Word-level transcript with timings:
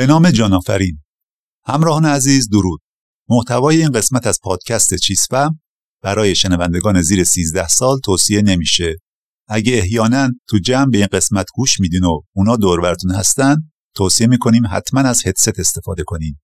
به 0.00 0.06
نام 0.06 0.30
جانافرین 0.30 0.98
همراهان 1.66 2.04
عزیز 2.04 2.48
درود. 2.48 2.80
محتوای 3.28 3.76
این 3.82 3.92
قسمت 3.92 4.26
از 4.26 4.38
پادکست 4.42 4.94
چیسفم 4.94 5.60
برای 6.02 6.34
شنوندگان 6.34 7.02
زیر 7.02 7.24
13 7.24 7.68
سال 7.68 7.98
توصیه 8.04 8.42
نمیشه. 8.42 8.96
اگه 9.48 9.78
احیانا 9.78 10.30
تو 10.48 10.58
جمع 10.58 10.90
به 10.90 10.98
این 10.98 11.06
قسمت 11.12 11.46
گوش 11.54 11.80
میدین 11.80 12.04
و 12.04 12.20
اونا 12.36 12.56
دور 12.56 12.80
براتون 12.80 13.10
هستن 13.10 13.56
توصیه 13.96 14.26
می‌کنیم 14.26 14.62
حتما 14.70 15.00
از 15.00 15.26
هدست 15.26 15.60
استفاده 15.60 16.02
کنین. 16.06 16.38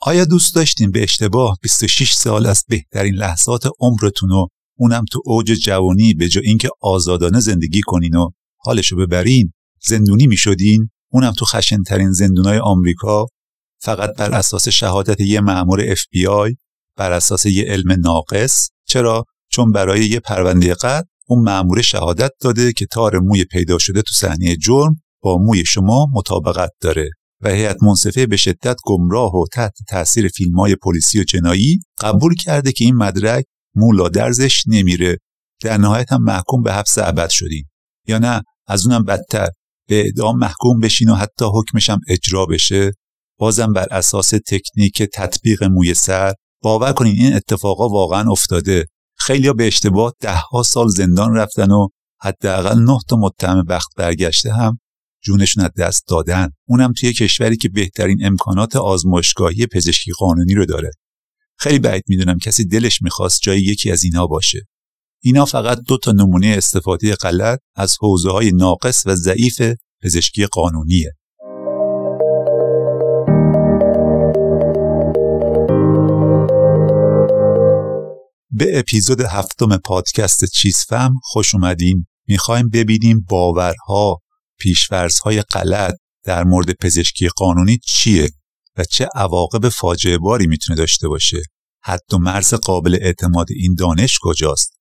آیا 0.00 0.24
دوست 0.24 0.54
داشتین 0.54 0.90
به 0.90 1.02
اشتباه 1.02 1.58
26 1.62 2.12
سال 2.12 2.46
از 2.46 2.64
بهترین 2.68 3.14
لحظات 3.14 3.62
عمرتون 3.80 4.30
و 4.30 4.46
اونم 4.82 5.04
تو 5.12 5.22
اوج 5.24 5.52
جوانی 5.52 6.14
به 6.14 6.28
جا 6.28 6.40
اینکه 6.44 6.68
آزادانه 6.80 7.40
زندگی 7.40 7.80
کنین 7.80 8.16
و 8.16 8.30
حالشو 8.56 8.96
ببرین 8.96 9.52
زندونی 9.86 10.26
می‌شدین؟ 10.26 10.90
اونم 11.12 11.32
تو 11.32 11.44
خشنترین 11.44 12.12
زندونای 12.12 12.58
آمریکا؟ 12.58 13.26
فقط 13.82 14.10
بر 14.18 14.34
اساس 14.34 14.68
شهادت 14.68 15.20
یه 15.20 15.40
مأمور 15.40 15.94
FBI 15.94 16.54
بر 16.96 17.12
اساس 17.12 17.46
یه 17.46 17.64
علم 17.64 17.92
ناقص؟ 17.92 18.68
چرا؟ 18.86 19.24
چون 19.50 19.72
برای 19.72 20.06
یه 20.06 20.20
پرونده 20.20 20.74
قتل 20.74 21.06
اون 21.28 21.44
مأمور 21.44 21.82
شهادت 21.82 22.30
داده 22.40 22.72
که 22.72 22.86
تار 22.86 23.18
موی 23.18 23.44
پیدا 23.44 23.78
شده 23.78 24.02
تو 24.02 24.14
صحنه 24.14 24.56
جرم 24.56 25.02
با 25.22 25.38
موی 25.38 25.64
شما 25.64 26.06
مطابقت 26.12 26.70
داره 26.80 27.10
و 27.40 27.48
هیئت 27.48 27.82
منصفه 27.82 28.26
به 28.26 28.36
شدت 28.36 28.76
گمراه 28.84 29.34
و 29.34 29.46
تحت 29.52 29.72
تاثیر 29.88 30.28
فیلم 30.28 30.60
های 30.60 30.76
پلیسی 30.76 31.20
و 31.20 31.24
جنایی 31.24 31.80
قبول 32.00 32.34
کرده 32.34 32.72
که 32.72 32.84
این 32.84 32.94
مدرک 32.94 33.44
مولا 33.74 34.08
درزش 34.08 34.64
نمیره. 34.66 35.18
در 35.60 35.76
نهایت 35.76 36.12
هم 36.12 36.22
محکوم 36.22 36.62
به 36.62 36.72
حبس 36.72 36.98
ابد 36.98 37.28
شدیم. 37.28 37.70
یا 38.06 38.18
نه 38.18 38.42
از 38.66 38.86
اونم 38.86 39.04
بدتر. 39.04 39.48
به 39.88 40.00
اعدام 40.00 40.38
محکوم 40.38 40.80
بشین 40.80 41.08
و 41.08 41.14
حتی 41.14 41.44
حکمش 41.52 41.90
هم 41.90 42.00
اجرا 42.08 42.46
بشه. 42.46 42.92
بازم 43.38 43.72
بر 43.72 43.86
اساس 43.90 44.30
تکنیک 44.30 45.02
تطبیق 45.02 45.64
موی 45.64 45.94
سر 45.94 46.32
باور 46.62 46.92
کنین 46.92 47.14
این 47.16 47.34
اتفاقا 47.34 47.88
واقعا 47.88 48.30
افتاده. 48.30 48.86
خیلیا 49.18 49.52
به 49.52 49.66
اشتباه 49.66 50.12
دهها 50.20 50.62
سال 50.62 50.88
زندان 50.88 51.34
رفتن 51.34 51.70
و 51.70 51.88
حداقل 52.20 52.78
نه 52.78 52.98
تا 53.08 53.16
متهم 53.16 53.64
بخت 53.64 53.88
برگشته 53.96 54.52
هم 54.52 54.78
جونشون 55.24 55.64
از 55.64 55.70
دست 55.78 56.04
دادن. 56.08 56.48
اونم 56.68 56.92
توی 56.92 57.12
کشوری 57.12 57.56
که 57.56 57.68
بهترین 57.68 58.26
امکانات 58.26 58.76
آزمایشگاهی 58.76 59.66
پزشکی 59.66 60.12
قانونی 60.18 60.54
رو 60.54 60.66
داره. 60.66 60.90
خیلی 61.62 61.78
بعید 61.78 62.04
می‌دونم. 62.08 62.38
کسی 62.38 62.64
دلش 62.64 63.02
می‌خواست 63.02 63.40
جای 63.42 63.60
یکی 63.60 63.90
از 63.90 64.04
اینا 64.04 64.26
باشه. 64.26 64.60
اینا 65.22 65.44
فقط 65.44 65.78
دو 65.88 65.98
تا 65.98 66.12
نمونه 66.12 66.46
استفاده 66.46 67.14
غلط 67.14 67.58
از 67.76 67.96
حوزه 68.00 68.30
های 68.30 68.52
ناقص 68.52 69.02
و 69.06 69.14
ضعیف 69.14 69.62
پزشکی 70.02 70.46
قانونیه. 70.46 71.12
به 78.50 78.78
اپیزود 78.78 79.20
هفتم 79.20 79.76
پادکست 79.76 80.44
چیزفهم 80.44 81.14
خوش 81.22 81.54
اومدین. 81.54 82.06
می‌خوایم 82.28 82.68
ببینیم 82.68 83.26
باورها 83.28 84.18
پیشورزهای 84.58 85.42
غلط 85.42 85.94
در 86.24 86.44
مورد 86.44 86.70
پزشکی 86.70 87.28
قانونی 87.28 87.78
چیه 87.78 88.30
و 88.76 88.84
چه 88.84 89.08
عواقب 89.14 89.68
فاجعه 89.68 90.18
باری 90.18 90.46
می‌تونه 90.46 90.78
داشته 90.78 91.08
باشه. 91.08 91.42
حد 91.84 92.14
و 92.14 92.18
مرز 92.18 92.54
قابل 92.54 92.98
اعتماد 93.00 93.46
این 93.50 93.74
دانش 93.74 94.18
کجاست؟ 94.22 94.72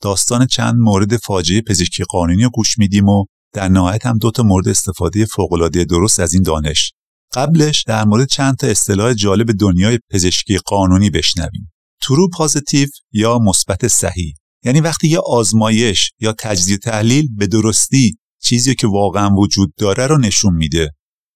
داستان 0.00 0.46
چند 0.46 0.74
مورد 0.74 1.16
فاجعه 1.16 1.60
پزشکی 1.60 2.04
قانونی 2.04 2.42
رو 2.42 2.50
گوش 2.50 2.78
میدیم 2.78 3.08
و 3.08 3.24
در 3.52 3.68
نهایت 3.68 4.06
هم 4.06 4.18
دو 4.18 4.30
تا 4.30 4.42
مورد 4.42 4.68
استفاده 4.68 5.24
فوقالعاده 5.24 5.84
درست 5.84 6.20
از 6.20 6.34
این 6.34 6.42
دانش. 6.42 6.92
قبلش 7.34 7.82
در 7.82 8.04
مورد 8.04 8.28
چند 8.28 8.56
تا 8.56 8.66
اصطلاح 8.66 9.14
جالب 9.14 9.52
دنیای 9.60 9.98
پزشکی 10.10 10.58
قانونی 10.58 11.10
بشنویم. 11.10 11.72
ترو 12.02 12.28
پازیتیو 12.28 12.88
یا 13.12 13.38
مثبت 13.38 13.88
صحیح. 13.88 14.34
یعنی 14.64 14.80
وقتی 14.80 15.08
یه 15.08 15.18
آزمایش 15.18 16.12
یا 16.20 16.34
تجزیه 16.38 16.76
تحلیل 16.76 17.28
به 17.36 17.46
درستی 17.46 18.16
چیزی 18.42 18.74
که 18.74 18.86
واقعا 18.86 19.30
وجود 19.30 19.72
داره 19.76 20.06
رو 20.06 20.18
نشون 20.18 20.54
میده. 20.54 20.90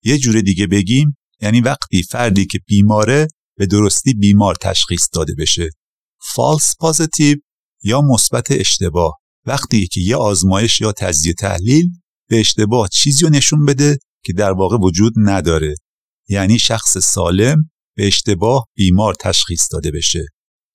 یه 0.05 0.19
جور 0.19 0.41
دیگه 0.41 0.67
بگیم 0.67 1.17
یعنی 1.41 1.61
وقتی 1.61 2.03
فردی 2.03 2.47
که 2.47 2.59
بیماره 2.67 3.29
به 3.59 3.67
درستی 3.67 4.15
بیمار 4.15 4.55
تشخیص 4.55 5.09
داده 5.13 5.35
بشه. 5.39 5.71
فالس 6.35 6.75
پازیتیو 6.81 7.37
یا 7.83 8.01
مثبت 8.01 8.47
اشتباه. 8.51 9.15
وقتی 9.47 9.87
که 9.87 10.01
یه 10.01 10.17
آزمایش 10.17 10.81
یا 10.81 10.93
تجزیه 10.93 11.33
تحلیل 11.33 11.91
به 12.29 12.41
اشتباه 12.41 12.89
چیزی 12.89 13.25
رو 13.25 13.31
نشون 13.31 13.65
بده 13.65 13.99
که 14.25 14.33
در 14.33 14.53
واقع 14.53 14.77
وجود 14.77 15.13
نداره. 15.17 15.75
یعنی 16.29 16.59
شخص 16.59 16.99
سالم 16.99 17.71
به 17.97 18.07
اشتباه 18.07 18.67
بیمار 18.75 19.15
تشخیص 19.21 19.69
داده 19.73 19.91
بشه. 19.91 20.27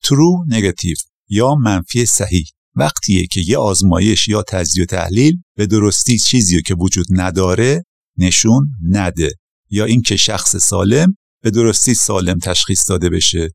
True 0.06 0.54
نگاتیو 0.56 0.96
یا 1.30 1.56
منفی 1.56 2.06
صحیح. 2.06 2.46
وقتیه 2.76 3.28
که 3.28 3.42
یه 3.48 3.58
آزمایش 3.58 4.28
یا 4.28 4.44
تجزیه 4.48 4.86
تحلیل 4.86 5.42
به 5.58 5.66
درستی 5.66 6.18
چیزی 6.18 6.62
که 6.62 6.76
وجود 6.76 7.06
نداره 7.10 7.84
نشون 8.18 8.68
نده. 8.90 9.32
یا 9.70 9.86
اینکه 9.86 10.16
شخص 10.16 10.56
سالم 10.56 11.18
به 11.44 11.52
درستی 11.52 11.94
سالم 11.94 12.40
تشخیص 12.40 12.90
داده 12.90 13.10
بشه 13.10 13.50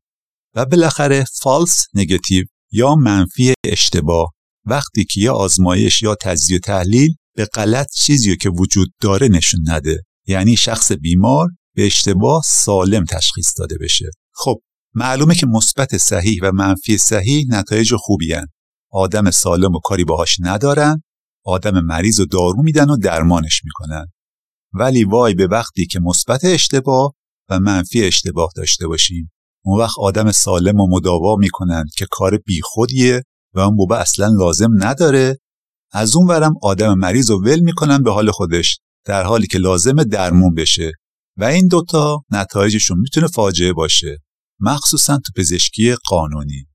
و 0.55 0.65
بالاخره 0.65 1.25
فالس 1.41 1.85
نگاتیو 1.93 2.45
یا 2.71 2.95
منفی 2.95 3.53
اشتباه 3.65 4.33
وقتی 4.65 5.05
که 5.05 5.21
یه 5.21 5.31
آزمایش 5.31 6.01
یا 6.01 6.15
تجزیه 6.15 6.59
تحلیل 6.59 7.15
به 7.35 7.45
غلط 7.45 7.91
چیزی 7.91 8.37
که 8.37 8.49
وجود 8.49 8.87
داره 9.01 9.27
نشون 9.27 9.59
نده. 9.67 10.03
یعنی 10.27 10.57
شخص 10.57 10.91
بیمار 10.91 11.49
به 11.75 11.85
اشتباه 11.85 12.41
سالم 12.45 13.05
تشخیص 13.05 13.53
داده 13.57 13.77
بشه. 13.81 14.09
خب 14.33 14.55
معلومه 14.95 15.35
که 15.35 15.45
مثبت 15.47 15.97
صحیح 15.97 16.39
و 16.43 16.51
منفی 16.51 16.97
صحیح 16.97 17.45
نتایج 17.49 17.95
خوبی 17.95 18.33
هن. 18.33 18.47
آدم 18.91 19.31
سالم 19.31 19.75
و 19.75 19.79
کاری 19.79 20.03
باهاش 20.03 20.37
ندارن 20.39 21.03
آدم 21.45 21.79
مریض 21.79 22.19
و 22.19 22.25
دارو 22.25 22.63
میدن 22.63 22.89
و 22.89 22.97
درمانش 22.97 23.61
می‌کنن. 23.63 24.05
ولی 24.73 25.03
وای 25.03 25.33
به 25.33 25.47
وقتی 25.47 25.85
که 25.85 25.99
مثبت 25.99 26.45
اشتباه 26.45 27.13
و 27.49 27.59
منفی 27.59 28.03
اشتباه 28.03 28.49
داشته 28.55 28.87
باشیم. 28.87 29.31
اون 29.65 29.79
وقت 29.79 29.95
آدم 29.99 30.31
سالم 30.31 30.79
و 30.79 30.87
مداوا 30.89 31.35
می‌کنن 31.35 31.85
که 31.97 32.05
کار 32.11 32.37
بیخودیه 32.37 33.23
و 33.53 33.59
اون 33.59 33.75
بابا 33.77 33.97
اصلا 33.97 34.27
لازم 34.27 34.69
نداره. 34.79 35.37
از 35.91 36.15
اون 36.15 36.27
ورم 36.27 36.53
آدم 36.61 36.93
مریض 36.93 37.29
رو 37.29 37.43
ول 37.43 37.59
می‌کنن 37.59 38.03
به 38.03 38.11
حال 38.11 38.31
خودش 38.31 38.79
در 39.05 39.23
حالی 39.23 39.47
که 39.47 39.57
لازم 39.57 40.03
درمون 40.03 40.53
بشه. 40.53 40.91
و 41.37 41.43
این 41.43 41.67
دوتا 41.67 42.23
نتایجشون 42.31 42.99
می‌تونه 42.99 43.27
فاجعه 43.27 43.73
باشه 43.73 44.17
مخصوصا 44.59 45.17
تو 45.17 45.31
پزشکی 45.35 45.95
قانونی. 45.95 46.65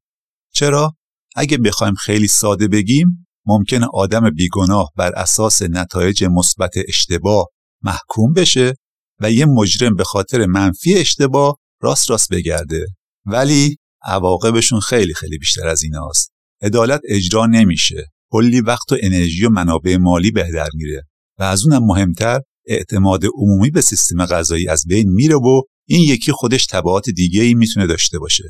چرا؟ 0.55 0.97
اگه 1.37 1.59
بخوایم 1.59 1.95
خیلی 1.95 2.29
ساده 2.29 2.69
بگیم 2.69 3.27
ممکنه 3.47 3.87
آدم 3.95 4.31
بیگناه 4.31 4.91
بر 4.97 5.13
اساس 5.13 5.63
نتایج 5.63 6.25
مثبت 6.25 6.71
اشتباه 6.89 7.47
محکوم 7.83 8.33
بشه. 8.33 8.75
و 9.21 9.31
یه 9.31 9.47
مجرم 9.47 9.95
به 9.97 10.05
خاطر 10.05 10.47
منفی 10.47 10.95
اشتباه 10.95 11.59
راست 11.83 12.11
راست 12.11 12.29
بگرده. 12.33 12.87
ولی 13.27 13.77
عواقبشون 14.03 14.81
خیلی 14.81 15.15
خیلی 15.15 15.39
بیشتر 15.39 15.69
از 15.69 15.83
این 15.83 15.95
هاست. 15.95 16.33
عدالت 16.63 17.01
اجرا 17.09 17.47
نمیشه. 17.47 18.07
کلی 18.31 18.61
وقت 18.61 18.93
و 18.93 18.97
انرژی 19.03 19.47
و 19.47 19.51
منابع 19.51 19.97
مالی 19.97 20.31
بهدر 20.31 20.69
میره 20.75 21.03
و 21.39 21.43
از 21.43 21.67
اونم 21.67 21.85
مهمتر 21.85 22.41
اعتماد 22.67 23.25
عمومی 23.25 23.71
به 23.71 23.81
سیستم 23.81 24.27
غذایی 24.27 24.69
از 24.69 24.85
بین 24.89 25.09
میره 25.11 25.37
و 25.37 25.63
این 25.89 26.01
یکی 26.01 26.33
خودش 26.33 26.67
تبعات 26.67 27.11
دیگه 27.11 27.43
ای 27.43 27.55
می‌تونه 27.55 27.87
داشته 27.87 28.19
باشه. 28.19 28.45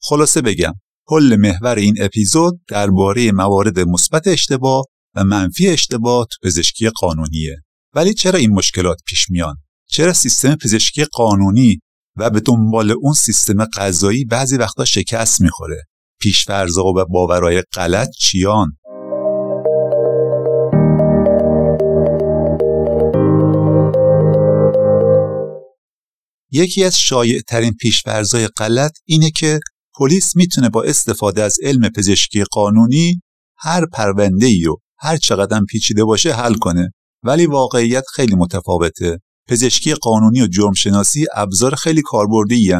خلاصه 0.00 0.40
بگم 0.42 0.72
کل 1.06 1.36
محور 1.40 1.74
این 1.74 1.94
اپیزود 2.00 2.60
درباره 2.68 3.32
موارد 3.32 3.80
مثبت 3.80 4.26
اشتباه 4.26 4.84
و 5.14 5.24
منفی 5.24 5.68
اشتباه 5.68 6.26
تو 6.30 6.48
پزشکی 6.48 6.88
قانونیه. 6.88 7.56
ولی 7.94 8.14
چرا 8.14 8.38
این 8.38 8.50
مشکلات 8.50 8.98
پیش 9.06 9.30
میان؟ 9.30 9.56
چرا 9.90 10.12
سیستم 10.12 10.54
پزشکی 10.54 11.04
قانونی 11.04 11.80
و 12.16 12.30
به 12.30 12.40
دنبال 12.40 12.90
اون 12.90 13.12
سیستم 13.12 13.64
قضایی 13.64 14.24
بعضی 14.24 14.56
وقتا 14.56 14.84
شکست 14.84 15.40
می‌خوره؟ 15.40 15.82
پیشفرزا 16.20 16.84
و 16.84 17.04
باورهای 17.10 17.62
غلط 17.72 18.08
چیان؟ 18.18 18.68
یکی 26.50 26.84
از 26.84 26.98
شایع 26.98 27.40
ترین 27.40 27.72
پیشفرزای 27.72 28.48
غلط 28.48 28.92
اینه 29.04 29.30
که 29.30 29.60
پلیس 29.98 30.36
می‌تونه 30.36 30.68
با 30.68 30.82
استفاده 30.82 31.42
از 31.42 31.56
علم 31.62 31.88
پزشکی 31.88 32.44
قانونی 32.44 33.22
هر 33.56 33.86
پرونده 33.86 34.46
ای 34.46 34.62
رو 34.62 34.80
هر 34.98 35.16
چقدر 35.16 35.60
پیچیده 35.68 36.04
باشه 36.04 36.34
حل 36.34 36.54
کنه 36.54 36.92
ولی 37.22 37.46
واقعیت 37.46 38.04
خیلی 38.14 38.34
متفاوته. 38.34 39.18
پزشکی 39.48 39.94
قانونی 39.94 40.42
و 40.42 40.46
جرمشناسی 40.46 41.26
ابزار 41.34 41.74
خیلی 41.74 42.02
کاربردی 42.02 42.74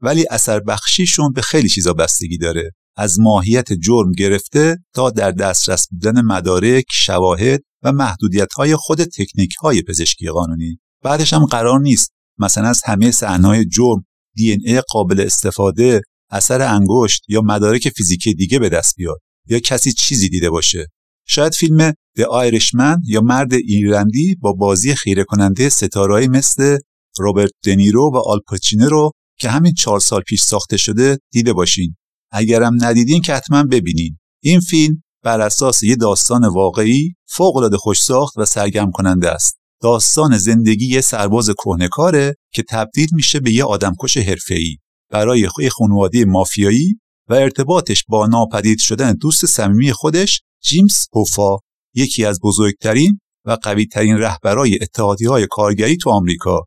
ولی 0.00 0.26
اثر 0.30 0.60
بخشیشون 0.60 1.32
به 1.32 1.42
خیلی 1.42 1.68
چیزا 1.68 1.92
بستگی 1.92 2.38
داره 2.38 2.70
از 2.96 3.20
ماهیت 3.20 3.72
جرم 3.72 4.12
گرفته 4.12 4.76
تا 4.94 5.10
در 5.10 5.30
دسترس 5.30 5.86
بودن 5.90 6.20
مدارک، 6.20 6.84
شواهد 6.90 7.60
و 7.82 7.92
محدودیت 7.92 8.52
های 8.52 8.76
خود 8.76 9.04
تکنیک 9.04 9.54
های 9.60 9.82
پزشکی 9.82 10.28
قانونی. 10.28 10.80
بعدش 11.02 11.32
هم 11.32 11.44
قرار 11.44 11.80
نیست 11.80 12.12
مثلا 12.38 12.68
از 12.68 12.82
همه 12.84 13.10
صحنه‌های 13.10 13.64
جرم 13.64 14.04
دی 14.36 14.58
ای 14.64 14.82
قابل 14.88 15.20
استفاده، 15.20 16.00
اثر 16.30 16.62
انگشت 16.62 17.22
یا 17.28 17.40
مدارک 17.40 17.88
فیزیکی 17.88 18.34
دیگه 18.34 18.58
به 18.58 18.68
دست 18.68 18.94
بیاد 18.96 19.18
یا 19.48 19.58
کسی 19.58 19.92
چیزی 19.92 20.28
دیده 20.28 20.50
باشه. 20.50 20.86
شاید 21.32 21.54
فیلم 21.54 21.92
د 22.16 22.20
آیرشمن 22.20 22.96
یا 23.06 23.20
مرد 23.20 23.54
ایرلندی 23.54 24.34
با 24.40 24.52
بازی 24.52 24.94
خیره 24.94 25.24
کننده 25.24 25.68
ستارهایی 25.68 26.28
مثل 26.28 26.78
روبرت 27.18 27.50
دنیرو 27.64 28.10
و 28.14 28.16
آلپاچینه 28.16 28.88
رو 28.88 29.10
که 29.38 29.48
همین 29.50 29.74
چهار 29.74 30.00
سال 30.00 30.20
پیش 30.20 30.42
ساخته 30.42 30.76
شده 30.76 31.18
دیده 31.32 31.52
باشین. 31.52 31.96
اگرم 32.32 32.84
ندیدین 32.84 33.22
که 33.22 33.34
حتما 33.34 33.62
ببینین. 33.62 34.18
این 34.42 34.60
فیلم 34.60 35.02
بر 35.24 35.40
اساس 35.40 35.82
یه 35.82 35.96
داستان 35.96 36.44
واقعی 36.44 37.14
فوق‌العاده 37.28 37.76
خوش 37.76 38.02
ساخت 38.02 38.38
و 38.38 38.44
سرگرم 38.44 38.90
کننده 38.90 39.30
است. 39.30 39.58
داستان 39.82 40.38
زندگی 40.38 40.86
یه 40.86 41.00
سرباز 41.00 41.50
کهنکاره 41.50 42.34
که 42.52 42.64
تبدیل 42.68 43.08
میشه 43.12 43.40
به 43.40 43.52
یه 43.52 43.64
آدمکش 43.64 44.16
حرفه‌ای 44.16 44.76
برای 45.10 45.48
خانواده 45.78 46.24
مافیایی 46.24 47.00
و 47.28 47.34
ارتباطش 47.34 48.04
با 48.08 48.26
ناپدید 48.26 48.78
شدن 48.78 49.12
دوست 49.12 49.46
صمیمی 49.46 49.92
خودش 49.92 50.40
جیمز 50.62 51.06
هوفا 51.14 51.56
یکی 51.94 52.24
از 52.24 52.40
بزرگترین 52.44 53.20
و 53.44 53.56
قویترین 53.62 54.16
رهبرای 54.16 54.78
اتحادی 54.82 55.26
های 55.26 55.46
کارگری 55.50 55.96
تو 55.96 56.10
آمریکا. 56.10 56.64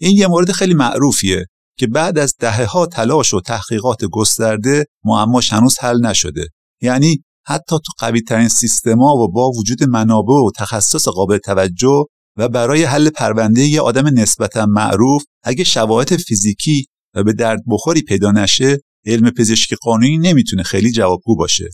این 0.00 0.16
یه 0.16 0.26
مورد 0.26 0.52
خیلی 0.52 0.74
معروفیه 0.74 1.46
که 1.78 1.86
بعد 1.86 2.18
از 2.18 2.34
دهه 2.38 2.64
ها 2.64 2.86
تلاش 2.86 3.34
و 3.34 3.40
تحقیقات 3.40 4.04
گسترده 4.04 4.84
معماش 5.04 5.52
هنوز 5.52 5.78
حل 5.78 6.06
نشده. 6.06 6.48
یعنی 6.82 7.22
حتی 7.46 7.76
تو 7.76 7.92
قوی 7.98 8.20
ترین 8.20 8.48
سیستما 8.48 9.16
و 9.16 9.32
با 9.32 9.50
وجود 9.50 9.84
منابع 9.84 10.34
و 10.34 10.50
تخصص 10.56 11.08
قابل 11.08 11.38
توجه 11.38 12.04
و 12.36 12.48
برای 12.48 12.84
حل 12.84 13.10
پرونده 13.10 13.62
یه 13.62 13.80
آدم 13.80 14.18
نسبتا 14.18 14.66
معروف 14.66 15.22
اگه 15.42 15.64
شواهد 15.64 16.16
فیزیکی 16.16 16.86
و 17.14 17.24
به 17.24 17.32
درد 17.32 17.60
بخوری 17.70 18.02
پیدا 18.02 18.30
نشه 18.30 18.78
علم 19.06 19.30
پزشکی 19.30 19.76
قانونی 19.76 20.18
نمی‌تونه 20.18 20.62
خیلی 20.62 20.92
جوابگو 20.92 21.36
باشه. 21.36 21.68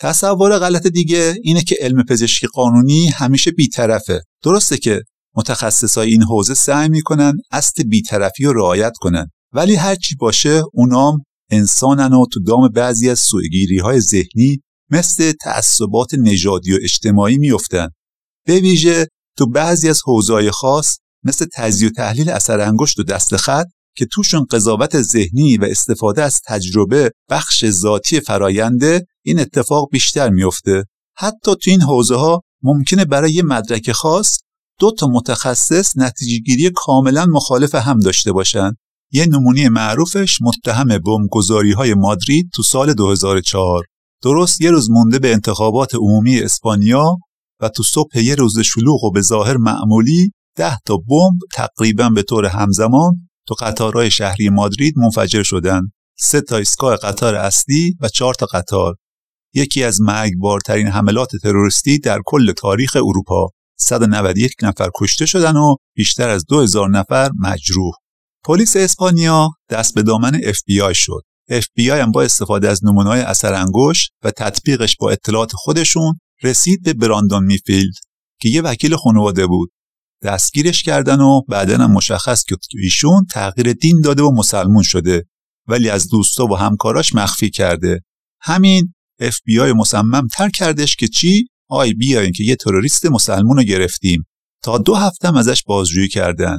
تصور 0.00 0.58
غلط 0.58 0.86
دیگه 0.86 1.34
اینه 1.42 1.62
که 1.62 1.76
علم 1.80 2.02
پزشکی 2.02 2.46
قانونی 2.46 3.08
همیشه 3.08 3.50
بیطرفه. 3.50 4.22
درسته 4.42 4.76
که 4.76 5.02
متخصصای 5.36 6.10
این 6.10 6.22
حوزه 6.22 6.54
سعی 6.54 6.88
می‌کنن 6.88 7.32
اصل 7.50 7.82
بیطرفی 7.82 8.44
رو 8.44 8.52
رعایت 8.52 8.92
کنن 9.00 9.30
ولی 9.52 9.74
هرچی 9.74 10.16
باشه 10.16 10.62
اونام 10.72 11.18
انسانن 11.50 12.12
و 12.12 12.26
تو 12.32 12.40
دام 12.40 12.68
بعضی 12.68 13.10
از 13.10 13.18
سوگیری 13.18 13.78
های 13.78 14.00
ذهنی 14.00 14.62
مثل 14.90 15.32
تعصبات 15.32 16.14
نژادی 16.14 16.72
و 16.72 16.78
اجتماعی 16.82 17.38
میفتن 17.38 17.88
به 18.46 18.60
ویژه 18.60 19.06
تو 19.38 19.46
بعضی 19.46 19.88
از 19.88 20.00
حوزه‌های 20.04 20.50
خاص 20.50 20.98
مثل 21.24 21.46
تجزیه 21.54 21.88
و 21.88 21.92
تحلیل 21.92 22.30
اثر 22.30 22.60
انگشت 22.60 22.98
و 22.98 23.02
دست 23.02 23.36
خط 23.36 23.66
که 23.96 24.06
توشون 24.06 24.46
قضاوت 24.50 25.02
ذهنی 25.02 25.56
و 25.56 25.64
استفاده 25.64 26.22
از 26.22 26.40
تجربه 26.46 27.10
بخش 27.30 27.66
ذاتی 27.70 28.20
فراینده 28.20 29.06
این 29.24 29.40
اتفاق 29.40 29.88
بیشتر 29.92 30.30
میفته 30.30 30.84
حتی 31.16 31.54
تو 31.62 31.70
این 31.70 31.82
حوزه 31.82 32.16
ها 32.16 32.40
ممکنه 32.62 33.04
برای 33.04 33.32
یه 33.32 33.42
مدرک 33.42 33.92
خاص 33.92 34.38
دو 34.80 34.90
تا 34.90 35.06
متخصص 35.06 35.92
نتیجه 35.96 36.38
گیری 36.38 36.70
کاملا 36.74 37.26
مخالف 37.26 37.74
هم 37.74 37.98
داشته 37.98 38.32
باشن. 38.32 38.72
یه 39.12 39.26
نمونه 39.26 39.68
معروفش 39.68 40.38
متهم 40.42 40.98
بمبگذاری 40.98 41.72
های 41.72 41.94
مادرید 41.94 42.50
تو 42.54 42.62
سال 42.62 42.94
2004 42.94 43.84
درست 44.22 44.60
یه 44.60 44.70
روز 44.70 44.90
مونده 44.90 45.18
به 45.18 45.32
انتخابات 45.32 45.94
عمومی 45.94 46.40
اسپانیا 46.40 47.16
و 47.60 47.68
تو 47.68 47.82
صبح 47.82 48.18
یه 48.18 48.34
روز 48.34 48.58
شلوغ 48.58 49.04
و 49.04 49.10
به 49.10 49.20
ظاهر 49.20 49.56
معمولی 49.56 50.32
ده 50.56 50.78
تا 50.86 50.96
بمب 50.96 51.38
تقریبا 51.52 52.08
به 52.08 52.22
طور 52.22 52.46
همزمان 52.46 53.29
تو 53.46 53.54
قطارهای 53.60 54.10
شهری 54.10 54.48
مادرید 54.48 54.98
منفجر 54.98 55.42
شدن. 55.42 55.80
سه 56.18 56.40
تا 56.40 56.56
ایستگاه 56.56 56.96
قطار 56.96 57.34
اصلی 57.34 57.96
و 58.00 58.08
چهار 58.08 58.34
تا 58.34 58.46
قطار. 58.46 58.96
یکی 59.54 59.84
از 59.84 60.00
مرگبارترین 60.00 60.86
حملات 60.86 61.36
تروریستی 61.42 61.98
در 61.98 62.18
کل 62.26 62.52
تاریخ 62.52 62.96
اروپا. 62.96 63.48
191 63.78 64.52
نفر 64.62 64.90
کشته 64.96 65.26
شدن 65.26 65.56
و 65.56 65.76
بیشتر 65.96 66.28
از 66.28 66.44
2000 66.48 66.90
نفر 66.90 67.30
مجروح. 67.40 67.92
پلیس 68.44 68.76
اسپانیا 68.76 69.48
دست 69.70 69.94
به 69.94 70.02
دامن 70.02 70.40
FBI 70.40 70.92
شد. 70.94 71.22
FBI 71.50 71.88
هم 71.88 72.12
با 72.12 72.22
استفاده 72.22 72.68
از 72.68 72.84
نمونه‌های 72.84 73.20
اثر 73.20 73.54
انگشت 73.54 74.12
و 74.24 74.30
تطبیقش 74.30 74.96
با 75.00 75.10
اطلاعات 75.10 75.52
خودشون 75.54 76.14
رسید 76.42 76.82
به 76.82 76.92
براندون 76.92 77.44
میفیلد 77.44 77.94
که 78.40 78.48
یه 78.48 78.62
وکیل 78.62 78.96
خانواده 78.96 79.46
بود. 79.46 79.70
دستگیرش 80.22 80.82
کردن 80.82 81.20
و 81.20 81.40
بعدا 81.48 81.78
هم 81.78 81.90
مشخص 81.90 82.44
که 82.44 82.56
ایشون 82.82 83.26
تغییر 83.30 83.72
دین 83.72 84.00
داده 84.00 84.22
و 84.22 84.30
مسلمون 84.30 84.82
شده 84.82 85.24
ولی 85.68 85.88
از 85.88 86.08
دوستا 86.08 86.44
و 86.44 86.56
همکاراش 86.56 87.14
مخفی 87.14 87.50
کرده. 87.50 88.00
همین 88.40 88.94
FBI 89.22 89.72
مصمم 89.76 90.28
تر 90.28 90.48
کردش 90.48 90.96
که 90.96 91.08
چی؟ 91.08 91.46
آی 91.68 91.94
بیاین 91.94 92.32
که 92.32 92.44
یه 92.44 92.56
تروریست 92.56 93.06
مسلمون 93.06 93.56
رو 93.56 93.62
گرفتیم. 93.62 94.26
تا 94.62 94.78
دو 94.78 94.94
هفته 94.94 95.38
ازش 95.38 95.62
بازجویی 95.62 96.08
کردن. 96.08 96.58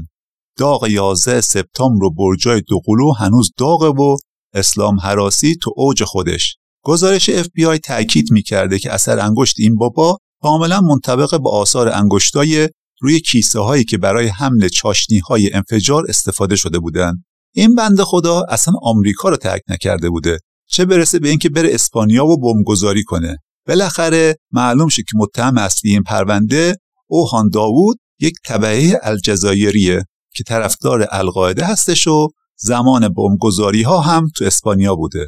داغ 0.58 0.88
11 0.90 1.42
سپتامبر 1.42 2.04
و 2.04 2.12
برجای 2.14 2.62
دوقلو 2.62 3.14
هنوز 3.14 3.52
داغه 3.58 3.88
و 3.88 4.18
اسلام 4.54 5.00
حراسی 5.00 5.56
تو 5.56 5.74
اوج 5.76 6.04
خودش. 6.04 6.58
گزارش 6.84 7.30
FBI 7.30 7.80
تاکید 7.84 8.32
می‌کرده 8.32 8.80
که 8.80 8.94
اثر 8.94 9.20
انگشت 9.20 9.56
این 9.60 9.76
بابا 9.76 10.18
کاملا 10.42 10.82
منطبق 10.82 11.38
با 11.38 11.52
آثار 11.52 11.90
انگشتای 11.90 12.70
روی 13.02 13.20
کیسه 13.20 13.60
هایی 13.60 13.84
که 13.84 13.98
برای 13.98 14.28
حمل 14.28 14.68
چاشنی 14.68 15.20
های 15.20 15.54
انفجار 15.54 16.06
استفاده 16.10 16.56
شده 16.56 16.80
بودند. 16.80 17.24
این 17.56 17.76
بنده 17.76 18.04
خدا 18.04 18.44
اصلا 18.50 18.74
آمریکا 18.82 19.30
رو 19.30 19.38
ترک 19.38 19.62
نکرده 19.70 20.10
بوده. 20.10 20.40
چه 20.70 20.86
برسه 20.86 21.20
به 21.20 21.30
اینکه 21.30 21.50
بره 21.50 21.70
اسپانیا 21.74 22.26
و 22.26 22.38
بمبگذاری 22.38 23.04
کنه. 23.04 23.38
بالاخره 23.68 24.36
معلوم 24.52 24.88
شد 24.88 25.02
که 25.02 25.18
متهم 25.18 25.58
اصلی 25.58 25.92
این 25.92 26.04
پرونده 26.04 26.76
اوهان 27.08 27.50
داوود 27.50 27.98
یک 28.20 28.34
طبعه 28.46 29.00
الجزایریه 29.04 30.06
که 30.34 30.44
طرفدار 30.44 31.08
القاعده 31.12 31.66
هستش 31.66 32.08
و 32.08 32.28
زمان 32.58 33.10
بمبگذاری 33.10 33.82
ها 33.82 34.00
هم 34.00 34.28
تو 34.36 34.46
اسپانیا 34.46 34.96
بوده. 34.96 35.28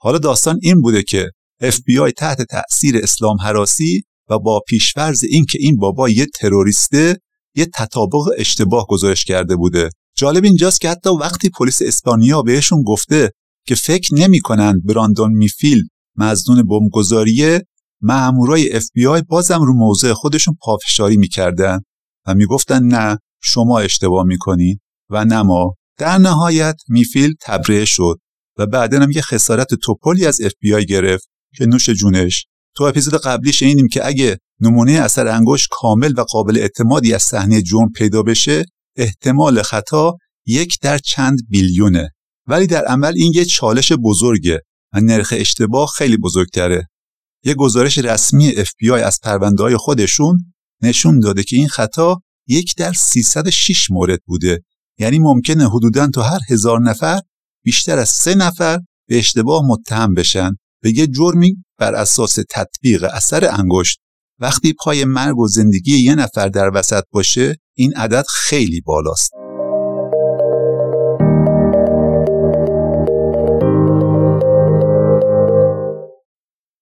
حالا 0.00 0.18
داستان 0.18 0.58
این 0.62 0.80
بوده 0.80 1.02
که 1.02 1.30
FBI 1.62 2.12
تحت 2.16 2.42
تأثیر 2.42 2.96
اسلام 3.02 3.36
حراسی 3.40 4.02
و 4.28 4.38
با 4.38 4.60
پیشفرض 4.68 5.24
اینکه 5.30 5.58
این 5.60 5.76
بابا 5.76 6.08
یه 6.08 6.26
تروریسته 6.26 7.16
یه 7.54 7.66
تطابق 7.74 8.30
اشتباه 8.36 8.86
گزارش 8.88 9.24
کرده 9.24 9.56
بوده. 9.56 9.90
جالب 10.16 10.44
اینجاست 10.44 10.80
که 10.80 10.90
حتی 10.90 11.10
وقتی 11.20 11.50
پلیس 11.50 11.82
اسپانیا 11.82 12.42
بهشون 12.42 12.82
گفته 12.82 13.30
که 13.66 13.74
فکر 13.74 14.14
نمی‌کنند 14.14 14.84
براندون 14.84 15.32
میفیل 15.32 15.82
مزنون 16.16 16.62
بمبگذاریه 16.62 17.62
مامورای 18.00 18.72
اف 18.72 18.84
بی 18.94 19.06
آی 19.06 19.22
بازم 19.22 19.62
رو 19.62 19.74
موضع 19.74 20.12
خودشون 20.12 20.56
پافشاری 20.62 21.16
می‌کردن 21.16 21.80
و 22.26 22.34
می‌گفتن 22.34 22.82
نه 22.82 23.18
شما 23.42 23.78
اشتباه 23.78 24.24
می‌کنین 24.24 24.78
و 25.10 25.24
نه 25.24 25.42
ما. 25.42 25.74
در 25.98 26.18
نهایت 26.18 26.76
میفیل 26.88 27.34
تبرئه 27.42 27.84
شد 27.84 28.18
و 28.58 28.66
بعدا 28.66 29.00
هم 29.00 29.10
یه 29.10 29.22
خسارت 29.22 29.74
توپلی 29.74 30.26
از 30.26 30.40
اف 30.40 30.52
بی 30.60 30.74
آی 30.74 30.86
گرفت 30.86 31.28
که 31.56 31.66
نوش 31.66 31.90
جونش 31.90 32.46
تو 32.76 32.84
اپیزود 32.84 33.14
قبلی 33.14 33.52
شنیدیم 33.52 33.88
که 33.88 34.06
اگه 34.06 34.38
نمونه 34.60 34.92
اثر 34.92 35.28
انگشت 35.28 35.68
کامل 35.70 36.12
و 36.16 36.20
قابل 36.20 36.58
اعتمادی 36.58 37.14
از 37.14 37.22
صحنه 37.22 37.62
جرم 37.62 37.92
پیدا 37.96 38.22
بشه 38.22 38.64
احتمال 38.96 39.62
خطا 39.62 40.16
یک 40.46 40.78
در 40.82 40.98
چند 40.98 41.38
بیلیونه. 41.48 42.10
ولی 42.46 42.66
در 42.66 42.84
عمل 42.84 43.12
این 43.16 43.32
یه 43.34 43.44
چالش 43.44 43.92
بزرگه 43.92 44.60
و 44.92 45.00
نرخ 45.00 45.34
اشتباه 45.36 45.88
خیلی 45.96 46.16
بزرگتره. 46.16 46.88
یه 47.44 47.54
گزارش 47.54 47.98
رسمی 47.98 48.52
FBI 48.52 48.90
از 48.90 49.18
پرونده 49.22 49.62
های 49.62 49.76
خودشون 49.76 50.54
نشون 50.82 51.20
داده 51.20 51.42
که 51.42 51.56
این 51.56 51.68
خطا 51.68 52.20
یک 52.48 52.74
در 52.76 52.92
306 52.92 53.90
مورد 53.90 54.20
بوده. 54.26 54.60
یعنی 54.98 55.18
ممکنه 55.18 55.68
حدودا 55.70 56.06
تو 56.06 56.20
هر 56.20 56.38
هزار 56.50 56.80
نفر 56.80 57.20
بیشتر 57.64 57.98
از 57.98 58.08
سه 58.08 58.34
نفر 58.34 58.80
به 59.08 59.18
اشتباه 59.18 59.62
متهم 59.66 60.14
بشن. 60.14 60.50
به 60.82 60.98
یه 60.98 61.06
جرمی 61.06 61.63
بر 61.78 61.94
اساس 61.94 62.38
تطبیق 62.50 63.04
اثر 63.12 63.48
انگشت 63.60 63.98
وقتی 64.40 64.72
پای 64.72 65.04
مرگ 65.04 65.38
و 65.38 65.48
زندگی 65.48 65.98
یه 65.98 66.14
نفر 66.14 66.48
در 66.48 66.70
وسط 66.74 67.04
باشه 67.10 67.56
این 67.76 67.94
عدد 67.96 68.24
خیلی 68.28 68.80
بالاست. 68.80 69.30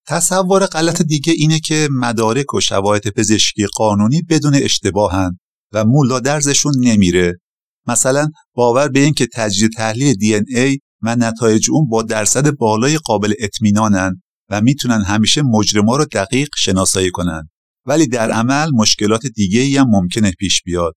تصور 0.07 0.67
غلط 0.67 1.03
دیگه 1.03 1.33
اینه 1.37 1.61
که 1.61 1.89
مدارک 1.91 2.55
و 2.55 2.61
شواهد 2.61 3.09
پزشکی 3.09 3.67
قانونی 3.67 4.23
بدون 4.23 4.55
اشتباهن 4.55 5.39
و 5.73 5.85
مولا 5.85 6.21
درزشون 6.21 6.73
نمیره. 6.81 7.39
مثلا 7.87 8.29
باور 8.55 8.89
به 8.89 9.01
این 9.01 9.15
که 9.15 9.29
تجزیه 9.35 9.69
تحلیل 9.77 10.15
دی 10.15 10.35
ای 10.35 10.79
و 11.03 11.17
نتایج 11.17 11.71
اون 11.71 11.89
با 11.89 12.03
درصد 12.03 12.51
بالای 12.51 12.99
قابل 12.99 13.35
اطمینانن. 13.41 14.22
و 14.53 14.61
می‌تونن 14.61 15.03
همیشه 15.03 15.43
مجرما 15.43 15.97
رو 15.97 16.05
دقیق 16.05 16.49
شناسایی 16.57 17.11
کنن. 17.11 17.49
ولی 17.87 18.07
در 18.07 18.31
عمل 18.31 18.71
مشکلات 18.75 19.27
دیگه 19.27 19.61
ای 19.61 19.77
هم 19.77 19.87
ممکنه 19.91 20.33
پیش 20.39 20.63
بیاد. 20.63 20.95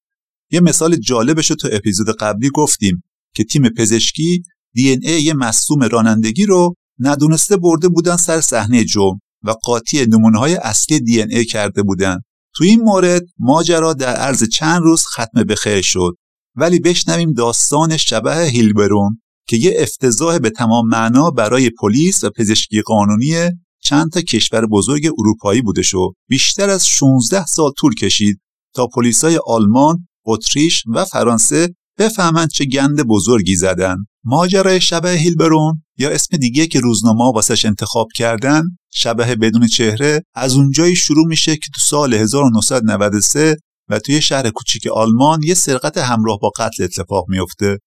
یه 0.52 0.60
مثال 0.60 0.96
جالبش 0.96 1.50
رو 1.50 1.56
تو 1.56 1.70
اپیزود 1.72 2.08
قبلی 2.20 2.50
گفتیم 2.50 3.04
که 3.36 3.44
تیم 3.44 3.70
پزشکی 3.70 4.44
دی 4.74 4.90
ای 4.90 5.24
یه 5.24 5.34
مصوم 5.34 5.84
رانندگی 5.84 6.46
رو 6.46 6.76
ندونسته 7.00 7.58
برده 7.58 7.90
بودن 7.90 8.16
سر 8.16 8.42
صحنه 8.42 8.84
جرم 8.84 9.20
و 9.44 9.52
قاطی 9.52 10.06
نمونه 10.06 10.40
های 10.40 10.56
اصلی 10.56 11.00
دی 11.00 11.22
ای 11.22 11.46
کرده 11.46 11.84
بودن. 11.84 12.20
تو 12.56 12.64
این 12.64 12.82
مورد 12.82 13.22
ماجرا 13.40 13.94
در 13.94 14.16
عرض 14.16 14.44
چند 14.44 14.82
روز 14.82 15.04
ختم 15.06 15.44
به 15.44 15.56
خیر 15.56 15.82
شد. 15.82 16.16
ولی 16.56 16.80
بشنویم 16.80 17.34
داستان 17.34 17.98
شبه 17.98 18.46
هیلبرون 18.46 19.22
که 19.48 19.58
یه 19.58 19.74
افتضاح 19.78 20.40
به 20.40 20.50
تمام 20.50 20.88
معنا 20.88 21.32
برای 21.32 21.70
پلیس 21.70 22.24
و 22.24 22.30
پزشکی 22.30 22.82
قانونی 22.82 23.50
چند 23.84 24.12
تا 24.12 24.22
کشور 24.22 24.66
بزرگ 24.66 25.10
اروپایی 25.20 25.62
بوده 25.62 25.82
شو 25.82 26.14
بیشتر 26.30 26.70
از 26.70 26.88
16 26.88 27.46
سال 27.46 27.72
طول 27.78 27.96
کشید 27.96 28.40
تا 28.74 28.88
پلیسای 28.88 29.40
آلمان، 29.48 30.08
اتریش 30.26 30.84
و 30.88 31.06
فرانسه 31.06 31.76
بفهمند 31.98 32.50
چه 32.50 32.66
گند 32.66 33.04
بزرگی 33.04 33.56
زدن 33.56 33.96
ماجرای 34.24 34.82
شبه 34.82 35.12
هیلبرون 35.12 35.84
یا 35.98 36.10
اسم 36.10 36.38
دیگه 36.38 36.68
که 36.68 36.80
روزنامه 36.80 37.32
واسش 37.34 37.66
انتخاب 37.66 38.08
کردن 38.16 38.64
شبه 38.94 39.36
بدون 39.36 39.68
چهره 39.68 40.24
از 40.36 40.56
اونجایی 40.56 40.96
شروع 40.96 41.28
میشه 41.28 41.56
که 41.56 41.70
تو 41.74 41.80
سال 41.90 42.14
1993 42.14 43.56
و 43.90 44.00
توی 44.00 44.22
شهر 44.22 44.50
کوچیک 44.50 44.88
آلمان 44.88 45.44
یه 45.44 45.54
سرقت 45.54 45.98
همراه 45.98 46.40
با 46.42 46.50
قتل 46.50 46.84
اتفاق 46.84 47.26
میفته. 47.28 47.80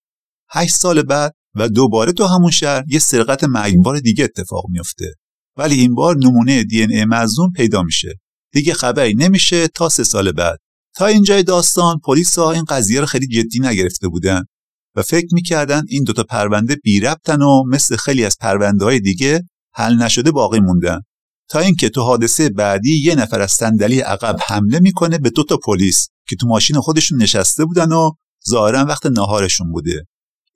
هشت 0.51 0.75
سال 0.75 1.03
بعد 1.03 1.33
و 1.55 1.69
دوباره 1.69 2.13
تو 2.13 2.27
همون 2.27 2.51
شهر 2.51 2.85
یه 2.89 2.99
سرقت 2.99 3.45
مرگبار 3.45 4.01
دیگه 4.01 4.25
اتفاق 4.25 4.65
میفته. 4.69 5.15
ولی 5.57 5.75
این 5.81 5.95
بار 5.95 6.17
نمونه 6.17 6.65
دی 6.65 6.83
ای 6.83 7.05
مظنون 7.05 7.53
پیدا 7.53 7.83
میشه. 7.83 8.15
دیگه 8.53 8.75
خبری 8.75 9.15
نمیشه 9.15 9.69
تا 9.69 9.89
سه 9.89 10.05
سال 10.05 10.33
بعد. 10.33 10.59
تا 10.97 11.07
اینجای 11.07 11.43
داستان 11.43 11.99
پلیس 12.05 12.39
ها 12.39 12.53
این 12.53 12.65
قضیه 12.65 13.01
رو 13.01 13.07
خیلی 13.07 13.27
جدی 13.27 13.61
نگرفته 13.61 14.09
بودن 14.09 14.45
و 14.97 15.03
فکر 15.03 15.27
می‌کردن 15.33 15.83
این 15.89 16.05
دوتا 16.05 16.25
پرونده 16.25 16.77
بی 16.77 17.01
ربطن 17.01 17.43
و 17.43 17.65
مثل 17.69 17.97
خیلی 17.97 18.25
از 18.25 18.37
پرونده 18.41 18.85
های 18.85 19.01
دیگه 19.01 19.43
حل 19.75 19.97
نشده 19.97 20.31
باقی 20.31 20.61
موندن 20.61 21.01
تا 21.51 21.59
اینکه 21.59 21.89
تو 21.89 22.03
حادثه 22.03 22.49
بعدی 22.49 23.03
یه 23.05 23.15
نفر 23.15 23.41
از 23.41 23.53
صندلی 23.53 24.01
عقب 24.01 24.37
حمله 24.47 24.81
می‌کنه 24.81 25.19
به 25.19 25.31
دوتا 25.31 25.57
پلیس 25.57 26.09
که 26.29 26.37
تو 26.37 26.47
ماشین 26.47 26.81
خودشون 26.81 27.23
نشسته 27.23 27.65
بودن 27.65 27.93
و 27.93 28.11
ظاهرا 28.49 28.85
وقت 28.85 29.07
نهارشون 29.07 29.73
بوده 29.73 30.07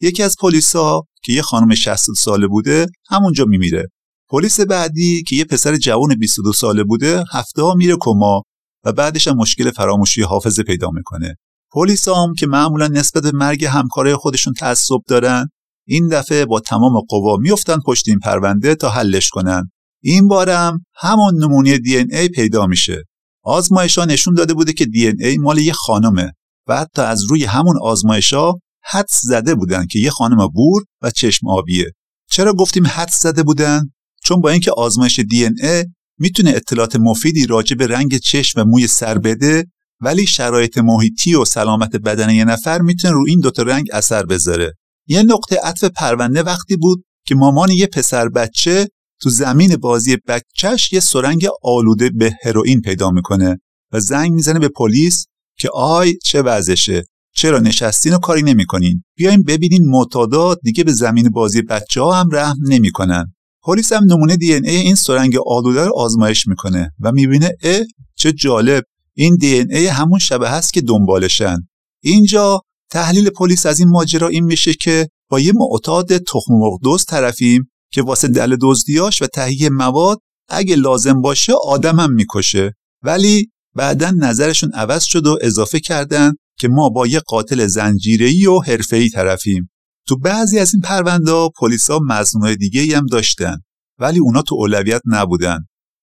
یکی 0.02 0.23
از 0.23 0.37
ها 0.75 1.06
که 1.25 1.32
یه 1.32 1.42
خانم 1.42 1.75
60 1.75 1.97
ساله 2.16 2.47
بوده 2.47 2.87
همونجا 3.09 3.44
میمیره. 3.44 3.88
پلیس 4.28 4.61
بعدی 4.61 5.23
که 5.23 5.37
یه 5.37 5.44
پسر 5.44 5.76
جوان 5.76 6.14
22 6.14 6.52
ساله 6.52 6.85
بوده 6.85 7.25
هفته 7.32 7.62
ها 7.62 7.75
میره 7.75 7.97
کما 8.00 8.42
و 8.85 8.92
بعدش 8.92 9.28
هم 9.28 9.37
مشکل 9.37 9.71
فراموشی 9.71 10.23
حافظه 10.23 10.62
پیدا 10.62 10.90
می‌کنه. 10.90 11.37
پلیس 11.73 12.09
هم 12.09 12.35
که 12.38 12.47
معمولا 12.47 12.88
نسبت 12.88 13.23
به 13.23 13.32
مرگ 13.32 13.64
همکارای 13.64 14.16
خودشون 14.16 14.52
تعصب 14.52 15.00
دارن 15.09 15.49
این 15.87 16.09
دفعه 16.09 16.44
با 16.44 16.61
تمام 16.61 17.00
قوا 17.09 17.37
میفتن 17.37 17.78
پشت 17.87 18.09
این 18.09 18.18
پرونده 18.18 18.75
تا 18.75 18.90
حلش 18.90 19.28
کنن. 19.28 19.71
این 20.02 20.28
بارم 20.28 20.85
همون 20.94 21.44
نمونه 21.44 21.78
دی 21.78 21.97
ای 21.97 22.28
پیدا 22.28 22.66
میشه. 22.66 23.02
آزمایشا 23.44 24.04
نشون 24.04 24.35
داده 24.35 24.54
بوده 24.54 24.73
که 24.73 24.85
دی 24.85 25.12
ای 25.21 25.38
مال 25.38 25.59
یه 25.59 25.73
خانمه 25.73 26.32
و 26.68 26.76
حتی 26.76 27.02
از 27.02 27.25
روی 27.30 27.44
همون 27.44 27.78
آزمایشا 27.82 28.52
حدس 28.84 29.20
زده 29.22 29.54
بودن 29.54 29.86
که 29.86 29.98
یه 29.98 30.10
خانم 30.10 30.46
بور 30.46 30.84
و 31.02 31.10
چشم 31.10 31.48
آبیه. 31.48 31.92
چرا 32.30 32.52
گفتیم 32.52 32.86
حدس 32.86 33.22
زده 33.22 33.42
بودن؟ 33.42 33.92
چون 34.24 34.40
با 34.40 34.50
اینکه 34.50 34.72
آزمایش 34.72 35.18
دی 35.18 35.44
ای 35.44 35.84
می‌تونه 36.18 36.50
اطلاعات 36.50 36.96
مفیدی 36.96 37.46
راجع 37.46 37.76
به 37.76 37.86
رنگ 37.86 38.18
چشم 38.18 38.60
و 38.60 38.64
موی 38.64 38.86
سر 38.86 39.18
بده 39.18 39.64
ولی 40.00 40.26
شرایط 40.26 40.78
محیطی 40.78 41.34
و 41.34 41.44
سلامت 41.44 41.96
بدن 41.96 42.30
یه 42.30 42.44
نفر 42.44 42.80
می‌تونه 42.80 43.14
رو 43.14 43.24
این 43.28 43.40
دوتا 43.40 43.62
رنگ 43.62 43.88
اثر 43.92 44.26
بذاره. 44.26 44.72
یه 45.06 45.22
نقطه 45.22 45.56
عطف 45.64 45.84
پرونده 45.84 46.42
وقتی 46.42 46.76
بود 46.76 47.04
که 47.26 47.34
مامان 47.34 47.70
یه 47.70 47.86
پسر 47.86 48.28
بچه 48.28 48.88
تو 49.20 49.30
زمین 49.30 49.76
بازی 49.76 50.16
بچهش 50.16 50.92
یه 50.92 51.00
سرنگ 51.00 51.46
آلوده 51.62 52.10
به 52.10 52.36
هروئین 52.44 52.80
پیدا 52.80 53.10
می‌کنه 53.10 53.60
و 53.92 54.00
زنگ 54.00 54.32
می‌زنه 54.32 54.58
به 54.58 54.68
پلیس 54.68 55.26
که 55.58 55.68
آی 55.74 56.14
چه 56.24 56.42
وضعشه. 56.42 57.04
چرا 57.34 57.58
نشستین 57.58 58.14
و 58.14 58.18
کاری 58.18 58.42
نمی‌کنین؟ 58.42 59.04
بیاین 59.16 59.42
ببینین 59.42 59.82
معتادات 59.84 60.58
دیگه 60.62 60.84
به 60.84 60.92
زمین 60.92 61.30
بازی 61.30 61.62
بچه 61.62 62.00
ها 62.00 62.12
هم 62.20 62.28
رحم 62.32 62.56
نمی‌کنن. 62.68 63.34
پلیس 63.62 63.92
هم 63.92 64.04
نمونه 64.04 64.36
دی 64.36 64.52
ای 64.54 64.76
این 64.76 64.94
سرنگ 64.94 65.36
آلوده 65.46 65.84
رو 65.84 65.92
آزمایش 65.96 66.46
می‌کنه 66.46 66.92
و 67.00 67.12
می‌بینه 67.12 67.50
اه 67.62 67.80
چه 68.16 68.32
جالب 68.32 68.84
این 69.16 69.36
دی 69.36 69.54
ای 69.70 69.86
همون 69.86 70.18
شبه 70.18 70.50
هست 70.50 70.72
که 70.72 70.80
دنبالشن. 70.80 71.56
اینجا 72.02 72.60
تحلیل 72.90 73.30
پلیس 73.30 73.66
از 73.66 73.80
این 73.80 73.88
ماجرا 73.88 74.28
این 74.28 74.44
میشه 74.44 74.74
که 74.74 75.08
با 75.30 75.40
یه 75.40 75.52
معتاد 75.54 76.18
تخم 76.18 76.54
مرغ 76.54 76.80
دوست 76.82 77.08
طرفیم 77.08 77.70
که 77.92 78.02
واسه 78.02 78.28
دل 78.28 78.56
دزدیاش 78.60 79.22
و 79.22 79.26
تهیه 79.26 79.68
مواد 79.68 80.18
اگه 80.48 80.76
لازم 80.76 81.20
باشه 81.20 81.52
آدمم 81.64 82.12
می‌کشه. 82.12 82.72
ولی 83.02 83.50
بعدا 83.74 84.10
نظرشون 84.10 84.72
عوض 84.74 85.04
شد 85.04 85.26
و 85.26 85.38
اضافه 85.40 85.80
کردن 85.80 86.32
که 86.62 86.69
ما 86.69 86.88
با 86.88 87.07
یه 87.07 87.21
قاتل 87.21 87.66
زنجیره‌ای 87.66 88.47
و 88.47 88.61
حرفه‌ای 88.61 89.09
طرفیم. 89.09 89.71
تو 90.09 90.19
بعضی 90.19 90.59
از 90.59 90.75
این 90.75 90.83
پرونده 90.83 91.49
پلیسا 91.59 91.99
مظنونای 92.09 92.57
دیگه 92.57 92.97
هم 92.97 93.07
داشتن 93.07 93.57
ولی 93.99 94.19
اونا 94.19 94.42
تو 94.42 94.54
اولویت 94.54 95.02
نبودن. 95.07 95.59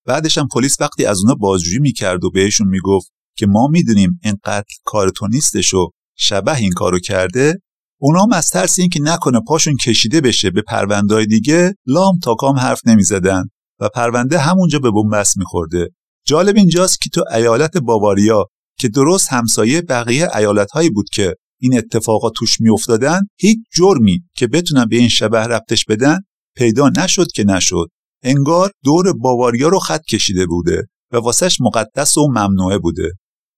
بعدش 0.06 0.38
هم 0.38 0.48
پلیس 0.48 0.82
وقتی 0.82 1.06
از 1.06 1.20
اونا 1.24 1.36
بازجویی 1.36 1.80
می‌کرد 1.80 2.24
و 2.24 2.32
بهشون 2.32 2.68
می‌گفت 2.68 3.12
که 3.38 3.48
ما 3.48 3.68
می‌دونیم 3.68 4.20
این 4.24 4.38
قتل 4.44 4.74
کار 4.84 5.10
تو 5.10 5.28
نیستش 5.28 5.74
و 5.74 5.90
شبه 6.18 6.58
این 6.58 6.72
کارو 6.72 7.00
کرده 7.00 7.60
اونا 8.02 8.24
هم 8.24 8.34
از 8.34 8.50
ترس 8.50 8.80
اینکه 8.80 9.00
نکنه 9.02 9.40
پاشون 9.48 9.76
کشیده 9.76 10.22
بشه 10.22 10.50
به 10.50 10.62
پروندهای 10.62 11.26
دیگه 11.26 11.76
لام 11.88 12.20
تا 12.24 12.36
کام 12.36 12.56
حرف 12.56 12.82
نمی‌زدن 12.86 13.44
و 13.80 13.90
پرونده 13.90 14.40
همونجا 14.40 14.80
به 14.80 14.92
بنبست 14.92 15.38
میخورده. 15.38 15.90
جالب 16.26 16.56
اینجاست 16.56 17.02
که 17.02 17.10
تو 17.10 17.24
ایالت 17.36 17.78
باواریا 17.78 18.46
که 18.80 18.90
درست 18.90 19.28
همسایه 19.32 19.82
بقیه 19.82 20.36
ایالتهایی 20.36 20.90
بود 20.90 21.10
که 21.14 21.36
این 21.62 21.78
اتفاقات 21.78 22.34
توش 22.36 22.62
میافتادن 22.62 23.22
هیچ 23.38 23.58
جرمی 23.78 24.24
که 24.36 24.48
بتونن 24.48 24.86
به 24.86 24.96
این 24.96 25.10
شبه 25.10 25.38
ربطش 25.38 25.86
بدن 25.86 26.20
پیدا 26.56 26.90
نشد 26.90 27.28
که 27.36 27.44
نشد. 27.44 27.88
انگار 28.24 28.72
دور 28.84 29.14
باواریا 29.14 29.68
رو 29.68 29.80
خط 29.80 30.04
کشیده 30.04 30.46
بوده 30.46 30.84
و 31.12 31.18
واسش 31.18 31.62
مقدس 31.62 32.18
و 32.18 32.28
ممنوعه 32.28 32.78
بوده. 32.78 33.12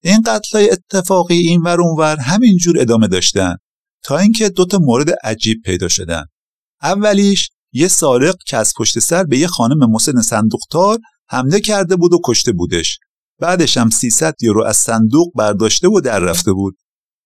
این 0.04 0.22
قتلای 0.22 0.70
اتفاقی 0.70 1.38
این 1.38 1.62
ور 1.62 1.82
اونور 1.82 2.18
همینجور 2.18 2.80
ادامه 2.80 3.08
داشتن 3.08 3.56
تا 4.04 4.18
اینکه 4.18 4.50
دوتا 4.50 4.80
مورد 4.82 5.10
عجیب 5.24 5.58
پیدا 5.66 5.88
شدن. 5.88 6.24
اولیش 6.82 7.50
یه 7.74 7.88
سارق 7.88 8.36
که 8.48 8.58
از 8.58 8.74
پشت 8.78 9.00
سر 9.00 9.24
به 9.24 9.38
یه 9.38 9.48
خانم 9.48 9.92
مسن 9.92 10.22
صندوقدار 10.22 11.00
حمله 11.30 11.60
کرده 11.60 11.96
بود 11.96 12.14
و 12.14 12.20
کشته 12.26 12.52
بودش. 12.52 13.00
بعدش 13.42 13.78
هم 13.78 13.90
300 13.90 14.34
یورو 14.42 14.64
از 14.64 14.78
صندوق 14.78 15.32
برداشته 15.36 15.88
و 15.88 16.02
در 16.02 16.20
رفته 16.20 16.54
بود. 16.54 16.78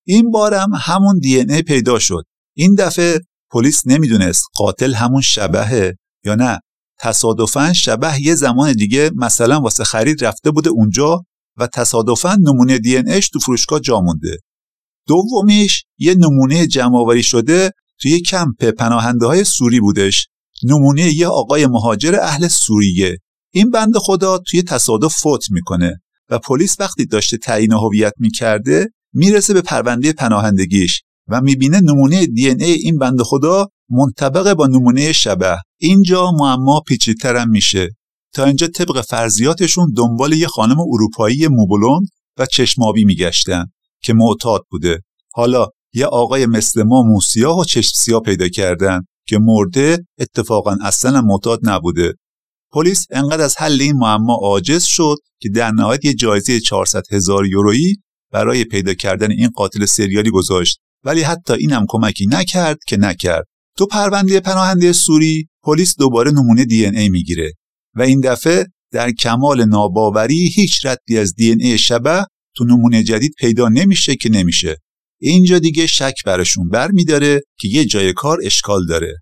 این 0.07 0.31
بارم 0.31 0.69
همون 0.74 1.19
دی 1.19 1.39
ای 1.39 1.62
پیدا 1.62 2.00
شد. 2.00 2.24
این 2.55 2.75
دفعه 2.75 3.19
پلیس 3.51 3.88
نمی‌دونست 3.88 4.43
قاتل 4.53 4.93
همون 4.93 5.22
شبهه 5.22 5.98
یا 6.25 6.36
نه. 6.36 6.60
تصادفا 7.00 7.74
شبه 7.74 8.22
یه 8.22 8.36
زمان 8.36 8.74
دیگه 8.74 9.12
مثلا 9.15 9.60
واسه 9.60 9.84
خرید 9.84 10.25
رفته 10.25 10.51
بوده 10.51 10.69
اونجا 10.69 11.25
و 11.57 11.67
تصادفا 11.67 12.36
نمونه 12.36 12.79
دی 12.79 12.98
ایش 12.98 13.29
تو 13.29 13.39
فروشگاه 13.39 13.79
جا 13.79 14.01
مونده. 14.01 14.38
دومیش 15.07 15.86
یه 15.98 16.15
نمونه 16.15 16.67
جمعآوری 16.67 17.24
شده 17.24 17.72
توی 18.01 18.22
کمپ 18.22 18.65
پناهنده 18.65 19.25
های 19.25 19.43
سوری 19.43 19.79
بودش. 19.79 20.27
نمونه 20.63 21.13
یه 21.13 21.27
آقای 21.27 21.67
مهاجر 21.67 22.15
اهل 22.15 22.48
سوریه. 22.48 23.17
این 23.53 23.69
بند 23.69 23.98
خدا 23.98 24.38
توی 24.38 24.63
تصادف 24.63 25.13
فوت 25.13 25.45
می‌کنه. 25.51 26.01
و 26.29 26.39
پلیس 26.39 26.79
وقتی 26.79 27.05
داشته 27.05 27.38
تعیین 27.38 27.72
هویت 27.72 28.13
می‌کرده 28.20 28.88
می‌رسه 29.13 29.53
به 29.53 29.62
پرونده 29.62 30.13
پناهندگیش 30.13 31.03
و 31.27 31.41
می‌بینه 31.41 31.82
نمونه 31.82 32.25
دی 32.25 32.50
ای 32.50 32.72
این 32.72 32.98
بند 32.98 33.22
خدا 33.22 33.67
منطبق 33.89 34.53
با 34.53 34.67
نمونه 34.67 35.13
شبه. 35.13 35.58
اینجا 35.79 36.32
معما 36.32 36.79
پیچیدترم 36.79 37.50
میشه. 37.50 37.89
تا 38.34 38.46
اینجا 38.46 38.67
طبق 38.67 39.01
فرضیاتشون 39.01 39.94
دنبال 39.98 40.34
یه 40.34 40.48
خانم 40.48 40.79
اروپایی 40.79 41.48
موبلون 41.48 42.05
و 42.38 42.46
چشمابی 42.46 43.05
میگشتن 43.05 43.65
که 44.03 44.13
معتاد 44.13 44.62
بوده. 44.72 45.01
حالا 45.34 45.67
یه 45.94 46.05
آقای 46.05 46.46
مثل 46.46 46.84
ما 46.84 47.03
موسیاه 47.03 47.60
و 47.60 47.63
چشم 47.63 47.91
سیاه 47.96 48.22
پیدا 48.22 48.48
کردن 48.48 49.01
که 49.27 49.39
مرده 49.39 50.05
اتفاقا 50.20 50.77
اصلا 50.82 51.22
معتاد 51.22 51.60
نبوده. 51.63 52.13
پلیس 52.75 53.05
انقدر 53.12 53.44
از 53.44 53.55
حل 53.58 53.82
این 53.82 53.96
معما 53.96 54.34
عاجز 54.34 54.84
شد 54.84 55.15
که 55.41 55.50
در 55.50 55.72
نهایت 55.72 56.05
یه 56.05 56.13
جایزه 56.13 56.60
400 56.60 57.03
هزار 57.12 57.48
یورویی 57.48 57.96
برای 58.32 58.63
پیدا 58.63 58.94
کردن 58.94 59.32
این 59.32 59.50
قاتل 59.50 59.86
سریالی 59.86 60.29
گذاشت. 60.29 60.79
ولی 61.03 61.22
حتی 61.22 61.53
اینم 61.53 61.86
کمکی 61.89 62.27
نکرد 62.27 62.77
که 62.88 62.98
نکرد. 62.98 63.46
تو 63.77 63.86
پرونده 63.86 64.39
پناهنده 64.39 64.94
سوری 64.94 65.48
پلیس 65.63 65.96
دوباره 65.98 66.32
نمونه 66.32 66.65
دی 66.65 66.86
ای 66.86 67.10
می‌گیره 67.10 67.53
و 67.96 68.01
این 68.01 68.20
دفعه 68.20 68.65
در 68.91 69.12
کمال 69.12 69.65
ناباوری 69.65 70.50
هیچ 70.55 70.86
ردی 70.86 71.17
از 71.17 71.36
دی 71.36 71.51
ای 71.51 71.77
شبه 71.77 72.25
تو 72.55 72.65
نمونه 72.65 73.03
جدید 73.03 73.34
پیدا 73.39 73.70
نمیشه 73.70 74.15
که 74.15 74.29
نمیشه. 74.29 74.77
اینجا 75.22 75.60
دیگه 75.60 75.88
شک 75.88 76.13
برشون 76.25 76.70
برمیداره 76.70 77.41
که 77.60 77.67
یه 77.67 77.86
جای 77.86 78.13
کار 78.13 78.38
اشکال 78.44 78.86
داره. 78.86 79.13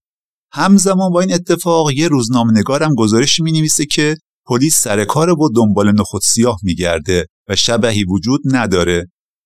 همزمان 0.56 1.12
با 1.12 1.22
این 1.22 1.34
اتفاق 1.34 1.92
یه 1.92 2.08
روزنامه 2.08 2.60
نگارم 2.60 2.96
گزارشی 2.96 3.44
می 3.44 3.52
نویسه 3.52 3.86
که 3.86 4.18
پلیس 4.46 4.82
سر 4.82 5.06
کار 5.06 5.30
و 5.30 5.50
دنبال 5.56 5.92
نخود 5.92 6.22
سیاه 6.22 6.60
میگرده 6.64 7.26
و 7.50 7.56
شبهی 7.56 8.04
وجود 8.04 8.42
نداره. 8.46 9.06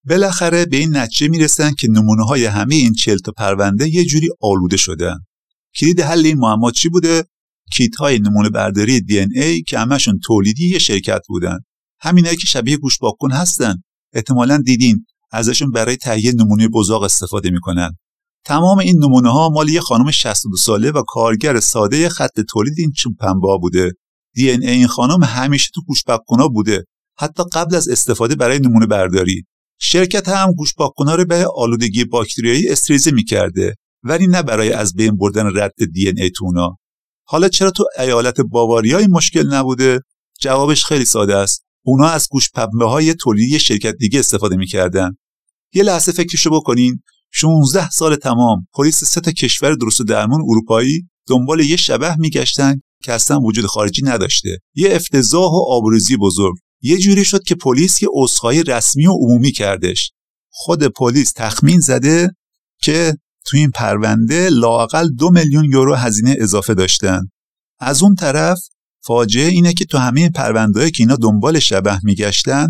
بالاخره 0.10 0.66
به 0.66 0.78
این 0.78 0.98
نتیجه 0.98 1.28
می‌رسن 1.28 1.74
که 1.80 1.88
نمونه 1.88 2.26
های 2.26 2.46
همه 2.46 2.76
این 2.76 2.94
چل 2.94 3.18
تا 3.18 3.32
پرونده 3.32 3.90
یه 3.90 4.06
جوری 4.06 4.30
آلوده 4.42 4.78
شدن. 4.78 5.18
کلید 5.76 6.02
حل 6.02 6.26
این 6.26 6.38
معما 6.38 6.72
چی 6.72 6.90
بوده؟ 6.90 7.24
کیت 7.74 7.96
های 7.96 8.20
نمونه 8.20 8.50
برداری 8.50 9.02
دی 9.02 9.20
ای 9.20 9.62
که 9.62 9.80
همشون 9.80 10.20
تولیدی 10.24 10.70
یه 10.70 10.80
شرکت 10.80 11.22
بودن. 11.28 11.60
همینایی 12.00 12.38
که 12.38 12.48
شبیه 12.48 12.78
گوش 12.78 12.98
باکن 12.98 13.32
هستن. 13.32 13.76
احتمالا 14.14 14.58
دیدین 14.58 15.06
ازشون 15.32 15.72
برای 15.72 15.96
تهیه 15.96 16.32
نمونه 16.32 16.68
بزاق 16.68 17.04
استفاده 17.04 17.50
می‌کنن. 17.50 17.98
تمام 18.48 18.78
این 18.78 19.04
نمونه 19.04 19.32
ها 19.32 19.50
مال 19.50 19.70
یه 19.70 19.80
خانم 19.80 20.12
62 20.12 20.58
ساله 20.58 20.92
و 20.92 21.04
کارگر 21.08 21.60
ساده 21.60 22.10
خط 22.10 22.40
تولید 22.50 22.74
این 22.78 22.92
چوب 22.92 23.16
پنبه 23.20 23.58
بوده. 23.62 23.92
دی 24.36 24.50
ای 24.50 24.70
این 24.70 24.88
خانم 24.88 25.24
همیشه 25.24 25.70
تو 25.76 25.82
گوش 25.82 26.04
بوده. 26.54 26.86
حتی 27.18 27.44
قبل 27.54 27.76
از 27.76 27.90
استفاده 27.90 28.36
برای 28.36 28.60
نمونه 28.60 28.86
برداری. 28.86 29.44
شرکت 29.80 30.30
هم 30.30 30.52
گوش 30.52 30.74
رو 31.00 31.26
به 31.26 31.48
آلودگی 31.56 32.06
باکتریایی 32.06 32.70
استریزه 32.70 33.12
می‌کرده. 33.12 33.76
ولی 34.04 34.28
نه 34.28 34.44
برای 34.44 34.72
از 34.72 34.96
بین 34.96 35.18
بردن 35.18 35.60
رد 35.60 35.76
دی 35.94 36.08
ای 36.08 36.30
تونا 36.30 36.78
حالا 37.28 37.50
چرا 37.50 37.72
تو 37.72 37.86
ایالت 38.00 38.42
باواریا 38.42 38.98
این 38.98 39.12
مشکل 39.12 39.54
نبوده؟ 39.54 40.02
جوابش 40.40 40.86
خیلی 40.86 41.06
ساده 41.06 41.36
است. 41.36 41.66
اونا 41.86 42.08
از 42.08 42.28
گوش 42.32 42.50
پنبه 42.52 42.90
های 42.90 43.14
تولیدی 43.14 43.60
شرکت 43.60 43.96
دیگه 44.00 44.20
استفاده 44.20 44.56
می‌کردن. 44.56 45.18
یه 45.74 45.84
لحظه 45.84 46.12
فکرشو 46.12 46.50
بکنین. 46.50 47.04
16 47.40 47.90
سال 47.90 48.16
تمام 48.16 48.68
پلیس 48.74 49.04
سه 49.04 49.22
تا 49.22 49.32
کشور 49.32 49.76
درست 49.76 50.02
درمون 50.02 50.42
اروپایی 50.50 51.10
دنبال 51.28 51.60
یه 51.60 51.76
شبه 51.76 52.16
میگشتن 52.16 52.82
که 53.04 53.14
اصلا 53.14 53.40
وجود 53.40 53.66
خارجی 53.66 54.02
نداشته. 54.06 54.58
یه 54.76 54.96
افتضاح 54.96 55.52
و 55.52 55.66
آبروزی 55.70 56.18
بزرگ. 56.18 56.56
یه 56.82 56.98
جوری 56.98 57.26
شد 57.26 57.44
که 57.44 57.56
پلیس 57.56 58.02
یه 58.02 58.10
عذرخواهی 58.14 58.64
رسمی 58.64 59.08
و 59.08 59.12
عمومی 59.12 59.52
کردش. 59.52 60.12
خود 60.50 60.84
پلیس 60.84 61.32
تخمین 61.36 61.80
زده 61.80 62.30
که 62.82 63.18
تو 63.46 63.58
این 63.58 63.72
پرونده 63.72 64.50
لاقل 64.50 65.08
دو 65.10 65.32
میلیون 65.32 65.66
یورو 65.66 65.96
هزینه 65.96 66.36
اضافه 66.40 66.74
داشتن. 66.74 67.22
از 67.80 68.04
اون 68.04 68.16
طرف 68.16 68.60
فاجعه 69.06 69.48
اینه 69.48 69.74
که 69.74 69.86
تو 69.86 69.98
همه 69.98 70.30
پرونده 70.30 70.92
که 70.92 71.04
اینا 71.04 71.16
دنبال 71.16 71.60
شبه 71.60 72.00
میگشتن 72.04 72.68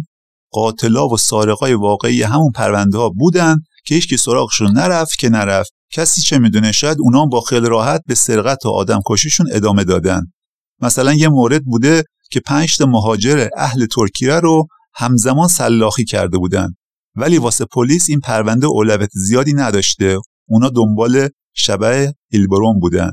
قاتلا 0.51 1.07
و 1.07 1.17
سارقای 1.17 1.73
واقعی 1.73 2.23
همون 2.23 2.51
پرونده 2.51 2.97
ها 2.97 3.09
بودن 3.09 3.55
که 3.87 3.95
هیچ 3.95 4.09
که 4.09 4.17
سراغشون 4.17 4.71
نرفت 4.71 5.19
که 5.19 5.29
نرفت. 5.29 5.73
کسی 5.91 6.21
چه 6.21 6.37
می‌دونه؟ 6.37 6.71
شاید 6.71 6.97
اونا 6.99 7.25
با 7.25 7.41
خیلی 7.41 7.67
راحت 7.67 8.01
به 8.07 8.15
سرقت 8.15 8.65
و 8.65 8.69
آدم 8.69 8.99
کشیشون 9.07 9.47
ادامه 9.51 9.83
دادن. 9.83 10.21
مثلا 10.81 11.13
یه 11.13 11.27
مورد 11.27 11.63
بوده 11.63 12.03
که 12.31 12.39
پنج 12.39 12.77
تا 12.77 12.85
مهاجر 12.85 13.47
اهل 13.57 13.85
ترکیه 13.85 14.33
رو 14.33 14.67
همزمان 14.95 15.47
سلاخی 15.47 16.05
کرده 16.05 16.37
بودن. 16.37 16.69
ولی 17.15 17.37
واسه 17.37 17.65
پلیس 17.65 18.09
این 18.09 18.19
پرونده 18.19 18.67
اولویت 18.67 19.09
زیادی 19.13 19.53
نداشته. 19.53 20.17
اونا 20.47 20.69
دنبال 20.69 21.29
شبه 21.55 22.13
هیلبرون 22.31 22.79
بودن. 22.79 23.11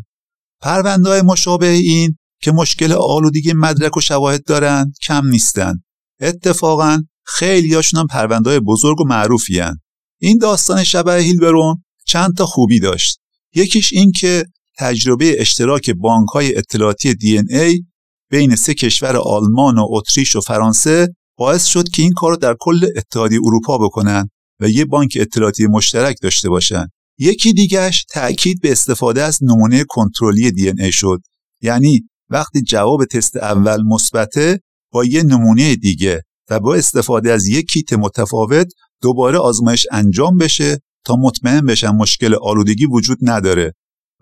پرونده 0.61 1.09
های 1.09 1.23
مشابه 1.23 1.67
این 1.67 2.17
که 2.43 2.53
مشکل 2.53 2.93
آلودگی 2.93 3.53
مدرک 3.53 3.97
و 3.97 4.01
شواهد 4.01 4.45
دارن 4.45 4.93
کم 5.03 5.27
نیستن. 5.27 5.75
اتفاقا 6.21 7.03
خیلی 7.27 7.75
هاشون 7.75 8.01
هم 8.01 8.07
پرونده 8.07 8.51
های 8.51 8.61
بزرگ 8.61 9.01
و 9.01 9.05
معروفی 9.05 9.59
هن. 9.59 9.77
این 10.25 10.39
داستان 10.39 10.85
شبه 10.85 11.15
هیلبرون 11.15 11.85
چند 12.07 12.37
تا 12.37 12.47
خوبی 12.47 12.81
داشت. 12.81 13.19
یکیش 13.55 13.93
این 13.93 14.13
که 14.13 14.45
تجربه 14.79 15.41
اشتراک 15.41 15.91
بانک 15.91 16.29
های 16.29 16.57
اطلاعاتی 16.57 17.15
دی 17.15 17.39
ای 17.51 17.85
بین 18.31 18.57
سه 18.57 18.75
کشور 18.75 19.17
آلمان 19.17 19.79
و 19.79 19.87
اتریش 19.91 20.37
و 20.37 20.41
فرانسه 20.41 21.09
باعث 21.39 21.65
شد 21.65 21.89
که 21.89 22.03
این 22.03 22.13
کار 22.13 22.31
رو 22.31 22.37
در 22.37 22.57
کل 22.61 22.87
اتحادیه 22.97 23.39
اروپا 23.45 23.79
بکنن 23.79 24.29
و 24.61 24.69
یه 24.69 24.85
بانک 24.85 25.19
اطلاعاتی 25.21 25.67
مشترک 25.67 26.17
داشته 26.23 26.49
باشن. 26.49 26.87
یکی 27.19 27.53
دیگهش 27.53 28.05
تأکید 28.11 28.61
به 28.61 28.73
استفاده 28.73 29.23
از 29.23 29.39
نمونه 29.43 29.85
کنترلی 29.89 30.51
دی 30.51 30.73
ای 30.79 30.93
شد. 30.93 31.21
یعنی 31.63 32.01
وقتی 32.31 32.63
جواب 32.63 33.05
تست 33.05 33.37
اول 33.37 33.83
مثبته 33.83 34.61
با 34.93 35.05
یه 35.05 35.23
نمونه 35.23 35.77
دیگه 35.77 36.23
و 36.51 36.61
با 36.61 36.75
استفاده 36.75 37.33
از 37.33 37.47
یک 37.47 37.67
کیت 37.67 37.93
متفاوت 37.93 38.67
دوباره 39.05 39.39
آزمایش 39.39 39.87
انجام 39.93 40.37
بشه 40.37 40.81
تا 41.07 41.17
مطمئن 41.17 41.67
بشن 41.67 41.91
مشکل 41.91 42.35
آلودگی 42.43 42.87
وجود 42.87 43.19
نداره. 43.23 43.73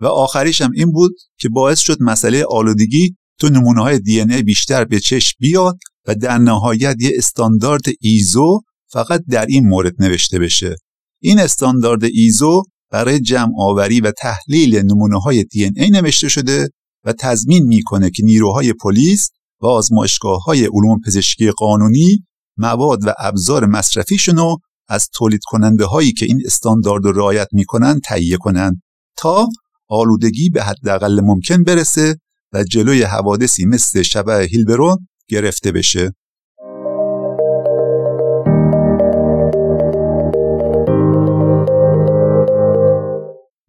و 0.01 0.05
آخریش 0.05 0.61
هم 0.61 0.71
این 0.75 0.91
بود 0.91 1.15
که 1.39 1.49
باعث 1.49 1.79
شد 1.79 1.97
مسئله 2.01 2.45
آلودگی 2.49 3.15
تو 3.39 3.49
نمونه 3.49 3.81
های 3.81 3.99
دی 3.99 4.21
ای 4.21 4.43
بیشتر 4.43 4.85
به 4.85 4.99
چشم 4.99 5.35
بیاد 5.39 5.77
و 6.07 6.15
در 6.15 6.37
نهایت 6.37 6.95
یه 6.99 7.11
استاندارد 7.15 7.83
ایزو 8.01 8.61
فقط 8.91 9.23
در 9.29 9.45
این 9.45 9.67
مورد 9.67 9.93
نوشته 9.99 10.39
بشه. 10.39 10.75
این 11.21 11.39
استاندارد 11.39 12.03
ایزو 12.03 12.63
برای 12.91 13.19
جمع 13.19 13.51
آوری 13.59 14.01
و 14.01 14.11
تحلیل 14.11 14.75
نمونه 14.75 15.19
های 15.19 15.43
دی 15.43 15.63
ای 15.63 15.89
نوشته 15.89 16.29
شده 16.29 16.69
و 17.03 17.13
تضمین 17.13 17.63
می‌کنه 17.63 18.09
که 18.09 18.23
نیروهای 18.23 18.73
پلیس 18.73 19.29
و 19.61 19.67
آزمایشگاه 19.67 20.43
های 20.43 20.65
علوم 20.65 20.99
پزشکی 21.05 21.51
قانونی 21.51 22.25
مواد 22.57 22.99
و 23.07 23.13
ابزار 23.19 23.65
مصرفیشون 23.65 24.37
رو 24.37 24.57
از 24.87 25.09
تولید 25.13 25.41
کننده 25.43 25.85
هایی 25.85 26.11
که 26.11 26.25
این 26.25 26.41
استاندارد 26.45 27.05
رو 27.05 27.11
رعایت 27.11 27.47
می‌کنن 27.51 27.99
تهیه 27.99 28.37
کنند 28.37 28.81
تا 29.17 29.47
آلودگی 29.89 30.49
به 30.49 30.63
حداقل 30.63 31.21
ممکن 31.21 31.63
برسه 31.63 32.19
و 32.53 32.63
جلوی 32.63 33.03
حوادثی 33.03 33.65
مثل 33.65 34.01
شبه 34.01 34.47
هیلبرون 34.51 35.07
گرفته 35.27 35.71
بشه 35.71 36.13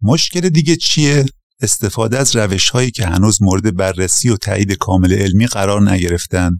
مشکل 0.01 0.49
دیگه 0.49 0.75
چیه؟ 0.75 1.25
استفاده 1.61 2.17
از 2.17 2.35
روش 2.35 2.69
هایی 2.69 2.91
که 2.91 3.05
هنوز 3.05 3.41
مورد 3.41 3.75
بررسی 3.75 4.29
و 4.29 4.37
تایید 4.37 4.71
کامل 4.71 5.13
علمی 5.13 5.47
قرار 5.47 5.91
نگرفتن 5.91 6.51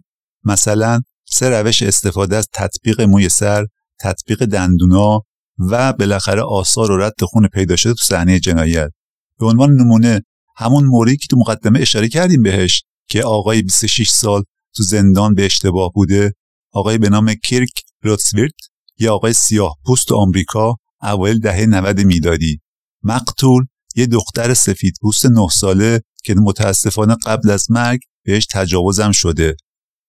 مثلا 0.43 1.01
سه 1.29 1.49
روش 1.49 1.83
استفاده 1.83 2.35
از 2.35 2.47
تطبیق 2.53 3.01
موی 3.01 3.29
سر، 3.29 3.65
تطبیق 3.99 4.45
دندونا 4.45 5.21
و 5.57 5.93
بالاخره 5.93 6.41
آثار 6.41 6.91
و 6.91 6.97
رد 6.97 7.23
خون 7.23 7.47
پیدا 7.47 7.75
شده 7.75 7.93
تو 7.93 8.03
صحنه 8.03 8.39
جنایت. 8.39 8.91
به 9.39 9.45
عنوان 9.45 9.71
نمونه 9.71 10.21
همون 10.57 10.85
موردی 10.85 11.17
که 11.17 11.27
تو 11.29 11.37
مقدمه 11.37 11.79
اشاره 11.79 12.07
کردیم 12.09 12.43
بهش 12.43 12.83
که 13.09 13.23
آقای 13.23 13.61
26 13.61 14.09
سال 14.09 14.43
تو 14.75 14.83
زندان 14.83 15.35
به 15.35 15.45
اشتباه 15.45 15.91
بوده 15.95 16.33
آقای 16.73 16.97
به 16.97 17.09
نام 17.09 17.33
کیرک 17.33 17.69
روتسویرت 18.01 18.53
یا 18.99 19.13
آقای 19.13 19.33
سیاه 19.33 19.75
پوست 19.85 20.11
آمریکا 20.11 20.75
اوایل 21.01 21.39
دهه 21.39 21.65
90 21.65 21.99
میلادی. 21.99 22.59
مقتول 23.03 23.65
یه 23.95 24.05
دختر 24.05 24.53
سفید 24.53 24.97
پوست 25.01 25.25
9 25.25 25.47
ساله 25.51 26.01
که 26.23 26.35
متاسفانه 26.37 27.15
قبل 27.25 27.49
از 27.49 27.71
مرگ 27.71 27.99
بهش 28.25 28.45
تجاوزم 28.51 29.11
شده. 29.11 29.55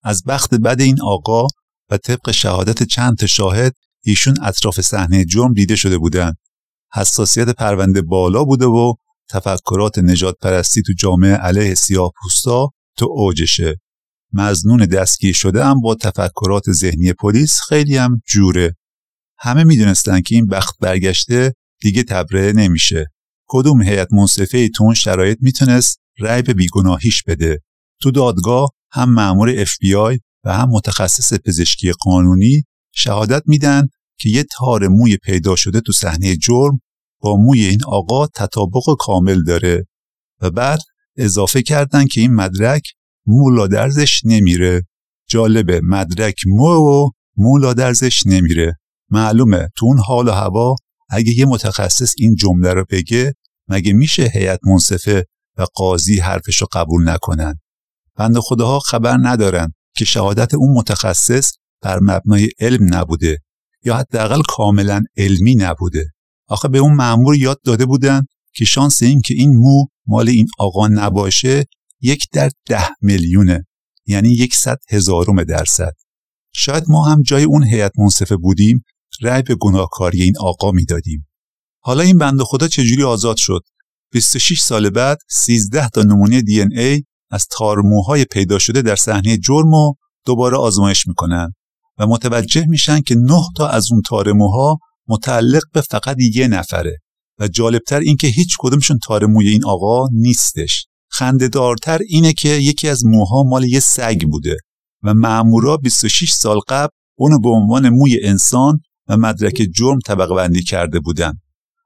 از 0.02 0.24
بخت 0.24 0.54
بد 0.54 0.80
این 0.80 1.02
آقا 1.02 1.46
و 1.90 1.96
طبق 1.96 2.30
شهادت 2.30 2.82
چند 2.82 3.26
شاهد 3.26 3.74
ایشون 4.04 4.34
اطراف 4.42 4.80
صحنه 4.80 5.24
جرم 5.24 5.52
دیده 5.52 5.76
شده 5.76 5.98
بودند 5.98 6.36
حساسیت 6.92 7.48
پرونده 7.48 8.02
بالا 8.02 8.44
بوده 8.44 8.66
و 8.66 8.94
تفکرات 9.30 9.98
نجات 9.98 10.36
پرستی 10.42 10.82
تو 10.82 10.92
جامعه 10.98 11.34
علیه 11.34 11.74
سیاه 11.74 12.10
پوستا 12.22 12.68
تو 12.96 13.06
اوجشه. 13.10 13.80
مزنون 14.32 14.86
دستگیر 14.86 15.34
شده 15.34 15.64
هم 15.64 15.80
با 15.80 15.94
تفکرات 15.94 16.70
ذهنی 16.70 17.12
پلیس 17.12 17.60
خیلی 17.68 17.96
هم 17.96 18.20
جوره. 18.28 18.76
همه 19.38 19.64
می‌دونستن 19.64 20.20
که 20.20 20.34
این 20.34 20.46
بخت 20.46 20.74
برگشته 20.80 21.54
دیگه 21.80 22.02
تبرئه 22.02 22.52
نمیشه. 22.52 23.06
کدوم 23.48 23.82
هیئت 23.82 24.12
منصفه 24.12 24.68
تو 24.68 24.84
اون 24.84 24.94
شرایط 24.94 25.38
می‌تونست 25.40 26.00
رأی 26.18 26.42
به 26.42 26.54
بیگناهیش 26.54 27.22
بده؟ 27.22 27.60
تو 28.02 28.10
دادگاه 28.10 28.70
هم 28.92 29.14
مأمور 29.14 29.64
آی 29.96 30.18
و 30.46 30.52
هم 30.52 30.68
متخصص 30.68 31.34
پزشکی 31.34 31.92
قانونی 31.92 32.64
شهادت 32.94 33.42
میدن 33.46 33.88
که 34.18 34.28
یه 34.28 34.44
تار 34.44 34.88
موی 34.88 35.16
پیدا 35.16 35.56
شده 35.56 35.80
تو 35.80 35.92
صحنه 35.92 36.36
جرم 36.36 36.80
با 37.20 37.36
موی 37.36 37.64
این 37.64 37.84
آقا 37.84 38.26
تطابق 38.26 38.82
کامل 38.98 39.44
داره 39.44 39.86
و 40.40 40.50
بعد 40.50 40.78
اضافه 41.16 41.62
کردن 41.62 42.06
که 42.06 42.20
این 42.20 42.34
مدرک 42.34 42.82
مو 43.26 43.66
درزش 43.66 44.20
نمیره. 44.24 44.82
جالبه 45.28 45.80
مدرک 45.84 46.40
مو 46.46 46.66
و 46.66 47.10
مو 47.36 47.74
درزش 47.74 48.26
نمیره. 48.26 48.78
معلومه 49.10 49.68
تو 49.76 49.86
اون 49.86 49.98
حال 49.98 50.28
و 50.28 50.32
هوا 50.32 50.76
اگه 51.10 51.32
یه 51.32 51.46
متخصص 51.46 52.14
این 52.18 52.34
جمله 52.34 52.72
رو 52.72 52.84
بگه 52.90 53.34
مگه 53.68 53.92
میشه 53.92 54.22
هیئت 54.22 54.60
منصفه 54.66 55.26
و 55.56 55.66
قاضی 55.74 56.20
حرفشو 56.20 56.66
قبول 56.72 57.08
نکنن؟ 57.08 57.60
بند 58.16 58.38
خداها 58.38 58.78
خبر 58.78 59.18
ندارن. 59.22 59.72
که 59.96 60.04
شهادت 60.04 60.54
اون 60.54 60.78
متخصص 60.78 61.52
بر 61.82 61.98
مبنای 62.02 62.48
علم 62.58 62.94
نبوده 62.94 63.38
یا 63.84 63.96
حداقل 63.96 64.42
کاملا 64.48 65.02
علمی 65.16 65.54
نبوده. 65.54 66.12
آخه 66.48 66.68
به 66.68 66.78
اون 66.78 66.94
مأمور 66.94 67.36
یاد 67.36 67.60
داده 67.64 67.86
بودن 67.86 68.26
که 68.54 68.64
شانس 68.64 69.02
این 69.02 69.20
که 69.20 69.34
این 69.34 69.56
مو 69.56 69.86
مال 70.06 70.28
این 70.28 70.46
آقا 70.58 70.88
نباشه 70.88 71.64
یک 72.00 72.24
در 72.32 72.50
ده 72.66 72.88
میلیونه 73.00 73.66
یعنی 74.06 74.28
یک 74.28 74.54
صد 74.54 74.78
هزارم 74.90 75.44
درصد. 75.44 75.92
شاید 76.54 76.84
ما 76.88 77.04
هم 77.04 77.22
جای 77.22 77.44
اون 77.44 77.64
هیئت 77.64 77.92
منصفه 77.98 78.36
بودیم 78.36 78.84
رأی 79.22 79.42
به 79.42 79.54
گناهکاری 79.54 80.22
این 80.22 80.38
آقا 80.38 80.70
می‌دادیم. 80.70 81.28
حالا 81.80 82.02
این 82.02 82.18
بند 82.18 82.42
خدا 82.42 82.68
چجوری 82.68 83.02
آزاد 83.02 83.36
شد؟ 83.36 83.60
26 84.12 84.60
سال 84.60 84.90
بعد 84.90 85.18
13 85.28 85.88
تا 85.88 86.02
نمونه 86.02 86.42
دی 86.42 86.60
ای 86.60 87.04
از 87.30 87.46
تارموهای 87.58 88.24
پیدا 88.24 88.58
شده 88.58 88.82
در 88.82 88.96
صحنه 88.96 89.38
جرم 89.38 89.74
و 89.74 89.94
دوباره 90.26 90.56
آزمایش 90.56 91.06
می‌کنن 91.06 91.52
و 91.98 92.06
متوجه 92.06 92.66
میشن 92.68 93.00
که 93.00 93.14
9 93.14 93.42
تا 93.56 93.68
از 93.68 93.92
اون 93.92 94.02
تارموها 94.02 94.78
متعلق 95.08 95.62
به 95.72 95.80
فقط 95.80 96.16
یه 96.34 96.48
نفره 96.48 96.98
و 97.38 97.48
جالبتر 97.48 98.00
این 98.00 98.16
که 98.16 98.26
هیچ 98.26 98.56
کدومشون 98.58 98.98
تارموی 98.98 99.48
این 99.48 99.64
آقا 99.64 100.08
نیستش. 100.12 100.86
خندهدارتر 101.08 101.98
اینه 102.08 102.32
که 102.32 102.48
یکی 102.48 102.88
از 102.88 103.04
موها 103.04 103.42
مال 103.42 103.64
یه 103.64 103.80
سگ 103.80 104.22
بوده 104.30 104.56
و 105.02 105.14
مامورا 105.14 105.76
26 105.76 106.30
سال 106.30 106.60
قبل 106.68 106.90
اونو 107.18 107.38
به 107.40 107.48
عنوان 107.48 107.88
موی 107.88 108.18
انسان 108.22 108.80
و 109.08 109.16
مدرک 109.16 109.66
جرم 109.74 109.98
طبقه 110.06 110.34
بندی 110.34 110.62
کرده 110.62 111.00
بودن. 111.00 111.32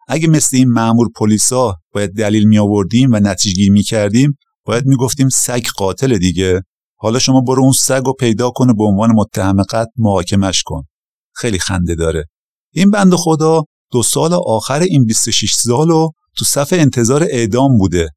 اگه 0.09 0.29
مثل 0.29 0.57
این 0.57 0.71
مامور 0.71 1.09
پلیسا 1.17 1.77
باید 1.93 2.17
دلیل 2.17 2.45
می 2.45 2.59
آوردیم 2.59 3.13
و 3.13 3.21
نتیجه 3.21 3.55
گیری 3.55 3.71
می 3.71 3.83
کردیم 3.83 4.39
باید 4.65 4.87
می 4.87 4.97
گفتیم 4.97 5.29
سگ 5.29 5.67
قاتل 5.77 6.19
دیگه. 6.19 6.63
حالا 6.97 7.19
شما 7.19 7.41
برو 7.41 7.63
اون 7.63 7.73
سگ 7.73 8.03
رو 8.07 8.13
پیدا 8.13 8.51
کن 8.51 8.71
و 8.71 8.75
به 8.75 8.85
عنوان 8.85 9.13
متهم 9.13 9.63
قتل 9.63 9.91
محاکمش 9.97 10.63
کن. 10.63 10.83
خیلی 11.35 11.59
خنده 11.59 11.95
داره. 11.95 12.25
این 12.75 12.91
بند 12.91 13.15
خدا 13.15 13.63
دو 13.93 14.03
سال 14.03 14.35
آخر 14.47 14.81
این 14.81 15.05
26 15.05 15.53
سال 15.55 15.89
تو 16.37 16.45
صف 16.45 16.73
انتظار 16.73 17.23
اعدام 17.23 17.79
بوده. 17.79 18.09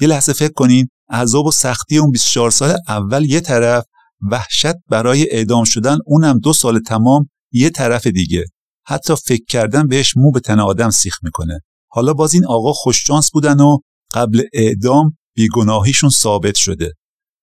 یه 0.00 0.08
لحظه 0.08 0.32
فکر 0.32 0.52
کنین 0.52 0.88
عذاب 1.10 1.46
و 1.46 1.50
سختی 1.50 1.98
اون 1.98 2.10
24 2.10 2.50
سال 2.50 2.76
اول 2.88 3.24
یه 3.24 3.40
طرف 3.40 3.84
وحشت 4.30 4.74
برای 4.88 5.30
اعدام 5.30 5.64
شدن 5.64 5.98
اونم 6.06 6.38
دو 6.38 6.52
سال 6.52 6.80
تمام 6.80 7.28
یه 7.52 7.70
طرف 7.70 8.06
دیگه. 8.06 8.44
حتی 8.86 9.14
فکر 9.16 9.44
کردن 9.48 9.86
بهش 9.86 10.16
مو 10.16 10.30
به 10.30 10.40
تن 10.40 10.60
آدم 10.60 10.90
سیخ 10.90 11.18
می‌کنه. 11.22 11.60
حالا 11.90 12.14
باز 12.14 12.34
این 12.34 12.46
آقا 12.46 12.72
خوششانس 12.72 13.30
بودن 13.30 13.60
و 13.60 13.78
قبل 14.14 14.42
اعدام 14.52 15.16
بیگناهیشون 15.38 16.10
ثابت 16.10 16.54
شده. 16.54 16.94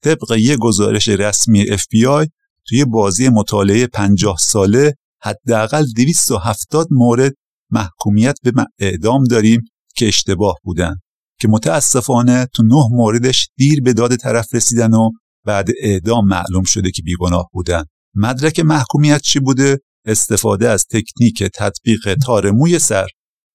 طبق 0.04 0.32
یه 0.32 0.58
گزارش 0.58 1.08
رسمی 1.08 1.66
FBI 1.66 2.28
توی 2.68 2.86
بازی 2.86 3.30
مطالعه 3.30 3.88
50 3.88 4.38
ساله 4.40 4.94
حداقل 5.24 5.86
270 5.96 6.88
مورد 6.92 7.34
محکومیت 7.72 8.38
به 8.44 8.66
اعدام 8.80 9.24
داریم 9.24 9.62
که 9.96 10.08
اشتباه 10.08 10.56
بودن. 10.64 10.96
که 11.40 11.48
متاسفانه 11.48 12.48
تو 12.54 12.64
نه 12.64 12.88
موردش 12.92 13.50
دیر 13.58 13.82
به 13.82 13.94
داد 13.94 14.16
طرف 14.16 14.56
رسیدن 14.56 14.94
و 14.94 15.10
بعد 15.46 15.70
اعدام 15.80 16.28
معلوم 16.28 16.64
شده 16.64 16.92
که 16.92 17.02
بیگناه 17.02 17.50
بودن. 17.54 17.84
مدرک 18.16 18.60
محکومیت 18.60 19.22
چی 19.22 19.40
بوده؟ 19.40 19.80
استفاده 20.06 20.70
از 20.70 20.86
تکنیک 20.86 21.44
تطبیق 21.44 22.16
تار 22.26 22.52
موی 22.52 22.80
سر. 22.80 23.08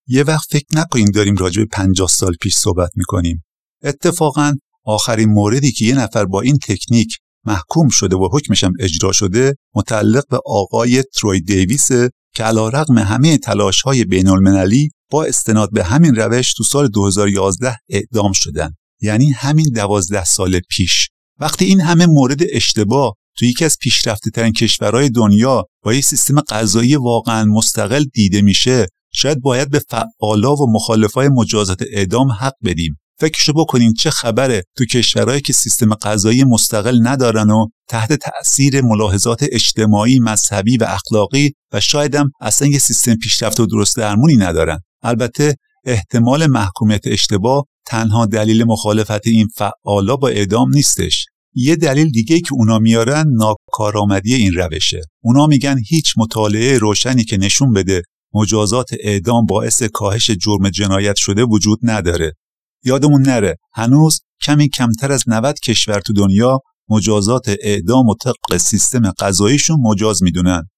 یه 0.06 0.22
وقت 0.22 0.46
فکر 0.50 0.66
نکنیم 0.74 1.10
داریم 1.10 1.36
راجع 1.36 1.62
به 1.62 1.68
50 1.72 2.08
سال 2.08 2.34
پیش 2.40 2.56
صحبت 2.56 2.90
می‌کنیم. 2.96 3.44
اتفاقا 3.82 4.54
آخرین 4.84 5.28
موردی 5.28 5.72
که 5.72 5.84
یه 5.84 5.94
نفر 5.94 6.24
با 6.24 6.40
این 6.40 6.58
تکنیک 6.58 7.18
محکوم 7.46 7.88
شده 7.88 8.16
و 8.16 8.28
حکمشم 8.32 8.72
اجرا 8.80 9.12
شده 9.12 9.56
متعلق 9.74 10.24
به 10.30 10.38
آقای 10.46 11.02
تروی 11.02 11.40
دیویس 11.40 11.88
که 12.34 12.44
علا 12.44 12.68
رقم 12.68 12.98
همه 12.98 13.38
تلاش 13.38 13.82
های 13.82 14.04
بین 14.04 14.28
المللی 14.28 14.90
با 15.10 15.24
استناد 15.24 15.72
به 15.72 15.84
همین 15.84 16.14
روش 16.14 16.54
تو 16.54 16.64
سال 16.64 16.88
2011 16.88 17.76
اعدام 17.88 18.32
شدن. 18.32 18.70
یعنی 19.00 19.30
همین 19.30 19.66
دوازده 19.74 20.24
سال 20.24 20.60
پیش. 20.60 21.08
وقتی 21.40 21.64
این 21.64 21.80
همه 21.80 22.06
مورد 22.06 22.40
اشتباه 22.52 23.14
تو 23.38 23.44
یکی 23.44 23.64
از 23.64 23.76
پیشرفته 23.80 24.30
ترین 24.30 24.52
کشورهای 24.52 25.10
دنیا 25.10 25.64
با 25.84 25.94
یه 25.94 26.00
سیستم 26.00 26.40
قضایی 26.40 26.96
واقعا 26.96 27.44
مستقل 27.44 28.04
دیده 28.04 28.42
میشه 28.42 28.86
شاید 29.12 29.40
باید 29.40 29.70
به 29.70 29.82
فعالا 29.88 30.54
و 30.54 30.72
مخالفای 30.72 31.28
مجازات 31.28 31.82
اعدام 31.92 32.32
حق 32.32 32.54
بدیم. 32.64 32.99
فکرشو 33.20 33.52
بکنین 33.52 33.92
چه 33.92 34.10
خبره 34.10 34.62
تو 34.76 34.84
کشورهایی 34.84 35.40
که 35.40 35.52
سیستم 35.52 35.94
قضایی 35.94 36.44
مستقل 36.44 36.98
ندارن 37.02 37.50
و 37.50 37.66
تحت 37.88 38.12
تأثیر 38.12 38.80
ملاحظات 38.80 39.44
اجتماعی، 39.52 40.20
مذهبی 40.20 40.76
و 40.76 40.84
اخلاقی 40.88 41.52
و 41.72 41.80
شایدم 41.80 42.30
اصلا 42.40 42.68
یه 42.68 42.78
سیستم 42.78 43.14
پیشرفت 43.14 43.60
و 43.60 43.66
درست 43.66 43.96
درمونی 43.96 44.36
ندارن. 44.36 44.80
البته 45.02 45.56
احتمال 45.84 46.46
محکومیت 46.46 47.06
اشتباه 47.06 47.64
تنها 47.86 48.26
دلیل 48.26 48.64
مخالفت 48.64 49.26
این 49.26 49.48
فعالا 49.56 50.16
با 50.16 50.28
اعدام 50.28 50.70
نیستش. 50.74 51.26
یه 51.54 51.76
دلیل 51.76 52.10
دیگه 52.10 52.40
که 52.40 52.52
اونا 52.52 52.78
میارن 52.78 53.24
ناکارآمدی 53.28 54.34
این 54.34 54.52
روشه. 54.52 55.00
اونا 55.22 55.46
میگن 55.46 55.76
هیچ 55.88 56.14
مطالعه 56.16 56.78
روشنی 56.78 57.24
که 57.24 57.36
نشون 57.36 57.72
بده 57.72 58.02
مجازات 58.34 58.90
اعدام 59.00 59.46
باعث 59.46 59.82
کاهش 59.82 60.30
جرم 60.30 60.70
جنایت 60.70 61.16
شده 61.16 61.42
وجود 61.42 61.78
نداره 61.82 62.32
یادمون 62.84 63.22
نره 63.22 63.56
هنوز 63.72 64.20
کمی 64.42 64.68
کمتر 64.68 65.12
از 65.12 65.24
90 65.26 65.60
کشور 65.60 66.00
تو 66.00 66.12
دنیا 66.12 66.60
مجازات 66.88 67.54
اعدام 67.60 68.08
و 68.08 68.14
طبق 68.14 68.56
سیستم 68.56 69.10
قضاییشون 69.10 69.80
مجاز 69.80 70.22
می‌دونن. 70.22 70.68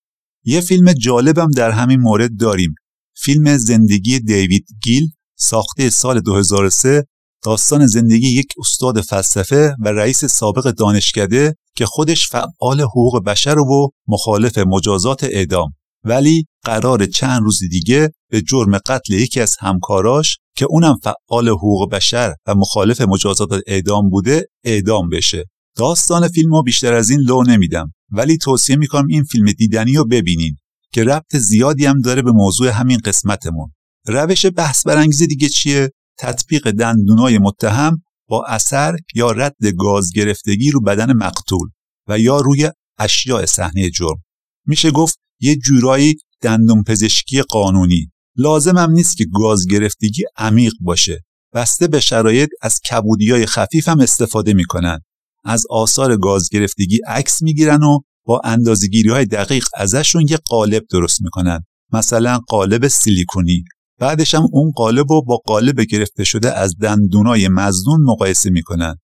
یه 0.45 0.61
فیلم 0.61 0.93
جالبم 0.93 1.51
در 1.51 1.71
همین 1.71 2.01
مورد 2.01 2.31
داریم. 2.41 2.75
فیلم 3.17 3.57
زندگی 3.57 4.21
دیوید 4.21 4.67
گیل 4.83 5.09
ساخته 5.38 5.91
سال 5.91 6.21
2003 6.21 7.05
داستان 7.45 7.87
زندگی 7.87 8.29
یک 8.29 8.47
استاد 8.59 9.01
فلسفه 9.01 9.77
و 9.81 9.88
رئیس 9.88 10.25
سابق 10.25 10.71
دانشکده 10.71 11.55
که 11.77 11.87
خودش 11.87 12.29
فعال 12.29 12.81
حقوق 12.81 13.25
بشر 13.25 13.59
و 13.59 13.91
مخالف 14.09 14.59
مجازات 14.59 15.25
اعدام. 15.25 15.75
ولی 16.05 16.45
قرار 16.65 17.07
چند 17.07 17.43
روز 17.43 17.59
دیگه 17.71 18.11
به 18.31 18.43
جرم 18.43 18.79
قتل 18.79 19.12
یکی 19.15 19.41
از 19.41 19.57
همکاراش 19.61 20.38
که 20.62 20.66
اونم 20.70 20.96
فعال 21.03 21.48
حقوق 21.48 21.90
بشر 21.90 22.35
و 22.46 22.55
مخالف 22.55 23.01
مجازات 23.01 23.48
اعدام 23.66 24.11
بوده 24.11 24.48
اعدام 24.64 25.09
بشه. 25.09 25.44
داستان 25.77 26.29
فیلم 26.29 26.55
ها 26.55 26.62
بیشتر 26.62 26.94
از 26.94 27.11
این 27.11 27.20
لو 27.20 27.42
نمیدم. 27.42 27.92
ولی 28.11 28.38
توصیه 28.38 28.77
می‌کنم 28.77 29.07
این 29.07 29.25
فیلم 29.25 29.53
دیدنی 29.53 29.96
رو 29.96 30.05
ببینین 30.05 30.57
که 30.92 31.05
ربط 31.05 31.37
زیادی 31.37 31.87
هم 31.87 32.01
داره 32.01 32.22
به 32.22 32.33
موضوع 32.33 32.68
همین 32.68 32.98
قسمتمون. 33.05 33.72
روش 34.07 34.46
بحث 34.46 34.87
برانگیز 34.87 35.22
دیگه 35.22 35.48
چیه؟ 35.48 35.90
تطبیق 36.18 36.70
دندونای 36.70 37.38
متهم 37.38 38.03
با 38.29 38.44
اثر 38.48 38.96
یا 39.14 39.31
رد 39.31 39.66
گاز 39.79 40.11
گرفتگی 40.14 40.70
رو 40.70 40.81
بدن 40.81 41.12
مقتول 41.12 41.68
و 42.09 42.18
یا 42.18 42.40
روی 42.40 42.70
اشیاء 42.98 43.46
صحنه 43.46 43.90
جرم. 43.90 44.22
میشه 44.66 44.90
گفت 44.90 45.18
یه 45.40 45.57
جورایی 45.57 46.14
دندون 46.40 46.83
پزشکی 46.83 47.42
قانونی. 47.42 48.12
لازم 48.37 48.79
هم 48.79 48.90
نیست 48.90 49.16
که 49.16 49.27
گاز 49.35 49.66
گرفتگی 49.66 50.23
عمیق 50.37 50.73
باشه. 50.81 51.21
بسته 51.55 51.88
به 51.88 52.01
شرایط 52.01 52.51
از 52.62 52.81
کبودی 52.81 53.31
های 53.31 53.47
خفیف 53.47 53.88
هم 53.88 54.01
استفاده 54.01 54.55
می‌کنن. 54.55 55.01
از 55.45 55.64
آثار 55.71 56.16
گاز 56.16 56.49
گرفتگی 56.49 57.01
عکس 57.07 57.42
می‌گیرن 57.42 57.83
و 57.83 57.99
با 58.27 58.40
اندازگیری 58.45 59.11
های 59.11 59.27
دقیق 59.27 59.64
ازشون 59.77 60.27
یه 60.31 60.37
قالب 60.37 60.83
درست 60.90 61.23
می‌کنن. 61.23 61.61
مثلا 61.92 62.38
قالب 62.49 62.88
سیلیکونی. 62.88 63.64
بعدش 63.99 64.35
هم 64.35 64.42
اون 64.53 64.71
قالب 64.71 65.12
رو 65.12 65.23
با 65.23 65.37
قالب 65.37 65.81
گرفته 65.81 66.25
شده 66.25 66.53
از 66.53 66.75
دندونای 66.81 67.49
مزنون 67.49 68.03
مقایسه 68.03 68.51
می‌کنن. 68.51 68.97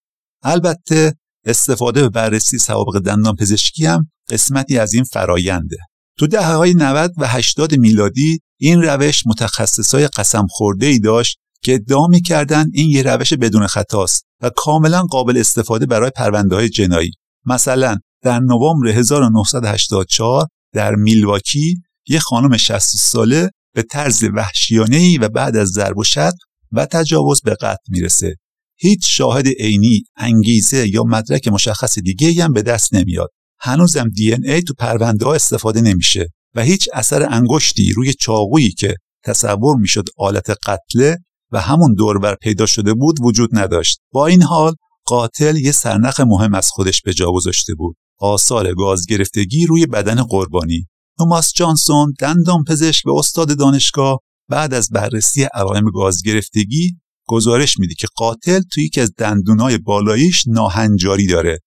البته 0.42 1.14
استفاده 1.46 2.02
به 2.02 2.08
بررسی 2.08 2.58
سوابق 2.58 2.98
دندان 2.98 3.36
پزشکی 3.36 3.86
هم 3.86 4.10
قسمتی 4.30 4.78
از 4.78 4.94
این 4.94 5.04
فراینده 5.04 5.76
تو 6.18 6.26
دهه 6.26 6.52
های 6.52 6.74
90 6.74 7.12
و 7.16 7.26
80 7.26 7.74
میلادی 7.74 8.40
این 8.60 8.82
روش 8.82 9.22
متخصصای 9.26 10.08
قسم 10.08 10.46
خورده 10.50 10.86
ای 10.86 10.98
داشت 10.98 11.38
که 11.62 11.74
ادعا 11.74 12.06
می‌کردن 12.06 12.66
این 12.72 12.90
یه 12.90 13.02
روش 13.02 13.32
بدون 13.32 13.66
خطاست 13.66 14.24
و 14.42 14.50
کاملا 14.56 15.02
قابل 15.02 15.38
استفاده 15.38 15.86
برای 15.86 16.10
پرونده 16.10 16.56
های 16.56 16.68
جنایی. 16.68 17.12
مثلا 17.46 17.96
در 18.22 18.38
نوامبر 18.38 18.88
1984 18.88 20.46
در 20.72 20.94
میلواکی 20.94 21.82
یه 22.08 22.18
خانم 22.18 22.56
60 22.56 22.96
ساله 22.96 23.50
به 23.74 23.82
طرز 23.82 24.24
وحشیانه 24.34 25.18
و 25.18 25.28
بعد 25.28 25.56
از 25.56 25.68
ضرب 25.68 25.98
و 25.98 26.04
شتم 26.04 26.30
و 26.72 26.86
تجاوز 26.86 27.42
به 27.42 27.54
قتل 27.54 27.84
می‌رسه. 27.88 28.36
هیچ 28.80 29.00
شاهد 29.04 29.46
عینی 29.48 30.02
انگیزه 30.16 30.88
یا 30.88 31.02
مدرک 31.02 31.48
مشخص 31.48 31.98
دیگه 31.98 32.44
هم 32.44 32.52
به 32.52 32.62
دست 32.62 32.94
نمیاد. 32.94 33.30
هنوزم 33.60 34.08
دی 34.08 34.34
ای 34.34 34.62
تو 34.62 34.74
پرونده 34.78 35.24
ها 35.24 35.34
استفاده 35.34 35.80
نمیشه. 35.80 36.28
و 36.54 36.62
هیچ 36.62 36.88
اثر 36.92 37.28
انگشتی 37.30 37.92
روی 37.92 38.14
چاقویی 38.14 38.70
که 38.70 38.94
تصور 39.24 39.76
می‌شد 39.76 40.04
آلت 40.18 40.50
قتله 40.50 41.18
و 41.52 41.60
همون 41.60 41.94
دوربر 41.94 42.34
پیدا 42.34 42.66
شده 42.66 42.94
بود 42.94 43.16
وجود 43.20 43.50
نداشت. 43.52 44.00
با 44.12 44.26
این 44.26 44.42
حال 44.42 44.74
قاتل 45.04 45.56
یه 45.56 45.72
سرنخ 45.72 46.20
مهم 46.20 46.54
از 46.54 46.68
خودش 46.68 47.02
به 47.02 47.14
جا 47.14 47.32
گذاشته 47.32 47.74
بود. 47.74 47.96
آثار 48.18 48.74
گاز 48.74 49.06
گرفتگی 49.06 49.66
روی 49.66 49.86
بدن 49.86 50.22
قربانی. 50.22 50.86
توماس 51.18 51.52
جانسون 51.52 52.14
دندان 52.20 52.64
پزشک 52.64 53.06
و 53.06 53.10
استاد 53.18 53.58
دانشگاه 53.58 54.18
بعد 54.48 54.74
از 54.74 54.88
بررسی 54.90 55.42
علائم 55.54 55.90
گاز 55.94 56.22
گرفتگی 56.22 56.96
گزارش 57.26 57.78
میده 57.78 57.94
که 57.98 58.06
قاتل 58.16 58.60
توی 58.72 58.84
یکی 58.84 59.00
از 59.00 59.12
دندونای 59.18 59.78
بالاییش 59.78 60.44
ناهنجاری 60.46 61.26
داره. 61.26 61.58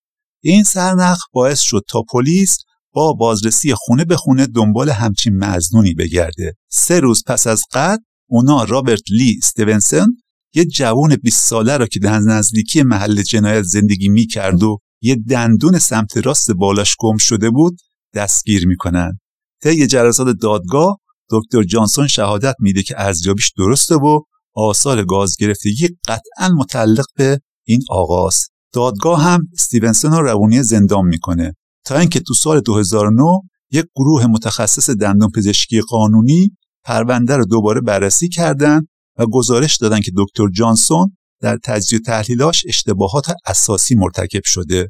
این 0.43 0.63
سرنخ 0.63 1.19
باعث 1.33 1.59
شد 1.59 1.81
تا 1.89 2.03
پلیس 2.11 2.57
با 2.93 3.13
بازرسی 3.13 3.73
خونه 3.75 4.05
به 4.05 4.15
خونه 4.15 4.47
دنبال 4.47 4.89
همچین 4.89 5.37
مزنونی 5.37 5.93
بگرده. 5.93 6.53
سه 6.69 6.99
روز 6.99 7.23
پس 7.27 7.47
از 7.47 7.63
قتل 7.73 8.01
اونا 8.29 8.63
رابرت 8.63 9.11
لی 9.11 9.35
استیونسن 9.37 10.07
یه 10.55 10.65
جوان 10.65 11.15
20 11.15 11.49
ساله 11.49 11.77
را 11.77 11.87
که 11.87 11.99
در 11.99 12.19
نزدیکی 12.19 12.83
محل 12.83 13.21
جنایت 13.21 13.63
زندگی 13.63 14.09
می‌کرد 14.09 14.63
و 14.63 14.77
یه 15.01 15.15
دندون 15.15 15.79
سمت 15.79 16.17
راست 16.17 16.51
بالاش 16.51 16.95
گم 16.99 17.17
شده 17.17 17.49
بود 17.49 17.77
دستگیر 18.15 18.67
می‌کنن. 18.67 19.19
طی 19.63 19.87
جلسات 19.87 20.37
دادگاه 20.41 20.97
دکتر 21.29 21.63
جانسون 21.63 22.07
شهادت 22.07 22.55
میده 22.59 22.83
که 22.83 22.95
ارزیابیش 22.97 23.51
درسته 23.57 23.95
و 23.95 24.19
آثار 24.55 25.03
گاز 25.05 25.35
گرفتگی 25.39 25.89
قطعا 26.07 26.49
متعلق 26.57 27.05
به 27.15 27.39
این 27.67 27.81
آغاز 27.89 28.47
دادگاه 28.73 29.23
هم 29.23 29.47
استیونسون 29.53 30.11
رو 30.11 30.21
روانی 30.21 30.63
زندان 30.63 31.05
می‌کنه. 31.05 31.53
تا 31.85 31.97
اینکه 31.97 32.19
تو 32.19 32.33
سال 32.33 32.59
2009 32.59 33.23
یک 33.71 33.85
گروه 33.95 34.25
متخصص 34.25 34.89
دندان 34.89 35.31
پزشکی 35.31 35.81
قانونی 35.81 36.57
پرونده 36.83 37.37
رو 37.37 37.45
دوباره 37.45 37.81
بررسی 37.81 38.29
کردند 38.29 38.87
و 39.17 39.25
گزارش 39.25 39.77
دادن 39.77 40.01
که 40.01 40.11
دکتر 40.17 40.49
جانسون 40.49 41.17
در 41.41 41.59
تجزیه 41.63 41.99
تحلیلاش 41.99 42.63
اشتباهات 42.67 43.33
اساسی 43.45 43.95
مرتکب 43.95 44.41
شده. 44.43 44.89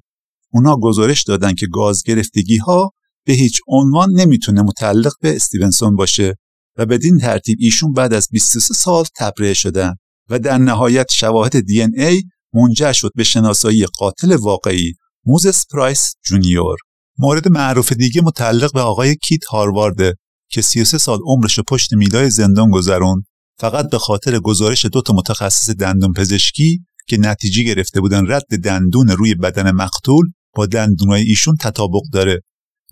اونا 0.54 0.78
گزارش 0.78 1.24
دادن 1.24 1.54
که 1.54 1.68
گاز 1.68 2.04
گرفتگی 2.04 2.58
ها 2.58 2.92
به 3.26 3.34
هیچ 3.34 3.60
عنوان 3.68 4.12
نمی‌تونه 4.12 4.62
متعلق 4.62 5.14
به 5.22 5.36
استیونسون 5.36 5.96
باشه 5.96 6.36
و 6.78 6.86
بدین 6.86 7.18
ترتیب 7.18 7.58
ایشون 7.62 7.94
بعد 7.94 8.14
از 8.14 8.28
23 8.32 8.74
سال 8.74 9.06
تبرئه 9.16 9.54
شدن 9.54 9.96
و 10.30 10.40
در 10.40 10.58
نهایت 10.58 11.12
شواهد 11.12 11.60
DNA 11.60 12.24
منجر 12.54 12.94
شد 12.94 13.12
به 13.16 13.24
شناسایی 13.24 13.86
قاتل 13.86 14.36
واقعی 14.36 14.94
موزس 15.26 15.66
پرایس 15.72 16.14
جونیور. 16.26 16.78
مورد 17.20 17.48
معروف 17.48 17.94
دیگه 17.94 18.22
متعلق 18.22 18.74
به 18.74 18.82
آقای 18.82 19.16
کیت 19.16 19.46
هاروارده 19.46 20.16
که 20.50 20.62
33 20.62 20.98
سال 20.98 21.20
عمرش 21.26 21.60
پشت 21.60 21.94
میلای 21.94 22.30
زندان 22.30 22.70
گذرون 22.70 23.24
فقط 23.60 23.90
به 23.90 23.98
خاطر 24.00 24.40
گزارش 24.40 24.86
دو 24.86 25.02
تا 25.02 25.14
متخصص 25.14 25.70
دندون 25.70 26.14
پزشکی 26.14 26.86
که 27.08 27.18
نتیجه 27.18 27.64
گرفته 27.64 28.02
بودن 28.02 28.32
رد 28.32 28.46
دندون 28.64 29.08
روی 29.08 29.36
بدن 29.36 29.72
مقتول 29.72 30.26
با 30.56 30.66
دندونای 30.66 31.22
ایشون 31.22 31.56
تطابق 31.56 32.02
داره. 32.14 32.42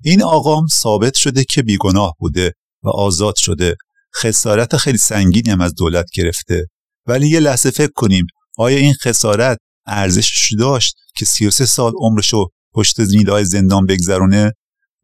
این 0.04 0.24
آقام 0.24 0.68
ثابت 0.68 1.13
شده 1.15 1.44
که 1.44 1.62
بیگناه 1.62 2.13
بوده 2.20 2.54
و 2.84 2.89
آزاد 2.89 3.36
شده. 3.36 3.76
خسارت 4.22 4.78
خیلی 4.78 4.98
سنگینی 4.98 5.50
هم 5.50 5.62
از 5.62 5.76
دولت 5.76 6.06
گرفته. 6.13 6.65
ولی 7.08 7.28
یه 7.28 7.39
لحظه 7.39 7.72
فکر 7.72 7.92
کنیم 7.96 8.26
آیا 8.58 8.78
این 8.78 8.94
خسارت 8.94 9.58
ارزشش 9.89 10.54
داشت 10.60 10.95
که 11.17 11.25
33 11.25 11.65
سال 11.65 11.91
عمرشو 11.97 12.47
پشت 12.73 12.99
میلای 12.99 13.45
زندان 13.45 13.86
بگذرونه 13.86 14.54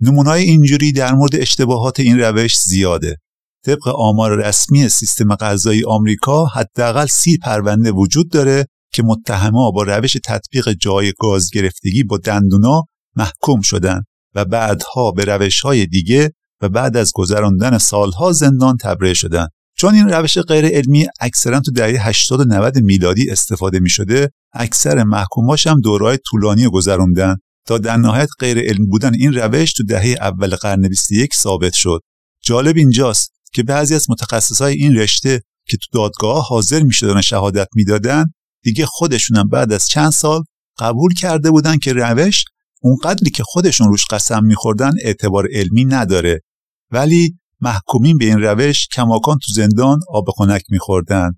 نمونای 0.01 0.43
اینجوری 0.43 0.91
در 0.91 1.13
مورد 1.13 1.35
اشتباهات 1.35 1.99
این 1.99 2.19
روش 2.19 2.59
زیاده. 2.59 3.17
طبق 3.65 3.87
آمار 3.87 4.35
رسمی 4.47 4.89
سیستم 4.89 5.35
قضایی 5.35 5.83
آمریکا 5.85 6.45
حداقل 6.45 7.05
سی 7.05 7.37
پرونده 7.37 7.91
وجود 7.91 8.31
داره 8.31 8.65
که 8.93 9.03
متهما 9.03 9.71
با 9.71 9.83
روش 9.83 10.17
تطبیق 10.25 10.73
جای 10.73 11.13
گاز 11.19 11.49
گرفتگی 11.53 12.03
با 12.03 12.17
دندونا 12.17 12.83
محکوم 13.15 13.61
شدن 13.61 14.03
و 14.35 14.45
بعدها 14.45 15.11
به 15.11 15.25
روش 15.25 15.61
های 15.61 15.85
دیگه 15.85 16.31
و 16.61 16.69
بعد 16.69 16.97
از 16.97 17.11
گذراندن 17.15 17.77
سالها 17.77 18.31
زندان 18.31 18.77
تبرئه 18.77 19.13
شدن. 19.13 19.47
چون 19.77 19.95
این 19.95 20.09
روش 20.09 20.37
غیر 20.37 20.65
علمی 20.65 21.07
اکثرا 21.19 21.59
تو 21.59 21.71
دهه 21.71 22.07
80 22.07 22.39
و 22.39 22.43
90 22.43 22.77
میلادی 22.77 23.31
استفاده 23.31 23.79
می 23.79 23.89
شده 23.89 24.31
اکثر 24.53 25.03
محکوماش 25.03 25.67
هم 25.67 25.81
دورهای 25.81 26.17
طولانی 26.17 26.67
گذروندن. 26.67 27.35
تا 27.67 27.77
در 27.77 27.97
نهایت 27.97 28.29
غیر 28.39 28.59
علم 28.59 28.85
بودن 28.85 29.13
این 29.13 29.33
روش 29.33 29.73
تو 29.73 29.83
دهه 29.83 30.15
اول 30.21 30.55
قرن 30.55 30.87
21 30.87 31.33
ثابت 31.35 31.73
شد. 31.73 32.01
جالب 32.41 32.77
اینجاست 32.77 33.31
که 33.53 33.63
بعضی 33.63 33.95
از 33.95 34.09
متخصصای 34.09 34.73
این 34.73 34.95
رشته 34.95 35.41
که 35.67 35.77
تو 35.77 35.87
دادگاه 35.93 36.45
حاضر 36.47 36.83
می‌شدن 36.83 37.17
و 37.17 37.21
شهادت 37.21 37.67
می‌دادن 37.75 38.25
دیگه 38.63 38.85
خودشونم 38.85 39.49
بعد 39.49 39.73
از 39.73 39.87
چند 39.87 40.11
سال 40.11 40.43
قبول 40.79 41.13
کرده 41.13 41.51
بودن 41.51 41.77
که 41.77 41.93
روش 41.93 42.45
اونقدری 42.81 43.29
که 43.29 43.43
خودشون 43.43 43.87
روش 43.87 44.05
قسم 44.09 44.43
میخوردن 44.43 44.91
اعتبار 45.01 45.47
علمی 45.53 45.85
نداره. 45.85 46.41
ولی 46.91 47.37
محکومین 47.61 48.17
به 48.17 48.25
این 48.25 48.41
روش 48.41 48.87
کماکان 48.87 49.37
تو 49.37 49.53
زندان 49.53 49.99
آب 50.09 50.25
خنک 50.37 50.61
میخوردن. 50.69 51.31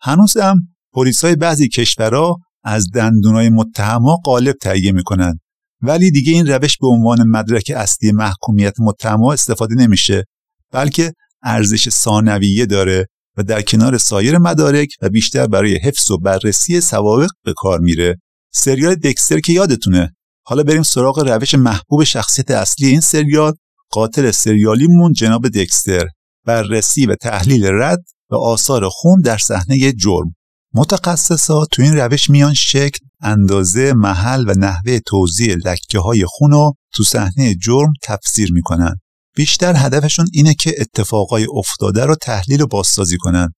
هنوزم 0.00 0.56
پلیسای 0.92 1.36
بعضی 1.36 1.68
کشورها 1.68 2.36
از 2.64 2.90
دندونای 2.94 3.50
متهما 3.50 4.16
قالب 4.24 4.56
تهیه 4.62 4.92
می‌کنن. 4.92 5.40
ولی 5.82 6.10
دیگه 6.10 6.32
این 6.32 6.46
روش 6.46 6.78
به 6.78 6.86
عنوان 6.86 7.28
مدرک 7.28 7.72
اصلی 7.76 8.12
محکومیت 8.12 8.74
متهما 8.80 9.32
استفاده 9.32 9.74
نمیشه 9.74 10.24
بلکه 10.72 11.12
ارزش 11.42 11.88
ثانویه 11.88 12.66
داره 12.66 13.06
و 13.36 13.42
در 13.42 13.62
کنار 13.62 13.98
سایر 13.98 14.38
مدارک 14.38 14.88
و 15.02 15.08
بیشتر 15.08 15.46
برای 15.46 15.76
حفظ 15.76 16.10
و 16.10 16.18
بررسی 16.18 16.80
سوابق 16.80 17.30
به 17.44 17.52
کار 17.56 17.80
میره. 17.80 18.16
سریال 18.52 18.94
دکستر 18.94 19.40
که 19.40 19.52
یادتونه. 19.52 20.14
حالا 20.46 20.62
بریم 20.62 20.82
سراغ 20.82 21.28
روش 21.28 21.54
محبوب 21.54 22.04
شخصیت 22.04 22.50
اصلی 22.50 22.88
این 22.88 23.00
سریال 23.00 23.52
قاتل 23.94 24.30
سریالیمون 24.30 25.12
جناب 25.12 25.48
دکستر. 25.48 26.08
بررسی 26.46 27.06
و 27.06 27.14
تحلیل 27.14 27.66
رد 27.66 28.04
و 28.30 28.36
آثار 28.36 28.88
خون 28.88 29.20
در 29.20 29.38
صحنه 29.38 29.92
جرم. 29.92 30.34
متخصصا 30.74 31.64
تو 31.64 31.82
این 31.82 31.96
روش 31.96 32.30
میان 32.30 32.54
شکل 32.54 32.98
اندازه 33.20 33.92
محل 33.92 34.44
و 34.48 34.54
نحوه 34.58 34.98
توضیح 35.06 35.54
لکه 35.64 35.98
های 35.98 36.24
خون 36.26 36.50
رو 36.50 36.74
تو 36.94 37.04
صحنه 37.04 37.54
جرم 37.54 37.92
تفسیر 38.02 38.52
می‌کنن. 38.52 38.96
بیشتر 39.36 39.74
هدفشون 39.76 40.26
اینه 40.32 40.54
که 40.54 40.74
اتفاقای 40.78 41.46
افتاده 41.54 42.04
رو 42.04 42.14
تحلیل 42.14 42.60
و 42.62 42.66
بازسازی 42.66 43.16
کنن. 43.18 43.48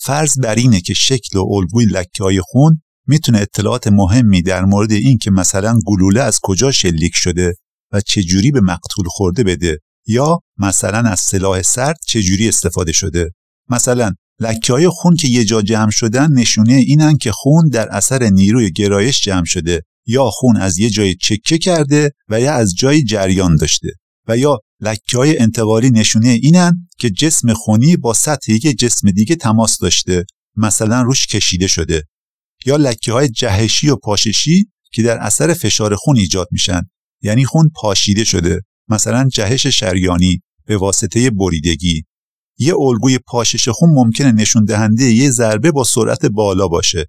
فرض 0.00 0.38
بر 0.42 0.54
اینه 0.54 0.80
که 0.80 0.94
شکل 0.94 1.38
و 1.38 1.44
الگوی 1.52 1.84
لکه 1.84 2.24
های 2.24 2.40
خون 2.40 2.82
می‌تونه 3.06 3.38
اطلاعات 3.38 3.86
مهمی 3.86 4.42
در 4.42 4.64
مورد 4.64 4.92
این 4.92 5.18
که 5.18 5.30
مثلا 5.30 5.78
گلوله 5.86 6.20
از 6.20 6.38
کجا 6.42 6.70
شلیک 6.72 7.12
شده 7.14 7.54
و 7.92 8.00
چجوری 8.00 8.50
به 8.50 8.60
مقتول 8.60 9.04
خورده 9.08 9.44
بده 9.44 9.78
یا 10.06 10.40
مثلا 10.58 10.98
از 10.98 11.20
سلاح 11.20 11.62
سرد 11.62 11.96
چجوری 12.06 12.48
استفاده 12.48 12.92
شده. 12.92 13.30
مثلا 13.68 14.12
لکه 14.40 14.72
های 14.72 14.88
خون 14.88 15.16
که 15.16 15.28
یه 15.28 15.44
جا 15.44 15.62
جمع 15.62 15.90
شدن 15.90 16.32
نشونه 16.32 16.72
اینن 16.72 17.16
که 17.16 17.32
خون 17.32 17.68
در 17.68 17.88
اثر 17.88 18.22
نیروی 18.22 18.70
گرایش 18.70 19.22
جمع 19.22 19.44
شده 19.44 19.82
یا 20.06 20.30
خون 20.30 20.56
از 20.56 20.78
یه 20.78 20.90
جای 20.90 21.14
چکه 21.14 21.58
کرده 21.58 22.12
و 22.28 22.40
یا 22.40 22.54
از 22.54 22.74
جای 22.74 23.04
جریان 23.04 23.56
داشته 23.56 23.88
و 24.28 24.38
یا 24.38 24.58
لکه 24.80 25.16
های 25.16 25.38
انتقالی 25.38 25.90
نشونه 25.90 26.28
اینن 26.28 26.88
که 26.98 27.10
جسم 27.10 27.52
خونی 27.52 27.96
با 27.96 28.14
سطح 28.14 28.52
یک 28.52 28.78
جسم 28.78 29.10
دیگه 29.10 29.36
تماس 29.36 29.78
داشته 29.78 30.24
مثلا 30.56 31.02
روش 31.02 31.26
کشیده 31.26 31.66
شده 31.66 32.04
یا 32.66 32.76
لکه 32.76 33.12
های 33.12 33.28
جهشی 33.28 33.88
و 33.88 33.96
پاششی 33.96 34.70
که 34.92 35.02
در 35.02 35.18
اثر 35.18 35.54
فشار 35.54 35.96
خون 35.96 36.16
ایجاد 36.16 36.48
میشن 36.50 36.82
یعنی 37.22 37.44
خون 37.44 37.70
پاشیده 37.74 38.24
شده 38.24 38.60
مثلا 38.88 39.28
جهش 39.32 39.66
شریانی 39.66 40.42
به 40.66 40.76
واسطه 40.76 41.30
بریدگی 41.30 42.04
یه 42.58 42.74
الگوی 42.78 43.18
پاشش 43.18 43.68
خون 43.68 43.90
ممکنه 43.90 44.32
نشون 44.32 44.64
دهنده 44.64 45.04
یه 45.04 45.30
ضربه 45.30 45.70
با 45.70 45.84
سرعت 45.84 46.26
بالا 46.26 46.68
باشه 46.68 47.06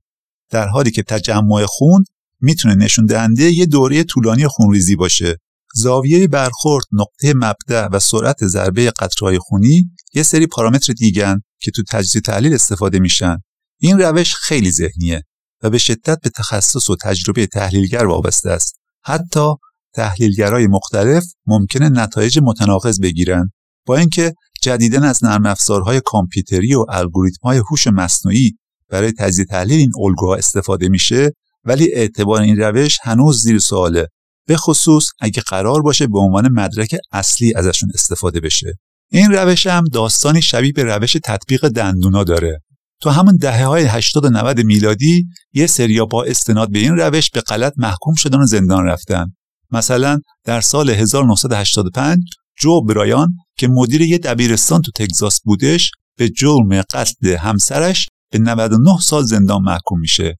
در 0.50 0.68
حالی 0.68 0.92
که 0.92 1.04
تجمع 1.04 1.66
خون 1.66 2.04
می‌تونه 2.42 2.76
نشون 2.76 3.06
دهنده 3.06 3.44
یه 3.44 3.66
دوره 3.66 4.04
طولانی 4.04 4.48
خونریزی 4.48 4.96
باشه 4.96 5.38
زاویه 5.76 6.28
برخورد، 6.28 6.86
نقطه 6.92 7.34
مبدع 7.36 7.88
و 7.88 8.00
سرعت 8.00 8.48
ضربه 8.48 8.92
قطرهای 8.92 9.40
خونی 9.40 9.92
یه 10.14 10.24
سری 10.24 10.48
پارامتر 10.48 10.94
دیگن 10.94 11.42
که 11.62 11.72
تو 11.72 11.84
تجزیه 11.90 12.22
تحلیل 12.22 12.54
استفاده 12.54 13.00
میشن. 13.00 13.38
این 13.80 14.00
روش 14.00 14.36
خیلی 14.36 14.72
ذهنیه 14.72 15.24
و 15.64 15.70
به 15.70 15.78
شدت 15.78 16.20
به 16.22 16.30
تخصص 16.30 16.90
و 16.90 16.96
تجربه 17.02 17.48
تحلیلگر 17.48 18.06
وابسته 18.06 18.50
است. 18.50 18.80
حتی 19.04 19.50
تحلیلگرای 19.94 20.68
مختلف 20.68 21.24
ممکنه 21.48 21.90
نتایج 21.90 22.40
متناقض 22.44 23.00
بگیرن 23.00 23.52
با 23.86 23.98
اینکه 23.98 24.34
جدیدن 24.62 25.04
از 25.04 25.24
نرم 25.24 25.46
افزارهای 25.46 26.02
کامپیوتری 26.06 26.76
و 26.76 26.86
الگوریتم‌های 26.90 27.58
هوش 27.58 27.88
مصنوعی 27.88 28.58
برای 28.90 29.12
تجزیه 29.12 29.46
تحلیل 29.46 29.80
این 29.80 29.92
الگوها 30.06 30.36
استفاده 30.36 30.90
میشه 30.90 31.32
ولی 31.64 31.94
اعتبار 31.94 32.42
این 32.42 32.58
روش 32.58 32.98
هنوز 33.04 33.42
زیر 33.42 33.60
سواله. 33.60 34.08
به 34.48 34.58
خصوص 34.58 35.10
اگه 35.20 35.42
قرار 35.42 35.82
باشه 35.82 36.08
به 36.08 36.20
عنوان 36.20 36.52
مدرک 36.52 36.96
اصلی 37.12 37.54
ازشون 37.56 37.90
استفاده 37.94 38.40
بشه. 38.40 38.74
این 39.12 39.32
روش 39.32 39.68
هم 39.68 39.84
داستانی 39.94 40.42
شبیه 40.42 40.72
به 40.72 40.84
روش 40.84 41.18
تطبیق 41.24 41.68
دندونا 41.68 42.24
داره. 42.24 42.62
تو 43.02 43.10
همون 43.10 43.38
دهه 43.38 43.66
های 43.66 43.84
80 43.84 44.26
و 44.26 44.30
90 44.30 44.60
میلادی 44.60 45.28
یه 45.54 45.68
سریا 45.68 46.06
با 46.06 46.24
استناد 46.24 46.72
به 46.72 46.80
این 46.80 46.98
روش 46.98 47.30
به 47.30 47.42
غلط 47.42 47.74
محکوم 47.78 48.14
شدن 48.14 48.40
و 48.40 48.46
زندان 48.46 48.86
رفتن. 48.86 49.34
مثلا 49.72 50.20
در 50.44 50.62
سال 50.62 50.90
1985 50.90 52.20
جو 52.62 52.82
برایان 52.82 53.30
که 53.58 53.68
مدیر 53.68 54.02
یه 54.02 54.18
دبیرستان 54.18 54.82
تو 54.82 54.92
تگزاس 54.96 55.42
بودش 55.44 55.92
به 56.18 56.30
جرم 56.30 56.82
قتل 56.82 57.36
همسرش 57.36 58.08
به 58.32 58.40
99 58.40 58.98
سال 59.02 59.24
زندان 59.24 59.62
محکوم 59.62 60.00
میشه. 60.00 60.36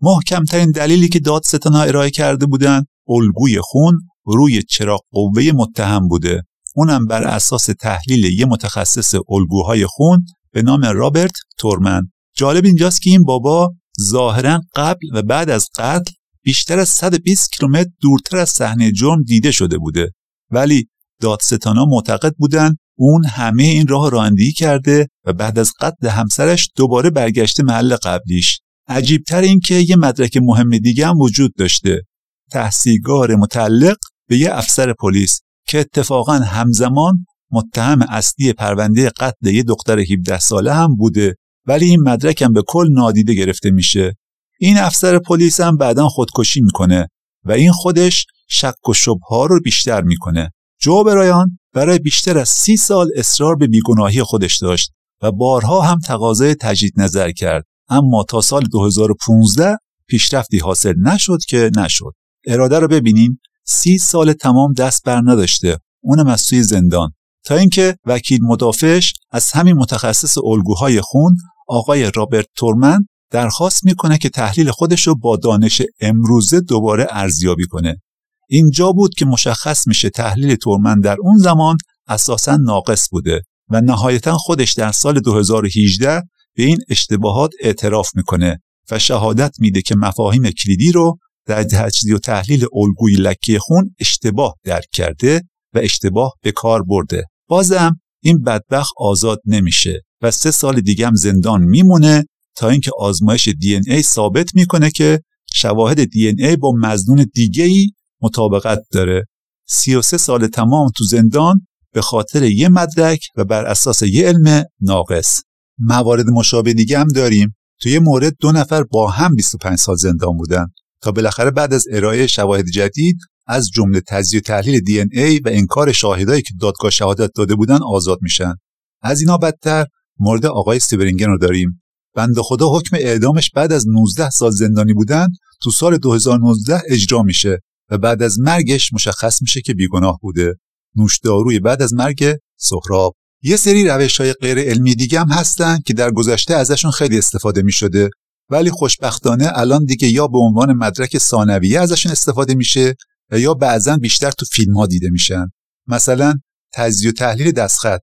محکمترین 0.00 0.70
دلیلی 0.70 1.08
که 1.08 1.20
دادستانها 1.20 1.82
ارائه 1.82 2.10
کرده 2.10 2.46
بودن 2.46 2.84
الگوی 3.08 3.60
خون 3.62 3.98
روی 4.26 4.62
چراغ 4.62 5.00
قوه 5.12 5.42
متهم 5.54 6.08
بوده. 6.08 6.42
اونم 6.74 7.06
بر 7.06 7.24
اساس 7.24 7.64
تحلیل 7.64 8.24
یه 8.24 8.46
متخصص 8.46 9.14
الگوهای 9.28 9.86
خون 9.86 10.24
به 10.52 10.62
نام 10.62 10.84
رابرت 10.84 11.32
تورمن. 11.58 12.02
جالب 12.36 12.64
اینجاست 12.64 13.02
که 13.02 13.10
این 13.10 13.22
بابا 13.22 13.74
ظاهرا 14.00 14.60
قبل 14.74 15.06
و 15.14 15.22
بعد 15.22 15.50
از 15.50 15.68
قتل 15.78 16.12
بیشتر 16.44 16.78
از 16.78 16.88
120 16.88 17.52
کیلومتر 17.52 17.90
دورتر 18.00 18.36
از 18.36 18.50
صحنه 18.50 18.92
جرم 18.92 19.22
دیده 19.22 19.50
شده 19.50 19.78
بوده. 19.78 20.10
ولی 20.50 20.88
دادستانا 21.20 21.84
معتقد 21.84 22.34
بودن 22.38 22.76
اون 22.98 23.24
همه 23.24 23.62
این 23.62 23.86
راه 23.86 24.10
رانندگی 24.10 24.52
کرده 24.52 25.08
و 25.24 25.32
بعد 25.32 25.58
از 25.58 25.72
قتل 25.80 26.08
همسرش 26.08 26.70
دوباره 26.76 27.10
برگشته 27.10 27.62
محل 27.62 27.96
قبلیش. 27.96 28.60
عجیبتر 28.88 29.40
این 29.40 29.60
که 29.60 29.74
یه 29.74 29.96
مدرک 29.96 30.36
مهم 30.36 30.78
دیگه 30.78 31.06
هم 31.06 31.20
وجود 31.20 31.52
داشته. 31.58 32.02
تحصیلگار 32.50 33.36
متعلق 33.36 33.96
به 34.28 34.36
یه 34.36 34.54
افسر 34.54 34.92
پلیس 34.92 35.40
که 35.66 35.78
اتفاقا 35.78 36.32
همزمان 36.32 37.26
متهم 37.50 38.02
اصلی 38.02 38.52
پرونده 38.52 39.10
قتل 39.10 39.46
یه 39.46 39.62
دختر 39.62 39.98
17 39.98 40.38
ساله 40.38 40.72
هم 40.72 40.96
بوده 40.96 41.34
ولی 41.66 41.86
این 41.86 42.00
مدرک 42.00 42.42
هم 42.42 42.52
به 42.52 42.62
کل 42.66 42.88
نادیده 42.92 43.34
گرفته 43.34 43.70
میشه. 43.70 44.14
این 44.62 44.78
افسر 44.78 45.18
پلیس 45.18 45.60
هم 45.60 45.76
بعدا 45.76 46.08
خودکشی 46.08 46.60
می‌کنه 46.60 47.08
و 47.44 47.52
این 47.52 47.72
خودش 47.72 48.26
شک 48.48 48.88
و 48.88 48.92
شبها 48.92 49.46
رو 49.46 49.60
بیشتر 49.60 50.02
می‌کنه. 50.02 50.50
جو 50.80 51.04
برایان 51.04 51.58
برای 51.74 51.98
بیشتر 51.98 52.38
از 52.38 52.48
سی 52.48 52.76
سال 52.76 53.08
اصرار 53.16 53.56
به 53.56 53.66
بیگناهی 53.66 54.22
خودش 54.22 54.58
داشت 54.58 54.92
و 55.22 55.32
بارها 55.32 55.80
هم 55.80 55.98
تقاضای 55.98 56.54
تجدید 56.54 56.92
نظر 56.96 57.30
کرد. 57.30 57.64
اما 57.88 58.24
تا 58.28 58.40
سال 58.40 58.62
2015 58.72 59.76
پیشرفتی 60.08 60.58
حاصل 60.58 60.94
نشد 60.98 61.38
که 61.48 61.70
نشد. 61.76 62.12
اراده 62.46 62.78
رو 62.78 62.88
ببینین 62.88 63.38
سی 63.66 63.98
سال 63.98 64.32
تمام 64.32 64.72
دست 64.72 65.04
بر 65.04 65.22
نداشته. 65.24 65.78
اونم 66.02 66.26
از 66.26 66.44
توی 66.44 66.62
زندان. 66.62 67.12
تا 67.44 67.54
اینکه 67.54 67.96
وکیل 68.06 68.38
مدافعش 68.42 69.14
از 69.30 69.52
همین 69.52 69.76
متخصص 69.76 70.38
الگوهای 70.44 71.00
خون 71.00 71.36
آقای 71.68 72.10
رابرت 72.14 72.46
تورمن 72.56 73.06
درخواست 73.30 73.84
می‌کنه 73.84 74.18
که 74.18 74.28
تحلیل 74.28 74.70
خودش 74.70 75.06
رو 75.06 75.14
با 75.14 75.36
دانش 75.36 75.82
امروزه 76.00 76.60
دوباره 76.60 77.06
ارزیابی 77.10 77.66
کنه. 77.66 78.00
اینجا 78.48 78.92
بود 78.92 79.14
که 79.14 79.24
مشخص 79.24 79.86
میشه 79.86 80.10
تحلیل 80.10 80.54
تورمن 80.54 81.00
در 81.00 81.16
اون 81.20 81.36
زمان 81.38 81.76
اساسا 82.08 82.56
ناقص 82.56 83.08
بوده 83.10 83.42
و 83.68 83.80
نهایتا 83.80 84.36
خودش 84.36 84.72
در 84.72 84.92
سال 84.92 85.20
2018 85.20 86.22
به 86.56 86.62
این 86.62 86.78
اشتباهات 86.88 87.50
اعتراف 87.60 88.10
می‌کنه 88.16 88.60
و 88.90 88.98
شهادت 88.98 89.54
میده 89.58 89.82
که 89.82 89.96
مفاهیم 89.96 90.50
کلیدی 90.50 90.92
رو 90.92 91.18
در 91.46 91.62
تجزیه 91.62 92.14
و 92.14 92.18
تحلیل 92.18 92.66
الگوی 92.74 93.14
لکه 93.14 93.58
خون 93.58 93.94
اشتباه 94.00 94.54
درک 94.64 94.86
کرده 94.92 95.42
و 95.74 95.78
اشتباه 95.78 96.34
به 96.42 96.52
کار 96.52 96.82
برده. 96.82 97.24
بازم 97.48 98.00
این 98.22 98.42
بدبخ 98.42 98.88
آزاد 98.96 99.40
نمیشه 99.46 100.00
و 100.22 100.30
سه 100.30 100.50
سال 100.50 100.80
دیگه 100.80 101.06
هم 101.06 101.14
زندان 101.14 101.62
میمونه 101.62 102.24
تا 102.60 102.68
اینکه 102.68 102.90
آزمایش 102.98 103.48
دی 103.48 103.80
ای 103.86 104.02
ثابت 104.02 104.54
می‌کنه 104.54 104.90
که 104.90 105.20
شواهد 105.54 106.04
دی 106.04 106.26
ای 106.26 106.56
با 106.56 106.72
مزنون 106.72 107.26
دیگه 107.34 107.64
ای 107.64 107.90
مطابقت 108.22 108.78
داره. 108.92 109.24
33 109.68 110.18
سال 110.18 110.46
تمام 110.46 110.90
تو 110.96 111.04
زندان 111.04 111.66
به 111.92 112.02
خاطر 112.02 112.42
یه 112.42 112.68
مدرک 112.68 113.20
و 113.36 113.44
بر 113.44 113.64
اساس 113.64 114.02
یه 114.02 114.28
علم 114.28 114.64
ناقص. 114.80 115.40
موارد 115.78 116.26
مشابه 116.26 116.72
دیگه 116.72 116.98
هم 116.98 117.08
داریم. 117.08 117.56
تو 117.80 117.88
یه 117.88 117.98
مورد 117.98 118.36
دو 118.40 118.52
نفر 118.52 118.82
با 118.82 119.10
هم 119.10 119.34
25 119.34 119.78
سال 119.78 119.96
زندان 119.96 120.36
بودن. 120.36 120.66
تا 121.02 121.12
بالاخره 121.12 121.50
بعد 121.50 121.74
از 121.74 121.84
ارائه 121.92 122.26
شواهد 122.26 122.66
جدید 122.66 123.18
از 123.46 123.70
جمله 123.70 124.00
تجزیه 124.08 124.40
و 124.40 124.42
تحلیل 124.42 124.80
دی 124.80 125.00
ای 125.00 125.38
و 125.38 125.48
انکار 125.52 125.92
شاهدایی 125.92 126.42
که 126.42 126.54
دادگاه 126.60 126.90
شهادت 126.90 127.30
داده 127.34 127.54
بودن 127.54 127.78
آزاد 127.82 128.18
میشن. 128.22 128.54
از 129.02 129.20
اینا 129.20 129.38
بدتر 129.38 129.86
مورد 130.18 130.46
آقای 130.46 130.78
سیبرینگن 130.78 131.26
رو 131.26 131.38
داریم. 131.38 131.82
بند 132.14 132.38
خدا 132.38 132.68
حکم 132.68 132.96
اعدامش 132.96 133.50
بعد 133.50 133.72
از 133.72 133.88
19 133.88 134.30
سال 134.30 134.50
زندانی 134.50 134.94
بودن 134.94 135.28
تو 135.62 135.70
سال 135.70 135.98
2019 135.98 136.82
اجرا 136.88 137.22
میشه 137.22 137.58
و 137.90 137.98
بعد 137.98 138.22
از 138.22 138.40
مرگش 138.40 138.92
مشخص 138.92 139.42
میشه 139.42 139.60
که 139.60 139.74
بیگناه 139.74 140.18
بوده. 140.22 140.54
نوشداروی 140.96 141.60
بعد 141.60 141.82
از 141.82 141.94
مرگ 141.94 142.36
سهراب. 142.56 143.14
یه 143.42 143.56
سری 143.56 143.88
روش 143.88 144.20
های 144.20 144.32
غیر 144.32 144.58
علمی 144.58 144.94
دیگه 144.94 145.20
هم 145.20 145.28
هستن 145.28 145.78
که 145.86 145.94
در 145.94 146.10
گذشته 146.10 146.54
ازشون 146.54 146.90
خیلی 146.90 147.18
استفاده 147.18 147.62
می 147.62 147.72
شده 147.72 148.10
ولی 148.50 148.70
خوشبختانه 148.70 149.50
الان 149.54 149.84
دیگه 149.84 150.08
یا 150.08 150.26
به 150.26 150.38
عنوان 150.38 150.72
مدرک 150.72 151.18
ثانویه 151.18 151.80
ازشون 151.80 152.12
استفاده 152.12 152.54
میشه 152.54 152.94
و 153.30 153.38
یا 153.38 153.54
بعضا 153.54 153.96
بیشتر 153.96 154.30
تو 154.30 154.46
فیلم 154.52 154.76
ها 154.76 154.86
دیده 154.86 155.10
میشن. 155.10 155.46
مثلا 155.86 156.34
تجزیه 156.74 157.10
و 157.10 157.12
تحلیل 157.12 157.52
دستخط 157.52 158.00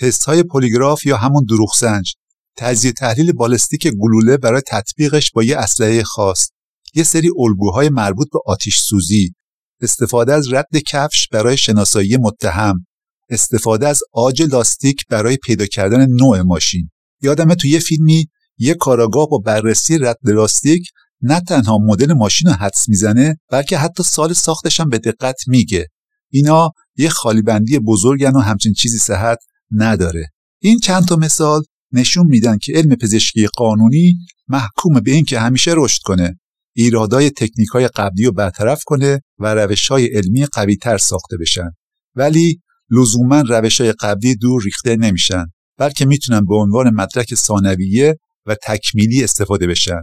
تست 0.00 0.24
های 0.24 0.42
پلیگراف 0.42 1.06
یا 1.06 1.16
همون 1.16 1.44
دروغ 1.48 1.74
سنج 1.74 2.14
تجزیه 2.56 2.92
تحلیل 2.92 3.32
بالستیک 3.32 3.88
گلوله 3.88 4.36
برای 4.36 4.62
تطبیقش 4.66 5.30
با 5.30 5.42
یه 5.42 5.56
اسلحه 5.56 6.02
خاص. 6.02 6.48
یه 6.94 7.02
سری 7.02 7.30
الگوهای 7.38 7.88
مربوط 7.88 8.28
به 8.32 8.38
آتیش 8.46 8.80
سوزی. 8.80 9.34
استفاده 9.80 10.34
از 10.34 10.52
رد 10.52 10.76
کفش 10.86 11.28
برای 11.32 11.56
شناسایی 11.56 12.16
متهم. 12.16 12.86
استفاده 13.30 13.88
از 13.88 14.00
آج 14.12 14.42
لاستیک 14.42 14.96
برای 15.10 15.36
پیدا 15.36 15.66
کردن 15.66 16.06
نوع 16.06 16.42
ماشین. 16.42 16.90
یادمه 17.22 17.54
تو 17.54 17.68
یه 17.68 17.78
فیلمی 17.78 18.28
یه 18.58 18.74
کاراگاه 18.74 19.26
با 19.30 19.38
بررسی 19.38 19.98
رد 19.98 20.18
لاستیک 20.24 20.88
نه 21.22 21.40
تنها 21.40 21.78
مدل 21.78 22.12
ماشین 22.12 22.48
رو 22.48 22.54
حدس 22.54 22.88
می‌زنه 22.88 23.36
بلکه 23.50 23.78
حتی 23.78 24.02
سال 24.02 24.32
ساختش 24.32 24.80
هم 24.80 24.88
به 24.88 24.98
دقت 24.98 25.36
میگه. 25.46 25.86
اینا 26.32 26.70
یه 26.96 27.08
خالیبندی 27.08 27.78
بزرگن 27.78 28.36
و 28.36 28.40
همچین 28.40 28.72
چیزی 28.72 28.98
صحت 28.98 29.38
نداره. 29.70 30.28
این 30.62 30.78
چند 30.78 31.04
تا 31.04 31.16
مثال 31.16 31.62
نشون 31.96 32.26
میدن 32.26 32.58
که 32.58 32.72
علم 32.72 32.96
پزشکی 32.96 33.46
قانونی 33.46 34.18
محکوم 34.48 35.00
به 35.00 35.10
اینکه 35.10 35.40
همیشه 35.40 35.72
رشد 35.76 36.02
کنه 36.04 36.38
ایرادای 36.76 37.30
تکنیک 37.30 37.68
های 37.68 37.88
قبلی 37.88 38.24
رو 38.24 38.32
برطرف 38.32 38.82
کنه 38.86 39.20
و 39.38 39.54
روش 39.54 39.88
های 39.88 40.06
علمی 40.06 40.46
قوی 40.46 40.76
تر 40.76 40.98
ساخته 40.98 41.36
بشن. 41.36 41.70
ولی 42.14 42.60
لزوما 42.90 43.40
روش 43.40 43.80
های 43.80 43.92
قبلی 43.92 44.34
دور 44.34 44.62
ریخته 44.64 44.96
نمیشن 44.96 45.44
بلکه 45.78 46.04
می‌تونن 46.04 46.44
به 46.44 46.56
عنوان 46.56 46.94
مدرک 46.94 47.34
ثانویه 47.34 48.16
و 48.46 48.56
تکمیلی 48.62 49.24
استفاده 49.24 49.66
بشن. 49.66 50.02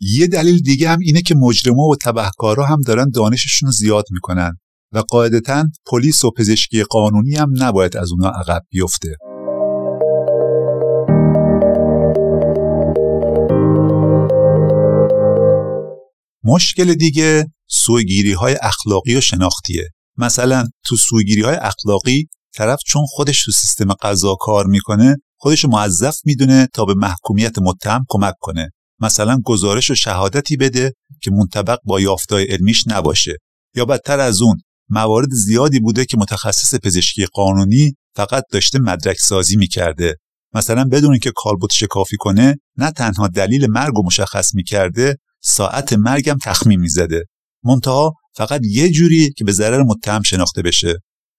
یه 0.00 0.26
دلیل 0.26 0.60
دیگه 0.60 0.88
هم 0.88 0.98
اینه 0.98 1.22
که 1.22 1.34
مجرما 1.34 1.82
و 1.82 1.96
تبهکارا 1.96 2.66
هم 2.66 2.80
دارن 2.80 3.10
دانششون 3.10 3.66
رو 3.66 3.72
زیاد 3.72 4.04
می‌کنن 4.10 4.52
و 4.92 4.98
قاعدتا 4.98 5.64
پلیس 5.86 6.24
و 6.24 6.30
پزشکی 6.30 6.82
قانونی 6.82 7.36
هم 7.36 7.52
نباید 7.58 7.96
از 7.96 8.12
اونا 8.12 8.28
عقب 8.28 8.62
بیفته. 8.70 9.29
مشکل 16.50 16.94
دیگه 16.94 17.46
سوگیری 17.68 18.32
های 18.32 18.56
اخلاقی 18.62 19.16
و 19.16 19.20
شناختیه. 19.20 19.88
مثلا 20.16 20.68
تو 20.84 20.96
سوگیری 20.96 21.42
های 21.42 21.56
اخلاقی 21.56 22.26
طرف 22.54 22.78
چون 22.86 23.02
خودش 23.06 23.44
تو 23.44 23.52
سیستم 23.52 23.92
قضا 23.92 24.34
کار 24.34 24.66
می‌کنه 24.66 25.16
خودش 25.36 25.64
موظف 25.64 26.16
می‌دونه 26.24 26.68
تا 26.74 26.84
به 26.84 26.94
محکومیت 26.94 27.58
متهم 27.58 28.04
کمک 28.08 28.34
کنه. 28.40 28.70
مثلا 29.00 29.38
گزارش 29.44 29.90
و 29.90 29.94
شهادتی 29.94 30.56
بده 30.56 30.92
که 31.22 31.30
منطبق 31.30 31.78
با 31.84 32.00
یافتای 32.00 32.44
علمیش 32.44 32.84
نباشه. 32.86 33.36
یا 33.74 33.84
بدتر 33.84 34.20
از 34.20 34.42
اون 34.42 34.56
موارد 34.88 35.30
زیادی 35.30 35.80
بوده 35.80 36.04
که 36.04 36.16
متخصص 36.16 36.74
پزشکی 36.74 37.26
قانونی 37.26 37.94
فقط 38.16 38.44
داشته 38.52 38.78
مدرک 38.78 39.16
سازی 39.18 39.56
می‌کرده. 39.56 40.16
مثلا 40.54 40.84
بدون 40.84 41.18
که 41.18 41.32
کالبوت 41.36 41.72
شکافی 41.72 42.16
کنه 42.16 42.56
نه 42.76 42.90
تنها 42.90 43.28
دلیل 43.28 43.66
مرگ 43.70 43.98
و 43.98 44.06
مشخص 44.06 44.54
می‌کرده 44.54 45.16
ساعت 45.42 45.92
مرگم 45.92 46.38
تخمین 46.42 46.80
می‌زده. 46.80 47.24
منتها 47.64 48.14
فقط 48.34 48.60
یه 48.64 48.90
جوری 48.90 49.32
که 49.32 49.44
به 49.44 49.52
ضرر 49.52 49.82
متهم 49.82 50.22
شناخته 50.22 50.62
بشه. 50.62 50.98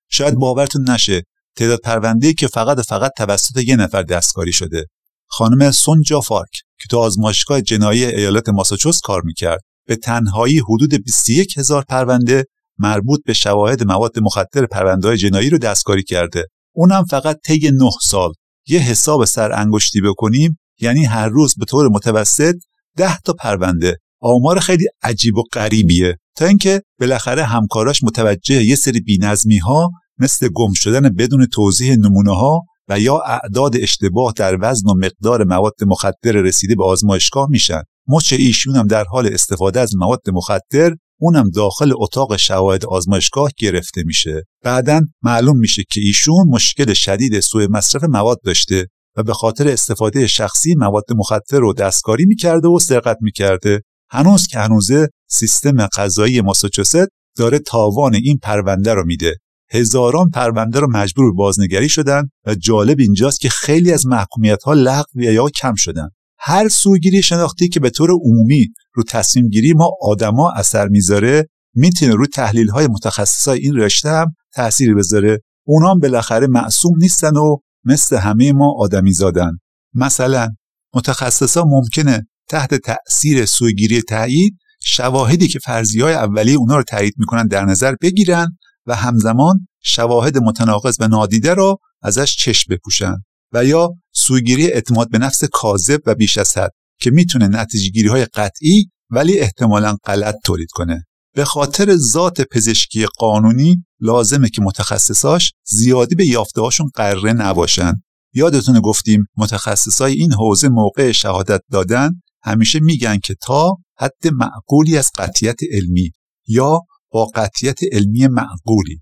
شاید 0.10 0.36
باورتون 0.36 0.89
نشه 0.89 1.24
تعداد 1.56 1.80
پرونده 1.80 2.34
که 2.34 2.47
فقط 2.47 2.80
فقط 2.80 3.12
توسط 3.18 3.58
یه 3.58 3.76
نفر 3.76 4.04
دستکاری 4.04 4.54
شده. 4.54 4.86
خانم 5.28 5.72
سون 5.72 6.02
جافارک 6.02 6.52
که 6.52 6.88
تو 6.89 6.97
آزمایشگاه 6.97 7.62
جنایی 7.62 8.06
ایالت 8.06 8.49
ماساچوس 8.49 8.99
کار 9.02 9.22
می‌کرد. 9.26 9.62
به 9.88 9.95
تنهایی 9.95 10.60
حدود 10.60 10.93
21 10.93 11.58
هزار 11.58 11.84
پرونده 11.89 12.45
مربوط 12.80 13.20
به 13.26 13.34
شواهد 13.34 13.84
مواد 13.84 14.20
مخدر 14.20 14.66
پرونده 14.66 15.18
جنایی 15.18 15.49
رو 15.49 15.58
دستکاری 15.58 16.04
کرده. 16.04 16.47
اونم 16.76 17.06
فقط 17.06 17.38
طی 17.45 17.72
9 17.74 17.91
سال. 18.02 18.34
یه 18.68 18.80
حساب 18.80 19.26
سر 19.26 19.52
انگشتی 19.52 20.02
بکنیم 20.02 20.60
یعنی 20.80 21.06
هر 21.06 21.30
روز 21.30 21.56
به 21.58 21.66
طور 21.66 21.89
متوسط 21.89 22.56
ده 22.98 23.18
تا 23.18 23.34
پرونده 23.34 23.98
آمار 24.22 24.60
خیلی 24.60 24.86
عجیب 25.04 25.38
و 25.38 25.44
غریبیه. 25.54 26.18
تا 26.36 26.46
اینکه 26.46 26.82
بالاخره 27.00 27.44
همکاراش 27.44 28.04
متوجه 28.04 28.66
یه 28.66 28.76
سری 28.76 29.00
بینظمی 29.00 29.58
ها 29.58 29.89
مثل 30.18 30.50
گم 30.54 30.74
شدن 30.74 31.10
بدون 31.10 31.46
توضیح 31.46 31.96
نمونه 31.96 32.36
ها 32.36 32.62
و 32.89 33.00
یا 33.00 33.18
اعداد 33.18 33.76
اشتباه 33.78 34.34
در 34.36 34.58
وزن 34.62 34.89
و 34.89 34.94
مقدار 34.94 35.44
مواد 35.44 35.74
مخدر 35.88 36.32
رسیده 36.32 36.76
به 36.76 36.84
آزمایشگاه 36.84 37.48
میشن. 37.50 37.82
مچ 38.08 38.34
ایشون 38.34 38.76
هم 38.76 38.88
در 38.88 39.04
حال 39.04 39.28
استفاده 39.34 39.80
از 39.80 39.96
مواد 39.96 40.22
مخدر 40.34 40.96
اونم 41.20 41.50
داخل 41.50 41.92
اتاق 41.96 42.38
شواهد 42.38 42.86
آزمایشگاه 42.86 43.52
گرفته 43.58 44.04
میشه. 44.04 44.44
بعدا 44.64 45.02
معلوم 45.22 45.58
میشه 45.58 45.84
که 45.92 46.02
ایشون 46.02 46.48
مشکل 46.50 46.94
شدید 46.94 47.39
سوء 47.39 47.68
مصرف 47.70 48.04
مواد 48.04 48.38
داشته. 48.44 48.88
و 49.16 49.24
به 49.24 49.34
خاطر 49.34 49.68
استفاده 49.68 50.28
شخصی 50.28 50.76
مواد 50.76 51.03
مخدر 51.16 51.59
رو 51.59 51.74
دستکاری 51.74 52.26
می‌کرده 52.26 52.68
و 52.68 52.80
سرقت 52.80 53.18
می‌کرده. 53.22 53.82
هنوز 54.09 54.47
که 54.47 54.59
هنوزه 54.59 55.09
سیستم 55.30 55.88
قضایی 55.88 56.41
ماساچوست 56.41 57.07
داره 57.38 57.59
تاوان 57.59 58.16
این 58.16 58.39
پرونده 58.43 58.93
رو 58.93 59.05
میده. 59.05 59.36
هزاران 59.72 60.30
پرونده 60.30 60.80
رو 60.80 60.91
مجبور 60.91 61.34
بازنگری 61.34 61.89
شدن 61.89 62.30
و 62.45 62.55
جالب 62.55 62.99
اینجاست 62.99 63.39
که 63.39 63.49
خیلی 63.49 63.91
از 63.91 64.05
محکومیت 64.05 64.64
ها 64.64 64.74
لغو 64.74 65.22
یا 65.22 65.49
کم 65.49 65.74
شدن. 65.76 66.09
هر 66.39 66.70
سوگیری 66.70 67.24
شناختی 67.24 67.70
که 67.70 67.80
به 67.80 67.89
طور 67.89 68.12
عمومی 68.12 68.68
رو 68.93 69.03
تصمیم 69.03 69.47
گیری 69.47 69.74
ما 69.74 69.91
آدما 70.01 70.51
اثر 70.51 70.88
می‌ذاره 70.88 71.47
می‌تونه 71.76 72.16
رو 72.16 72.26
تحلیل 72.26 72.70
های 72.70 72.88
متخصصای 72.88 73.59
این 73.59 73.76
رشته 73.76 74.09
هم 74.09 74.36
تأثیر 74.53 74.95
بذاره. 74.95 75.39
اونام 75.68 75.99
بالاخره 75.99 76.47
معصوم 76.47 76.97
نیستن 76.97 77.38
و 77.38 77.57
مثل 77.86 78.18
همه 78.18 78.52
ما 78.52 78.74
آدمی 78.78 79.14
زادن. 79.14 79.52
مثلا 79.94 80.50
متخصصا 80.94 81.64
ممکنه 81.68 82.28
تحت 82.50 82.76
تأثیر 82.76 83.46
سوگیری 83.46 84.02
تایید 84.02 84.58
شواهدی 84.84 85.48
که 85.48 85.60
فرضی 85.60 86.02
های 86.02 86.14
اولیه 86.14 86.58
اونا 86.58 86.78
رو 86.78 86.84
تایید 86.84 87.14
می‌کنن 87.18 87.48
در 87.48 87.66
نظر 87.66 87.96
بگیرن 88.02 88.58
و 88.86 88.96
همزمان 88.96 89.68
شواهد 89.84 90.38
متناقض 90.38 90.98
و 91.00 91.08
نادیده 91.08 91.54
را 91.54 91.78
ازش 92.02 92.36
چشم 92.36 92.74
بپوشن 92.74 93.16
و 93.54 93.66
یا 93.66 93.90
سوگیری 94.14 94.72
اعتماد 94.72 95.10
به 95.10 95.18
نفس 95.18 95.44
کاذب 95.44 96.00
و 96.06 96.16
بیش 96.16 96.38
از 96.38 96.58
حد 96.58 96.72
که 97.00 97.12
می‌تونه 97.12 97.48
نتیجه 97.48 98.10
های 98.10 98.26
قطعی 98.26 98.92
ولی 99.10 99.40
احتمالا 99.40 99.98
غلط 100.06 100.36
تولید 100.44 100.70
کنه. 100.72 101.06
به 101.36 101.46
خاطر 101.46 101.96
ذات 101.96 102.42
پزشکی 102.42 103.06
قانونی 103.06 103.86
لازمه 104.00 104.50
که 104.50 104.62
متخصصاش 104.62 105.52
زیادی 105.66 106.16
به 106.16 106.26
یافته 106.26 106.62
هاشون 106.62 106.90
قره 106.96 107.34
نباشن. 107.34 107.94
یادتونه 108.34 108.80
گفتیم 108.80 109.26
متخصصای 109.38 110.14
این 110.14 110.34
حوزه 110.34 110.70
موقع 110.70 111.12
شهادت 111.12 111.62
دادن 111.72 112.22
همیشه 112.44 112.80
میگن 112.80 113.18
که 113.18 113.36
تا 113.42 113.78
حد 113.98 114.28
معقولی 114.34 114.98
از 114.98 115.12
قطیت 115.18 115.60
علمی 115.72 116.12
یا 116.48 116.80
با 117.12 117.26
قطیت 117.26 117.80
علمی 117.92 118.28
معقولی. 118.28 119.02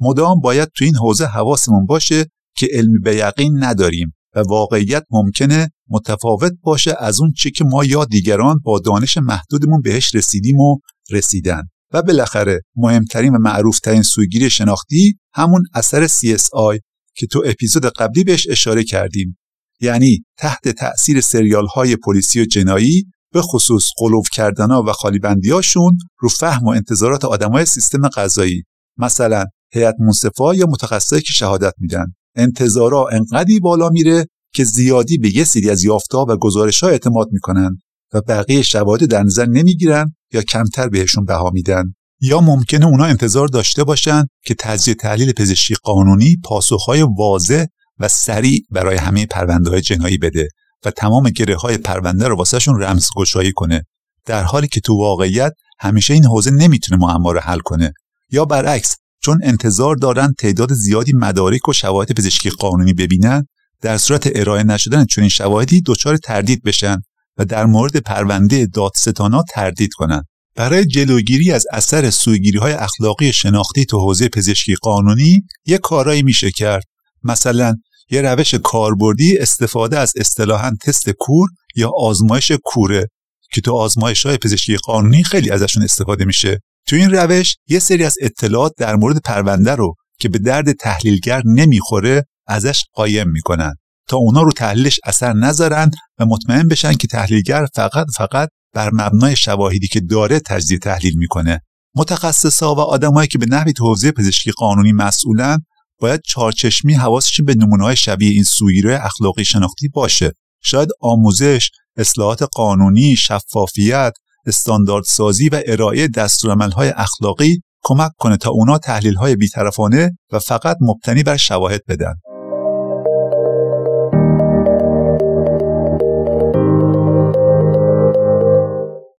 مدام 0.00 0.40
باید 0.40 0.68
تو 0.76 0.84
این 0.84 0.96
حوزه 0.96 1.24
حواسمون 1.26 1.86
باشه 1.86 2.26
که 2.56 2.68
علمی 2.72 2.98
به 2.98 3.16
یقین 3.16 3.64
نداریم 3.64 4.14
و 4.34 4.40
واقعیت 4.40 5.04
ممکنه 5.10 5.70
متفاوت 5.88 6.52
باشه 6.62 6.94
از 6.98 7.20
اون 7.20 7.32
چی 7.32 7.50
که 7.50 7.64
ما 7.64 7.84
یا 7.84 8.04
دیگران 8.04 8.58
با 8.64 8.78
دانش 8.78 9.18
محدودمون 9.18 9.80
بهش 9.80 10.14
رسیدیم 10.14 10.60
و 10.60 10.78
رسیدن 11.10 11.62
و 11.92 12.02
بالاخره 12.02 12.60
مهمترین 12.76 13.34
و 13.34 13.38
معروفترین 13.38 14.02
سوگیری 14.02 14.50
شناختی 14.50 15.18
همون 15.34 15.64
اثر 15.74 16.06
CSI 16.06 16.80
که 17.14 17.26
تو 17.26 17.42
اپیزود 17.46 17.86
قبلی 17.86 18.24
بهش 18.24 18.46
اشاره 18.50 18.84
کردیم. 18.84 19.38
یعنی 19.80 20.24
تحت 20.38 20.68
تأثیر 20.68 21.20
سریال 21.20 21.66
های 21.66 21.96
پلیسی 21.96 22.40
و 22.40 22.44
جنایی 22.44 23.04
به 23.32 23.42
خصوص 23.42 23.90
قلوف 23.96 24.28
کردنا 24.32 24.82
و 24.82 24.92
خالی 24.92 25.18
بندیاشون 25.18 25.98
رو 26.18 26.28
فهم 26.28 26.66
و 26.66 26.68
انتظارات 26.68 27.24
آدمای 27.24 27.66
سیستم 27.66 28.08
قضایی 28.08 28.62
مثلا 28.98 29.44
هیئت 29.72 29.94
منصفا 30.00 30.54
یا 30.54 30.66
متخصصی 30.66 31.20
که 31.20 31.32
شهادت 31.32 31.72
میدن. 31.78 32.06
انتظارا 32.36 33.08
انقدی 33.08 33.60
بالا 33.60 33.88
میره 33.88 34.26
که 34.54 34.64
زیادی 34.64 35.18
به 35.18 35.36
یه 35.36 35.44
سری 35.44 35.70
از 35.70 35.84
یافتا 35.84 36.26
و 36.28 36.36
گزارش 36.36 36.82
ها 36.82 36.88
اعتماد 36.88 37.28
می‌کنن 37.32 37.78
و 38.14 38.20
بقیه 38.20 38.62
شواهد 38.62 39.04
در 39.04 39.22
نظر 39.22 39.46
نمی‌گیرن 39.46 40.14
یا 40.32 40.42
کمتر 40.42 40.88
بهشون 40.88 41.24
بها 41.24 41.50
میدن 41.50 41.84
یا 42.20 42.40
ممکنه 42.40 42.86
اونا 42.86 43.04
انتظار 43.04 43.48
داشته 43.48 43.84
باشن 43.84 44.24
که 44.44 44.54
تجزیه 44.58 44.94
تحلیل 44.94 45.32
پزشکی 45.32 45.74
قانونی 45.82 46.36
پاسخهای 46.44 47.06
واضح 47.18 47.64
و 47.98 48.08
سریع 48.08 48.60
برای 48.70 48.96
همه 48.96 49.26
پرونده 49.26 49.70
های 49.70 49.80
جنایی 49.80 50.18
بده 50.18 50.48
و 50.84 50.90
تمام 50.90 51.30
گره 51.30 51.56
های 51.56 51.76
پرونده 51.76 52.28
رو 52.28 52.36
واسهشون 52.36 52.82
رمزگشایی 52.82 53.52
کنه 53.52 53.84
در 54.26 54.42
حالی 54.42 54.68
که 54.68 54.80
تو 54.80 54.94
واقعیت 54.94 55.52
همیشه 55.80 56.14
این 56.14 56.24
حوزه 56.24 56.50
نمی‌تونه 56.50 57.00
معما 57.00 57.32
رو 57.32 57.40
حل 57.40 57.58
کنه. 57.58 57.92
یا 58.30 58.44
برعکس 58.44 58.96
چون 59.22 59.40
انتظار 59.44 59.96
دارن 59.96 60.34
تعداد 60.38 60.72
زیادی 60.72 61.12
مدارک 61.12 61.68
و 61.68 61.72
شواهد 61.72 62.12
پزشکی 62.12 62.50
قانونی 62.50 62.92
ببینن 62.92 63.46
در 63.80 63.98
صورت 63.98 64.28
ارائه 64.34 64.62
نشدن 64.62 65.04
چنین 65.04 65.28
شواهدی 65.28 65.82
دچار 65.86 66.16
تردید 66.16 66.62
بشن. 66.62 67.02
و 67.38 67.44
در 67.44 67.66
مورد 67.66 67.96
پرونده 67.96 68.66
دادستانا 68.66 69.44
تردید 69.50 69.92
کنند. 69.92 70.24
برای 70.56 70.84
جلوگیری 70.84 71.52
از 71.52 71.66
اثر 71.72 72.10
سوگیری 72.10 72.58
های 72.58 72.72
اخلاقی 72.72 73.32
شناختی 73.32 73.84
تو 73.84 73.98
حوزه 73.98 74.28
پزشکی 74.28 74.74
قانونی 74.74 75.42
یک 75.66 75.80
کارایی 75.80 76.22
میشه 76.22 76.50
کرد. 76.50 76.84
مثلا 77.22 77.74
یه 78.10 78.22
روش 78.22 78.54
کاربردی 78.54 79.38
استفاده 79.38 79.98
از 79.98 80.12
اصطلاحا 80.16 80.72
تست 80.82 81.10
کور 81.10 81.48
یا 81.76 81.90
آزمایش 81.98 82.52
کوره 82.64 83.06
که 83.52 83.60
تو 83.60 83.72
آزمایش 83.72 84.26
های 84.26 84.36
پزشکی 84.36 84.76
قانونی 84.76 85.24
خیلی 85.24 85.50
ازشون 85.50 85.82
استفاده 85.82 86.24
میشه. 86.24 86.60
تو 86.86 86.96
این 86.96 87.10
روش 87.10 87.56
یه 87.68 87.78
سری 87.78 88.04
از 88.04 88.16
اطلاعات 88.20 88.72
در 88.78 88.96
مورد 88.96 89.20
پرونده 89.24 89.74
رو 89.74 89.94
که 90.18 90.28
به 90.28 90.38
درد 90.38 90.72
تحلیلگر 90.72 91.42
نمی‌خوره 91.44 92.24
ازش 92.46 92.84
قایم 92.92 93.28
می‌کنن. 93.28 93.74
تا 94.10 94.16
اونا 94.16 94.42
رو 94.42 94.52
تحلیلش 94.52 95.00
اثر 95.04 95.32
نذارن 95.32 95.90
و 96.18 96.26
مطمئن 96.26 96.68
بشن 96.68 96.92
که 96.92 97.06
تحلیلگر 97.06 97.66
فقط 97.74 98.06
فقط 98.16 98.48
بر 98.74 98.90
مبنای 98.92 99.36
شواهدی 99.36 99.88
که 99.88 100.00
داره 100.00 100.40
تجزیه 100.40 100.78
تحلیل 100.78 101.16
می‌کنه. 101.16 101.60
متخصصا 101.94 102.74
و 102.74 102.80
آدمایی 102.80 103.28
که 103.28 103.38
به 103.38 103.46
نحوی 103.46 103.72
حوزه 103.80 104.12
پزشکی 104.12 104.50
قانونی 104.50 104.92
مسئولن 104.92 105.58
باید 106.00 106.20
چارچشمی 106.26 106.94
حواسشون 106.94 107.46
به 107.46 107.54
نمونه‌های 107.54 107.96
شبیه 107.96 108.30
این 108.30 108.44
سوگیری 108.44 108.92
اخلاقی 108.92 109.44
شناختی 109.44 109.88
باشه. 109.88 110.32
شاید 110.62 110.88
آموزش 111.00 111.70
اصلاحات 111.96 112.42
قانونی 112.42 113.16
شفافیت 113.16 114.12
استانداردسازی 114.46 115.48
و 115.48 115.62
ارائه 115.66 116.08
دستورالعمل‌های 116.08 116.88
اخلاقی 116.88 117.62
کمک 117.82 118.10
کنه 118.18 118.36
تا 118.36 118.50
اونا 118.50 118.78
تحلیل‌های 118.78 119.36
بیطرفانه 119.36 120.18
و 120.32 120.38
فقط 120.38 120.76
مبتنی 120.80 121.22
بر 121.22 121.36
شواهد 121.36 121.80
بدن. 121.88 122.14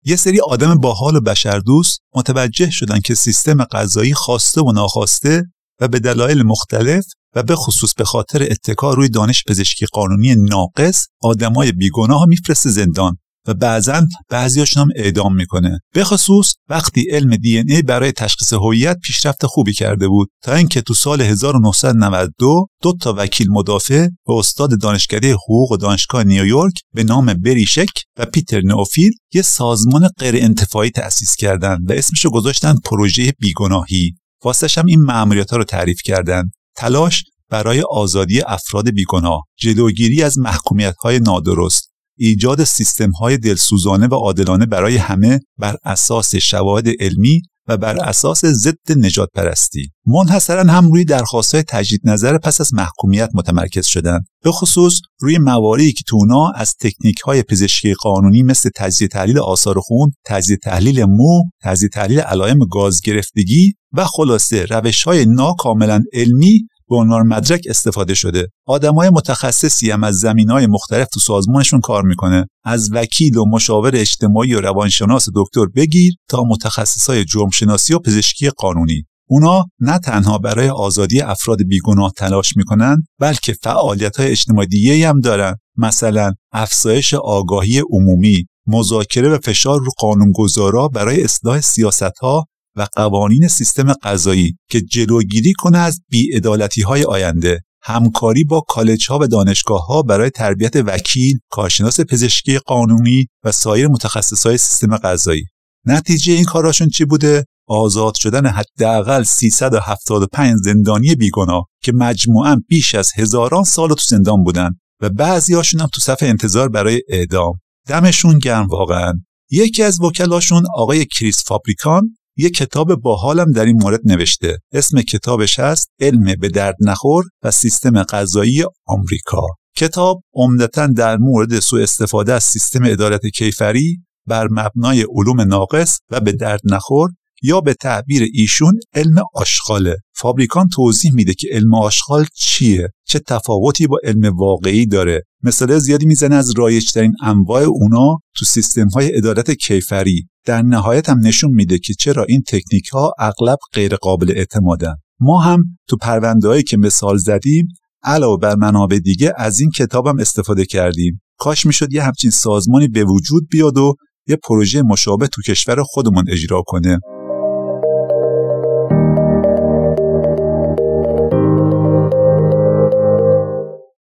یه 0.05 0.15
سری 0.15 0.39
آدم 0.39 0.75
باحال 0.75 1.15
و 1.15 1.21
بشردوست 1.21 2.01
متوجه 2.15 2.69
شدن 2.69 2.99
که 2.99 3.15
سیستم 3.15 3.63
قضایی 3.63 4.13
خواسته 4.13 4.61
و 4.61 4.71
ناخواسته 4.71 5.45
و 5.79 5.87
به 5.87 5.99
دلایل 5.99 6.43
مختلف 6.43 7.05
و 7.35 7.43
به 7.43 7.55
خصوص 7.55 7.93
به 7.93 8.03
خاطر 8.03 8.43
اتکا 8.43 8.93
روی 8.93 9.09
دانش 9.09 9.43
پزشکی 9.47 9.85
قانونی 9.85 10.35
ناقص 10.35 11.07
آدمای 11.21 11.71
بیگناه 11.71 12.25
میفرسته 12.25 12.69
زندان. 12.69 13.17
و 13.47 13.53
بعضا 13.53 14.07
بعضیاشون 14.29 14.83
هم 14.83 14.89
اعدام 14.95 15.35
می‌کنه. 15.35 15.79
به 15.93 16.03
خصوص 16.03 16.53
وقتی 16.69 17.05
علم 17.11 17.35
دی 17.35 17.57
ای 17.57 17.81
برای 17.81 18.11
تشخیص 18.11 18.53
هویت 18.53 18.97
پیشرفت 19.03 19.45
خوبی 19.45 19.73
کرده 19.73 20.07
بود 20.07 20.29
تا 20.43 20.53
اینکه 20.53 20.81
تو 20.81 20.93
سال 20.93 21.21
1992 21.21 22.67
دو 22.81 22.93
تا 23.01 23.15
وکیل 23.17 23.47
مدافع 23.49 24.07
و 24.27 24.31
استاد 24.31 24.81
دانشکده 24.81 25.33
حقوق 25.33 25.71
و 25.71 25.77
دانشگاه 25.77 26.23
نیویورک 26.23 26.73
به 26.93 27.03
نام 27.03 27.33
بریشک 27.33 27.89
و 28.17 28.25
پیتر 28.25 28.61
نوفیل 28.61 29.11
یه 29.33 29.41
سازمان 29.41 30.09
غیر 30.19 30.35
انتفاعی 30.35 30.89
تأسیس 30.89 31.35
کردند 31.35 31.89
و 31.89 31.93
اسمشو 31.93 32.29
گذاشتن 32.29 32.75
پروژه 32.85 33.33
بیگناهی. 33.39 34.15
واسش 34.43 34.77
هم 34.77 34.85
این 34.85 35.01
معمولیت 35.01 35.51
ها 35.51 35.57
رو 35.57 35.63
تعریف 35.63 36.01
کردن. 36.05 36.51
تلاش 36.75 37.23
برای 37.49 37.83
آزادی 37.91 38.41
افراد 38.41 38.89
بیگناه. 38.89 39.43
جلوگیری 39.57 40.23
از 40.23 40.37
محکومیت 40.37 40.95
های 40.95 41.19
نادرست. 41.19 41.90
ایجاد 42.17 42.63
سیستم 42.63 43.11
های 43.11 43.37
دلسوزانه 43.37 44.07
و 44.07 44.15
عادلانه 44.15 44.65
برای 44.65 44.97
همه 44.97 45.39
بر 45.57 45.77
اساس 45.83 46.35
شواهد 46.35 46.87
علمی 46.99 47.41
و 47.67 47.77
بر 47.77 47.97
اساس 47.97 48.45
ضد 48.45 48.91
نجات 48.97 49.29
پرستی 49.35 49.91
منحصرا 50.05 50.63
هم 50.63 50.91
روی 50.91 51.05
درخواست 51.05 51.53
های 51.55 51.63
تجدید 51.67 52.01
نظر 52.03 52.37
پس 52.37 52.61
از 52.61 52.73
محکومیت 52.73 53.29
متمرکز 53.33 53.85
شدند. 53.85 54.25
به 54.43 54.51
خصوص 54.51 54.99
روی 55.19 55.37
مواردی 55.37 55.93
که 55.93 56.03
تونا 56.07 56.51
از 56.55 56.75
تکنیک 56.79 57.19
های 57.19 57.43
پزشکی 57.43 57.93
قانونی 57.93 58.43
مثل 58.43 58.69
تجزیه 58.75 59.07
تحلیل 59.07 59.39
آثار 59.39 59.79
خون 59.79 60.11
تجزیه 60.25 60.57
تحلیل 60.57 61.03
مو 61.03 61.43
تجزیه 61.61 61.89
تحلیل 61.89 62.19
علائم 62.19 62.59
گاز 62.71 63.01
گرفتگی 63.01 63.73
و 63.93 64.05
خلاصه 64.05 64.65
روش 64.65 65.03
های 65.03 65.25
ناکاملا 65.25 66.01
علمی 66.13 66.67
به 66.91 66.97
عنوان 66.97 67.27
مدرک 67.27 67.61
استفاده 67.69 68.13
شده. 68.13 68.47
آدمای 68.67 69.09
متخصصی 69.09 69.91
هم 69.91 70.03
از 70.03 70.15
زمینهای 70.15 70.67
مختلف 70.67 71.07
تو 71.13 71.19
سازمانشون 71.19 71.79
کار 71.79 72.03
می‌کنه. 72.03 72.47
از 72.65 72.89
وکیل 72.91 73.37
و 73.37 73.45
مشاور 73.45 73.95
اجتماعی 73.95 74.53
و 74.53 74.61
روانشناس 74.61 75.25
دکتر 75.35 75.65
بگیر 75.75 76.13
تا 76.29 76.43
متخصصای 76.43 77.25
جرمشناسی 77.25 77.93
و 77.93 77.99
پزشکی 77.99 78.49
قانونی. 78.49 79.03
اونا 79.29 79.65
نه 79.79 79.99
تنها 79.99 80.37
برای 80.37 80.69
آزادی 80.69 81.21
افراد 81.21 81.63
بیگناه 81.63 82.11
تلاش 82.17 82.57
می‌کنن 82.57 82.97
بلکه 83.19 83.53
فعالیت 83.53 84.17
های 84.17 84.31
اجتماعی 84.31 84.67
دیگه 84.67 85.09
هم 85.09 85.19
دارن. 85.19 85.55
مثلا 85.77 86.31
افزایش 86.51 87.13
آگاهی 87.13 87.81
عمومی 87.89 88.45
مذاکره 88.67 89.29
و 89.29 89.37
فشار 89.43 89.79
رو 89.79 89.91
قانونگذارا 89.97 90.87
برای 90.87 91.23
اصلاح 91.23 91.61
سیاست 91.61 92.17
ها 92.21 92.45
و 92.75 92.87
قوانین 92.95 93.47
سیستم 93.47 93.93
قضایی 93.93 94.57
که 94.69 94.81
جلوگیری 94.81 95.53
کنه 95.53 95.77
از 95.77 96.01
بیعدالتی 96.09 96.81
های 96.81 97.03
آینده 97.03 97.61
همکاری 97.83 98.43
با 98.43 98.61
کالج 98.61 99.07
ها 99.09 99.19
و 99.19 99.27
دانشگاه 99.27 99.85
ها 99.85 100.01
برای 100.01 100.29
تربیت 100.29 100.75
وکیل، 100.75 101.39
کارشناس 101.49 101.99
پزشکی 101.99 102.57
قانونی 102.57 103.27
و 103.43 103.51
سایر 103.51 103.87
متخصص 103.87 104.47
های 104.47 104.57
سیستم 104.57 104.97
قضایی. 104.97 105.45
نتیجه 105.85 106.33
این 106.33 106.43
کاراشون 106.43 106.89
چی 106.89 107.05
بوده؟ 107.05 107.45
آزاد 107.67 108.13
شدن 108.15 108.45
حداقل 108.45 109.23
375 109.23 110.55
زندانی 110.63 111.15
بیگناه 111.15 111.67
که 111.83 111.91
مجموعا 111.91 112.61
بیش 112.67 112.95
از 112.95 113.11
هزاران 113.15 113.63
سال 113.63 113.89
تو 113.89 114.03
زندان 114.07 114.43
بودن 114.43 114.69
و 115.01 115.09
بعضی 115.09 115.53
هاشون 115.53 115.81
هم 115.81 115.87
تو 115.87 116.01
صف 116.01 116.23
انتظار 116.23 116.69
برای 116.69 117.01
اعدام. 117.09 117.53
دمشون 117.87 118.39
گرم 118.39 118.67
واقعا. 118.67 119.13
یکی 119.51 119.83
از 119.83 120.01
وکلاشون 120.01 120.63
آقای 120.75 121.05
کریس 121.05 121.43
فابریکان 121.47 122.15
یه 122.37 122.49
کتاب 122.49 122.95
باحالم 122.95 123.51
در 123.51 123.65
این 123.65 123.77
مورد 123.83 123.99
نوشته. 124.05 124.57
اسم 124.73 125.01
کتابش 125.01 125.59
هست 125.59 125.87
علم 125.99 126.35
به 126.39 126.49
درد 126.49 126.75
نخور 126.81 127.25
و 127.43 127.51
سیستم 127.51 128.03
قضایی 128.03 128.63
آمریکا. 128.85 129.41
کتاب 129.77 130.23
عمدتا 130.33 130.87
در 130.87 131.17
مورد 131.17 131.59
سوء 131.59 131.83
استفاده 131.83 132.33
از 132.33 132.43
سیستم 132.43 132.85
عدالت 132.85 133.25
کیفری 133.25 133.97
بر 134.27 134.47
مبنای 134.51 135.05
علوم 135.15 135.41
ناقص 135.41 135.99
و 136.09 136.19
به 136.19 136.31
درد 136.31 136.61
نخور 136.63 137.09
یا 137.41 137.61
به 137.61 137.73
تعبیر 137.73 138.29
ایشون 138.33 138.79
علم 138.93 139.15
آشغاله. 139.33 139.97
فابریکان 140.15 140.67
توضیح 140.67 141.13
میده 141.13 141.33
که 141.33 141.47
علم 141.51 141.75
آشغال 141.75 142.25
چیه؟ 142.33 142.89
چه 143.07 143.19
تفاوتی 143.19 143.87
با 143.87 143.99
علم 144.03 144.37
واقعی 144.37 144.85
داره؟ 144.85 145.21
مثال 145.43 145.79
زیادی 145.79 146.05
می‌زنه 146.05 146.35
از 146.35 146.53
رایجترین 146.57 147.13
انواع 147.23 147.63
اونا 147.63 148.17
تو 148.35 148.45
سیستم 148.45 148.87
های 148.87 149.07
عدالت 149.07 149.51
کیفری. 149.51 150.27
در 150.45 150.61
نهایت 150.61 151.09
هم 151.09 151.19
نشون 151.19 151.51
میده 151.51 151.77
که 151.79 151.93
چرا 151.93 152.23
این 152.23 152.43
تکنیک 152.47 152.87
ها 152.87 153.13
اغلب 153.19 153.57
غیر 153.73 153.95
قابل 153.95 154.31
اعتمادن. 154.35 154.95
ما 155.19 155.39
هم 155.41 155.63
تو 155.87 155.97
پروندههایی 155.97 156.63
که 156.63 156.77
مثال 156.77 157.17
زدیم 157.17 157.67
علاوه 158.03 158.37
بر 158.37 158.55
منابع 158.55 158.99
دیگه 158.99 159.33
از 159.37 159.59
این 159.59 159.71
کتابم 159.71 160.19
استفاده 160.19 160.65
کردیم. 160.65 161.21
کاش 161.37 161.65
می‌شد 161.65 161.93
یه 161.93 162.03
همچین 162.03 162.31
سازمانی 162.31 162.87
به 162.87 163.03
وجود 163.03 163.47
بیاد 163.51 163.77
و 163.77 163.95
یه 164.27 164.35
پروژه 164.35 164.81
مشابه 164.81 165.27
تو 165.27 165.41
کشور 165.41 165.83
خودمون 165.83 166.25
اجرا 166.29 166.63
کنه. 166.65 166.99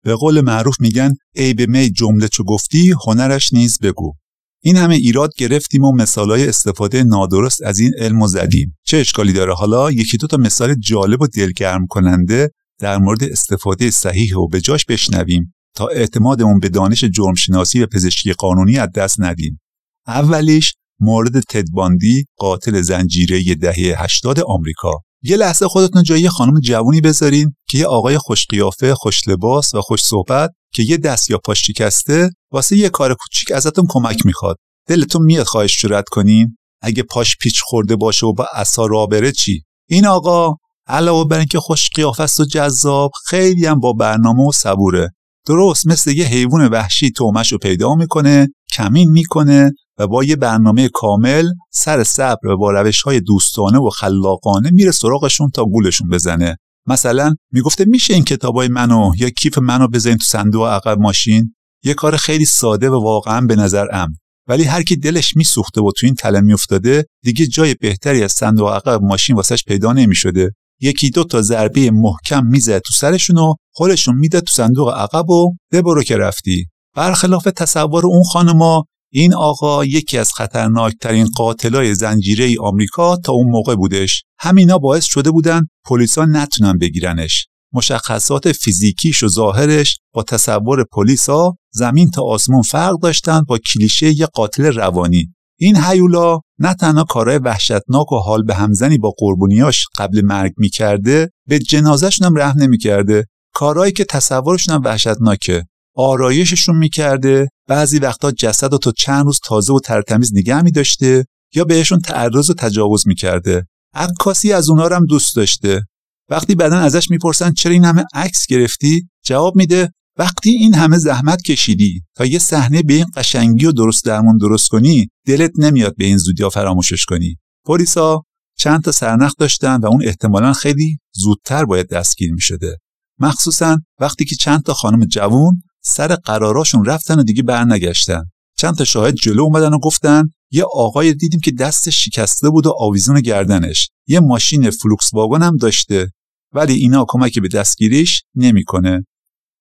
به 0.05 0.15
قول 0.15 0.41
معروف 0.41 0.81
میگن 0.81 1.15
ای 1.35 1.55
به 1.55 1.67
می 1.67 1.91
جمله 1.91 2.29
چو 2.29 2.45
گفتی 2.45 2.95
هنرش 3.07 3.53
نیز 3.53 3.79
بگو. 3.83 4.15
این 4.63 4.77
همه 4.77 4.95
ایراد 4.95 5.31
گرفتیم 5.37 5.85
و 5.85 5.93
مثالای 5.93 6.49
استفاده 6.49 7.03
نادرست 7.03 7.63
از 7.63 7.79
این 7.79 7.93
علم 7.99 8.23
و 8.23 8.27
زدیم 8.27 8.79
چه 8.87 8.97
اشکالی 8.97 9.33
داره؟ 9.33 9.55
حالا 9.55 9.91
یکی 9.91 10.17
دو 10.17 10.27
تا 10.27 10.37
مثال 10.37 10.75
جالب 10.75 11.23
و 11.23 11.27
دلگرم 11.27 11.87
کننده 11.87 12.51
در 12.79 12.99
مورد 12.99 13.25
استفاده 13.25 13.91
صحیح 13.91 14.37
و 14.37 14.49
به 14.49 14.61
جاش 14.61 14.85
بشنویم 14.85 15.55
تا 15.75 15.87
اعتمادمون 15.87 16.59
به 16.59 16.69
دانش 16.69 17.05
جرمشناسی 17.05 17.83
و 17.83 17.87
پزشکی 17.87 18.33
قانونی 18.33 18.79
از 18.79 18.89
دست 18.95 19.21
ندیم. 19.21 19.61
اولیش 20.07 20.75
مورد 21.01 21.41
تدباندی 21.41 22.25
قاتل 22.37 22.81
زنجیره 22.81 23.55
دهه 23.55 24.03
80 24.03 24.41
آمریکا. 24.41 24.93
یه 25.23 25.37
لحظه 25.37 25.69
خودتون 25.69 26.03
جای 26.03 26.21
یه 26.21 26.31
خانم 26.31 26.61
جوونی 26.61 27.01
بذارین 27.01 27.55
که 27.69 27.79
یه 27.79 27.87
آقای 27.87 28.19
خوش 28.19 28.47
قیافه، 28.47 28.95
خوش 28.95 29.29
لباس 29.29 29.75
و 29.75 29.81
خوش 29.81 30.05
صحبت 30.05 30.51
که 30.75 30.83
یه 30.83 30.97
دست 30.97 31.31
یا 31.31 31.39
پاش 31.39 31.67
شکسته 31.67 32.31
واسه 32.53 32.77
یه 32.77 32.89
کار 32.89 33.15
کوچیک 33.15 33.53
ازتون 33.53 33.87
کمک 33.89 34.27
می‌خواد. 34.27 34.57
دلتون 34.89 35.23
میاد 35.23 35.47
خواهش 35.47 35.83
جرأت 35.83 36.09
کنین؟ 36.09 36.57
اگه 36.83 37.03
پاش 37.03 37.37
پیچ 37.37 37.61
خورده 37.65 37.97
باشه 37.97 38.27
و 38.27 38.33
با 38.33 38.47
عصا 38.55 38.87
را 38.87 39.07
بره 39.07 39.33
چی؟ 39.33 39.63
این 39.89 40.07
آقا 40.07 40.55
علاوه 40.87 41.29
بر 41.29 41.39
اینکه 41.39 41.61
خوش 41.61 41.89
قیافه 41.95 42.23
است 42.23 42.41
و 42.41 42.45
جذاب 42.45 43.11
خیلی 43.27 43.67
هم 43.67 43.81
با 43.81 43.93
برنامه 43.93 44.43
و 44.43 44.53
صبوره 44.53 45.09
درست 45.47 45.87
مثل 45.87 46.11
یه 46.11 46.27
حیوان 46.27 46.69
وحشی 46.69 47.11
تومش 47.11 47.53
رو 47.53 47.59
پیدا 47.59 47.95
می‌کنه 47.95 48.49
کمین 48.73 49.11
می‌کنه 49.11 49.73
و 50.01 50.07
با 50.07 50.25
یه 50.25 50.37
برنامه 50.37 50.89
کامل 50.89 51.47
سر 51.71 52.05
صبر 52.05 52.49
و 52.49 52.57
با 52.57 52.71
روش 52.71 53.03
های 53.03 53.21
دوستانه 53.21 53.79
و 53.79 53.91
خلاقانه 53.91 54.71
میره 54.71 54.91
سراغشون 54.91 55.51
تا 55.51 55.65
گولشون 55.65 56.09
بزنه. 56.09 56.57
مثلا 56.87 57.35
می‌گفته 57.53 57.85
میشه 57.85 58.15
این 58.15 58.25
کتابای 58.25 58.69
منو 58.69 59.11
یا 59.19 59.31
کیف 59.31 59.59
منو 59.59 59.89
بزنین 59.89 60.17
تو 60.17 60.25
صندوق 60.25 60.67
عقب 60.67 60.99
ماشین؟ 60.99 61.55
یه 61.85 61.95
کار 61.95 62.17
خیلی 62.17 62.45
ساده 62.45 62.91
و 62.91 63.03
واقعا 63.03 63.41
به 63.47 63.57
نظر 63.57 63.87
ام 63.93 64.09
ولی 64.49 64.65
هر 64.65 64.83
کی 64.83 64.97
دلش 64.97 65.37
میسوخته 65.37 65.81
و 65.81 65.91
تو 65.97 66.07
این 66.07 66.15
تله 66.15 66.41
میافتاده 66.41 67.07
دیگه 67.25 67.47
جای 67.47 67.75
بهتری 67.75 68.23
از 68.23 68.33
صندوق 68.33 68.69
عقب 68.69 69.03
ماشین 69.03 69.37
واسش 69.37 69.65
پیدا 69.65 69.93
نمی‌شده. 69.93 70.51
یکی 70.81 71.11
دو 71.11 71.25
تا 71.25 71.43
ضربه 71.43 71.91
محکم 71.91 72.47
میزه 72.47 72.81
تو 72.81 72.93
سرشون 72.93 73.39
و 73.39 73.55
خودشون 73.75 74.15
میده 74.15 74.41
تو 74.41 74.53
صندوق 74.53 74.95
عقب 74.95 75.31
و 75.31 75.55
برو 75.73 76.03
که 76.03 76.17
رفتی. 76.17 76.67
برخلاف 76.97 77.45
تصور 77.45 78.07
اون 78.07 78.23
خانما 78.23 78.85
این 79.13 79.35
آقا 79.35 79.85
یکی 79.85 80.19
از 80.19 80.33
خطرناکترین 80.33 81.29
قاتلای 81.37 81.95
زنجیره 81.95 82.45
ای 82.45 82.57
آمریکا 82.61 83.17
تا 83.17 83.33
اون 83.33 83.51
موقع 83.51 83.75
بودش. 83.75 84.25
همینا 84.39 84.79
باعث 84.79 85.05
شده 85.05 85.31
بودن 85.31 85.67
پلیسا 85.85 86.25
نتونن 86.25 86.79
بگیرنش. 86.79 87.47
مشخصات 87.73 88.53
فیزیکیش 88.53 89.23
و 89.23 89.29
ظاهرش 89.29 89.99
با 90.15 90.23
تصور 90.23 90.85
پلیسا 90.93 91.53
زمین 91.73 92.11
تا 92.11 92.23
آسمون 92.23 92.63
فرق 92.63 92.99
داشتن 93.03 93.43
با 93.49 93.59
کلیشه 93.59 94.19
یه 94.19 94.27
قاتل 94.27 94.65
روانی. 94.65 95.35
این 95.59 95.77
هیولا 95.77 96.39
نه 96.59 96.75
تنها 96.75 97.05
کارهای 97.05 97.39
وحشتناک 97.39 98.13
و 98.13 98.17
حال 98.17 98.43
به 98.43 98.55
همزنی 98.55 98.99
با 98.99 99.15
قربونیاش 99.19 99.87
قبل 99.99 100.23
مرگ 100.25 100.53
می‌کرده 100.57 101.31
به 101.49 101.59
جنازهشون 101.59 102.27
هم 102.27 102.39
رحم 102.39 102.63
نمی‌کرده. 102.63 103.27
کارهایی 103.55 103.93
که 103.93 104.05
تصورشون 104.05 104.75
هم 104.75 104.83
وحشتناکه. 104.85 105.65
آرایششون 105.97 106.77
می‌کرده. 106.77 107.49
بعضی 107.71 107.99
وقتا 107.99 108.31
جسد 108.31 108.73
رو 108.73 108.79
تا 108.79 108.93
چند 108.93 109.25
روز 109.25 109.41
تازه 109.45 109.73
و 109.73 109.81
ترتمیز 109.81 110.33
نگه 110.35 110.63
میداشته 110.63 111.25
یا 111.55 111.65
بهشون 111.65 112.01
تعرض 112.01 112.51
و 112.51 112.55
تجاوز 112.55 113.09
می‌کرده. 113.09 113.67
عکاسی 113.95 114.53
از 114.53 114.71
اونا 114.71 114.97
هم 114.97 115.07
دوست 115.07 115.37
داشته. 115.37 115.83
وقتی 116.31 116.55
بعدا 116.55 116.79
ازش 116.79 117.11
می‌پرسن 117.11 117.53
چرا 117.53 117.73
این 117.73 117.85
همه 117.85 118.05
عکس 118.15 118.47
گرفتی؟ 118.47 119.09
جواب 119.25 119.57
میده 119.57 119.91
وقتی 120.19 120.51
این 120.51 120.75
همه 120.75 120.99
زحمت 120.99 121.43
کشیدی 121.43 122.03
تا 122.17 122.25
یه 122.25 122.39
صحنه 122.39 122.83
به 122.83 122.95
این 122.95 123.07
قشنگی 123.17 123.67
و 123.67 123.73
درست 123.73 124.05
درمون 124.05 124.39
درست 124.39 124.69
کنی 124.69 125.09
دلت 125.27 125.53
نمیاد 125.59 125.97
به 125.97 126.05
این 126.05 126.17
زودیا 126.17 126.51
فراموشش 126.51 127.05
کنی. 127.05 127.37
پلیسا 127.67 128.23
چند 128.59 128.83
تا 128.83 128.93
سرنخ 128.93 129.33
داشتن 129.39 129.81
و 129.81 129.87
اون 129.87 130.05
احتمالا 130.05 130.53
خیلی 130.53 130.99
زودتر 131.15 131.65
باید 131.65 131.89
دستگیر 131.89 132.33
می‌شده. 132.33 132.79
مخصوصا 133.19 133.79
وقتی 134.01 134.25
که 134.25 134.37
چند 134.37 134.63
تا 134.63 134.75
خانم 134.75 135.05
جوون 135.05 135.63
سر 135.83 136.15
قراراشون 136.15 136.85
رفتن 136.85 137.19
و 137.19 137.23
دیگه 137.23 137.43
برنگشتن. 137.43 138.23
چند 138.59 138.75
تا 138.75 138.85
شاهد 138.85 139.15
جلو 139.15 139.43
اومدن 139.43 139.75
و 139.75 139.79
گفتن 139.79 140.29
یه 140.51 140.65
آقای 140.75 141.15
دیدیم 141.15 141.41
که 141.41 141.51
دست 141.51 141.91
شکسته 141.91 142.51
بود 142.51 142.67
و 142.67 142.75
آویزون 142.79 143.21
گردنش. 143.21 143.91
یه 144.07 144.21
ماشین 144.21 144.71
فولکس 144.71 145.15
واگن 145.15 145.43
هم 145.43 145.57
داشته. 145.57 146.11
ولی 146.55 146.75
اینا 146.75 147.05
کمک 147.09 147.39
به 147.39 147.49
دستگیریش 147.49 148.23
نمی‌کنه. 148.35 149.07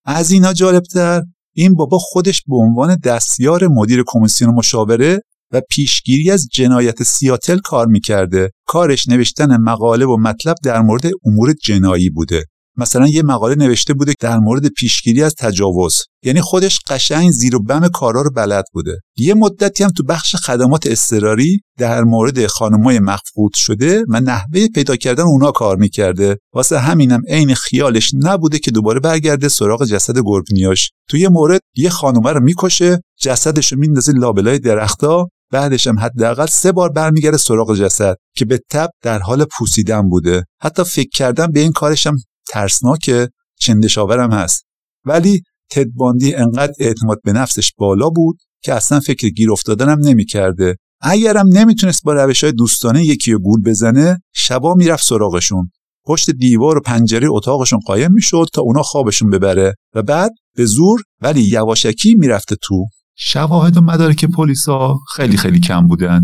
از 0.06 0.32
اینا 0.32 0.54
جالبتر 0.54 1.22
این 1.56 1.74
بابا 1.74 1.98
خودش 1.98 2.42
به 2.48 2.56
عنوان 2.56 2.96
دستیار 2.96 3.68
مدیر 3.68 4.04
کمیسیون 4.08 4.54
مشاوره 4.54 5.22
و 5.52 5.62
پیشگیری 5.70 6.32
از 6.32 6.48
جنایت 6.52 7.04
سیاتل 7.04 7.58
کار 7.58 7.88
می‌کرده. 7.88 8.50
کارش 8.66 9.08
نوشتن 9.08 9.58
مقاله 9.58 10.06
و 10.06 10.18
مطلب 10.18 10.56
در 10.64 10.82
مورد 10.82 11.04
امور 11.26 11.54
جنایی 11.64 12.10
بوده. 12.10 12.46
مثلا 12.80 13.08
یه 13.08 13.24
مقاله 13.24 13.56
نوشته 13.56 13.94
بوده 13.94 14.14
در 14.20 14.38
مورد 14.38 14.68
پیشگیری 14.68 15.24
از 15.24 15.36
تجاوز. 15.40 16.04
یعنی 16.24 16.42
خودش 16.42 16.80
قشنگ 16.88 17.32
زیر 17.32 17.56
و 17.56 17.64
بم 17.64 17.88
کارا 17.88 18.22
رو 18.22 18.32
بلد 18.32 18.66
بوده. 18.74 19.00
یه 19.18 19.34
مدتی 19.34 19.84
هم 19.84 19.90
تو 19.90 20.04
بخش 20.04 20.36
خدمات 20.36 20.88
اضطراری 20.88 21.60
در 21.78 22.04
مورد 22.04 22.48
خانمای 22.48 23.00
مفقود 23.00 23.52
شده 23.56 24.04
و 24.10 24.20
نحوه 24.20 24.68
پیدا 24.68 24.96
کردن 24.96 25.24
اونا 25.24 25.52
کار 25.52 25.78
می‌کرده. 25.78 26.38
واسه 26.54 26.80
همینم 26.80 27.22
عین 27.30 27.56
خیالش 27.56 28.12
نبوده 28.14 28.60
که 28.60 28.72
دوباره 28.72 29.00
برگرده 29.00 29.50
سراغ 29.50 29.86
جسد 29.86 30.20
گربنیاش. 30.26 30.92
تو 31.10 31.18
یه 31.18 31.30
مورد 31.30 31.62
یه 31.76 31.90
خانومه 31.90 32.32
رو 32.32 32.44
می‌کشه 32.44 33.02
جسدش 33.22 33.72
رو 33.72 33.80
میندازه 33.80 34.12
لابلای 34.12 34.60
درختا 34.60 35.28
بعدش 35.52 35.88
هم 35.88 36.00
حداقل 36.00 36.46
سه 36.46 36.72
بار 36.72 36.90
برمیگرده 36.90 37.38
سراغ 37.38 37.76
جسد 37.76 38.16
که 38.36 38.46
به 38.46 38.60
تب 38.70 38.90
در 39.04 39.20
حال 39.20 39.46
پوسیدن 39.58 40.10
بوده. 40.10 40.44
حتی 40.62 40.84
فکر 40.84 41.10
کردن 41.10 41.48
به 41.52 41.60
این 41.60 41.72
کارش 41.72 42.08
هم 42.08 42.18
ترسناک 42.50 43.30
چندشاورم 43.60 44.32
هست. 44.32 44.66
ولی 45.06 45.42
تدباندی 45.72 46.36
انقدر 46.36 46.74
اعتماد 46.80 47.18
به 47.24 47.34
نفسش 47.34 47.74
بالا 47.78 48.10
بود 48.10 48.38
که 48.64 48.74
اصلا 48.74 49.00
فکر 49.00 49.30
گیر 49.30 49.52
افتادنم 49.52 50.00
نمی‌کرده. 50.00 50.76
اگرم 51.02 51.46
نمی‌تونست 51.54 52.04
با 52.04 52.14
روش 52.14 52.44
های 52.44 52.54
دوستانه 52.54 53.06
یکی 53.06 53.34
گول 53.34 53.62
بزنه 53.62 54.22
شبا 54.34 54.74
می‌رفت 54.74 55.08
سراغشون. 55.08 55.72
پشت 56.06 56.32
دیوار 56.32 56.78
و 56.78 56.82
پنجره 56.82 57.28
اتاقشون 57.32 57.80
قایم 57.80 58.12
می‌شد 58.12 58.48
تا 58.54 58.62
اونا 58.62 58.84
خوابشون 58.84 59.30
ببره 59.30 59.76
و 59.96 60.02
بعد 60.02 60.32
به 60.56 60.66
زور 60.66 61.02
ولی 61.22 61.42
یواشکی 61.42 62.16
می‌رفته 62.16 62.56
تو. 62.62 62.86
شواهد 63.18 63.78
و 63.78 63.82
مدارک 63.82 64.26
پلیسا 64.26 64.98
خیلی 65.16 65.38
خیلی 65.38 65.60
کم 65.60 65.88
بودن. 65.88 66.22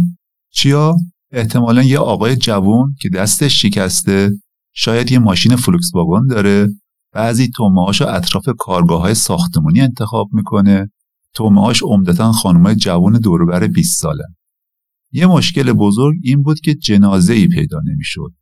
چیا؟ 0.53 0.95
احتمالا 1.31 1.83
یه 1.83 1.99
آقای 1.99 2.35
جوون 2.35 2.95
که 3.01 3.09
دستش 3.09 3.61
شکسته 3.61 4.31
شاید 4.75 5.11
یه 5.11 5.19
ماشین 5.19 5.55
فولکس 5.55 5.91
واگن 5.93 6.27
داره. 6.27 6.67
بعضی 7.13 7.49
طعمه‌هاش 7.55 8.01
اطراف 8.01 8.49
کارگاه 8.57 9.01
های 9.01 9.13
ساختمانی 9.13 9.81
انتخاب 9.81 10.29
می‌کنه. 10.33 10.91
طعمه‌هاش 11.33 11.83
عمدتا 11.83 12.31
خانمای 12.31 12.75
جوون 12.75 13.13
دوربر 13.13 13.67
20 13.67 14.01
ساله. 14.01 14.23
یه 15.11 15.27
مشکل 15.27 15.73
بزرگ 15.73 16.15
این 16.23 16.43
بود 16.43 16.59
که 16.59 16.75
جنازه 16.75 17.33
ای 17.33 17.47
پیدا 17.47 17.81
نمی‌شد 17.85 18.33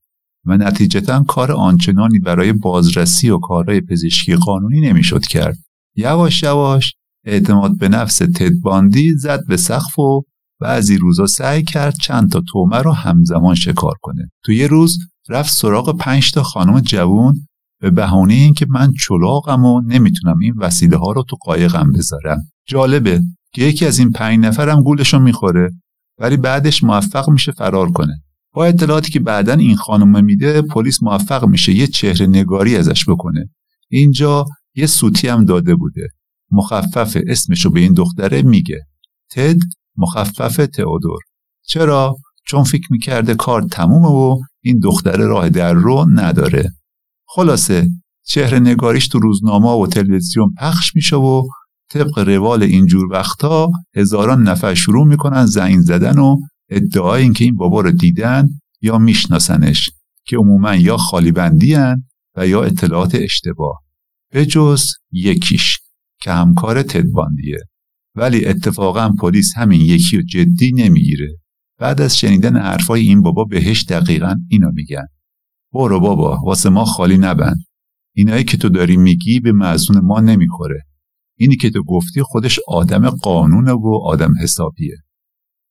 و 0.46 0.58
نتیجتا 0.58 1.24
کار 1.24 1.52
آنچنانی 1.52 2.20
برای 2.20 2.54
بازرسی 2.54 3.30
و 3.30 3.38
کارهای 3.38 3.82
پزشکی 3.82 4.36
قانونی 4.36 4.82
نمی‌شد 4.82 5.22
کرد. 5.22 5.58
یواش 5.96 6.44
یواش 6.44 6.94
اعتماد 7.26 7.78
به 7.78 7.90
نفس 7.90 8.18
تد 8.18 8.50
باندی 8.50 9.14
زد 9.18 9.40
به 9.48 9.58
سقف 9.58 10.00
و 10.00 10.22
بعضی 10.60 10.98
روزا 10.98 11.26
سعی 11.26 11.64
کرد 11.64 11.96
چند 11.96 12.32
تا 12.32 12.42
تومه 12.48 12.78
رو 12.78 12.92
همزمان 12.92 13.56
شکار 13.56 13.94
کنه. 14.02 14.32
تو 14.46 14.52
یه 14.52 14.68
روز 14.68 14.98
رفت 15.30 15.54
سراغ 15.54 15.98
پنج 15.98 16.32
تا 16.32 16.44
خانم 16.44 16.80
جوون 16.80 17.48
به 17.82 17.90
بهونه 17.90 18.34
اینکه 18.34 18.66
من 18.70 18.94
چلاقم 19.08 19.66
و 19.66 19.82
نمی‌تونم 19.82 20.40
این 20.40 20.54
وسیله 20.58 20.98
ها 20.98 21.12
رو 21.12 21.24
تو 21.24 21.36
قایقم 21.42 21.92
بذارم. 21.92 22.42
جالبه 22.68 23.22
که 23.54 23.64
یکی 23.64 23.86
از 23.86 24.00
این 24.00 24.12
پنج 24.12 24.40
نفرم 24.40 24.84
گولشو 24.84 25.20
می‌خوره 25.20 25.72
ولی 26.20 26.38
بعدش 26.38 26.84
موفق 26.84 27.30
میشه 27.30 27.52
فرار 27.52 27.92
کنه. 27.92 28.24
با 28.54 28.66
اطلاعاتی 28.66 29.12
که 29.12 29.20
بعدا 29.20 29.54
این 29.54 29.76
خانم 29.76 30.26
میده 30.26 30.62
پلیس 30.62 31.04
موفق 31.04 31.46
میشه 31.46 31.74
یه 31.74 31.88
چهره 31.88 32.28
نگاری 32.28 32.76
ازش 32.78 33.10
بکنه. 33.10 33.50
اینجا 33.90 34.46
یه 34.76 34.88
سوتی 34.88 35.28
هم 35.28 35.46
داده 35.46 35.76
بوده. 35.76 36.08
مخفف 36.52 37.18
اسمشو 37.28 37.70
به 37.70 37.80
این 37.80 37.94
دختره 37.94 38.42
میگه. 38.42 38.86
تد 39.32 39.58
مخفف 39.98 40.56
تئودور. 40.56 41.20
چرا؟ 41.66 42.16
چون 42.46 42.64
فکر 42.64 42.88
می‌کرده 42.92 43.36
کار 43.36 43.62
تمومه 43.62 44.08
و 44.08 44.40
این 44.64 44.80
دختره 44.80 45.26
راه 45.26 45.49
در 45.49 45.74
رو 45.74 46.05
نداره. 46.09 46.70
خلاصه 47.28 47.89
چهره 48.26 48.59
نگاریش 48.59 49.07
تو 49.07 49.20
روزنامه 49.20 49.70
و 49.70 49.88
تلویزیون 49.88 50.53
پخش 50.59 50.95
میشه 50.95 51.16
و 51.16 51.43
طبق 51.91 52.20
روال 52.20 52.64
اینجور 52.64 53.11
وقتا 53.11 53.70
هزاران 53.95 54.43
نفر 54.43 54.74
شروع 54.74 55.07
می‌کنن 55.07 55.45
زنگ 55.45 55.80
زدن 55.80 56.20
و 56.20 56.36
ادعای 56.70 57.24
اینکه 57.24 57.43
این 57.43 57.55
بابا 57.55 57.82
رو 57.82 57.91
دیدن 57.91 58.49
یا 58.82 58.97
میشناسنش 58.97 59.89
که 60.26 60.38
عموما 60.38 60.76
یا 60.76 60.97
خالی 60.97 61.32
بندی 61.32 61.76
و 62.36 62.47
یا 62.47 62.64
اطلاعات 62.64 63.16
اشتباه. 63.16 63.84
به 64.32 64.45
جز 64.45 64.86
یکیش 65.11 65.80
که 66.22 66.32
همکار 66.32 66.84
تدباندیه 66.84 67.57
ولی 68.16 68.45
اتفاقا 68.45 69.09
پلیس 69.09 69.53
همین 69.57 69.82
یکی 69.82 70.18
رو 70.18 70.24
جدی 70.24 70.72
نمی‌گیره. 70.72 71.43
بعد 71.84 72.02
از 72.02 72.18
شنیدن 72.18 72.58
حرفای 72.58 73.02
این 73.02 73.22
بابا 73.22 73.44
بهش 73.44 73.84
دقیقا 73.84 74.36
اینو 74.50 74.72
میگن. 74.74 75.08
برو 75.74 76.00
بابا 76.00 76.40
واسه 76.46 76.70
ما 76.70 76.86
خالی 76.86 77.18
نبند. 77.18 77.60
اینایی 78.16 78.44
که 78.44 78.58
تو 78.58 78.70
داری 78.70 78.98
میگی 78.98 79.40
به 79.40 79.52
معزون 79.52 80.00
ما 80.00 80.20
نمی‌خوره. 80.20 80.84
اینی 81.38 81.56
که 81.56 81.70
تو 81.70 81.84
گفتی 81.84 82.22
خودش 82.24 82.60
آدم 82.68 83.10
قانونه 83.10 83.72
و 83.72 84.00
آدم 84.04 84.34
حسابیه. 84.42 84.98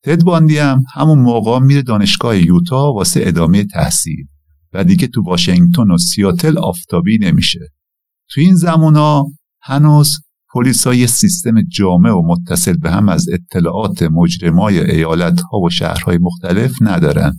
تد 0.04 0.22
باندی 0.22 0.58
هم 0.58 0.84
همون 0.94 1.18
موقع 1.18 1.58
میره 1.58 1.82
دانشگاه 1.82 2.38
یوتا 2.38 2.92
واسه 2.92 3.20
ادامه 3.24 3.64
تحصیل. 3.64 4.26
و 4.72 4.84
دیگه 4.84 5.06
تو 5.06 5.22
واشنگتن 5.22 5.90
و 5.90 5.98
سیاتل 5.98 6.58
آفتابی 6.58 7.18
نمیشه. 7.18 7.60
تو 8.30 8.40
این 8.40 8.54
زمونا 8.54 9.24
هنوز 9.62 10.18
پلیس 10.54 10.86
یه 10.86 11.06
سیستم 11.06 11.62
جامع 11.62 12.10
و 12.10 12.22
متصل 12.26 12.76
به 12.76 12.90
هم 12.90 13.08
از 13.08 13.26
اطلاعات 13.28 14.02
مجرمای 14.02 14.90
ایالت 14.90 15.40
ها 15.40 15.58
و 15.58 15.70
شهرهای 15.70 16.18
مختلف 16.18 16.74
ندارن 16.80 17.32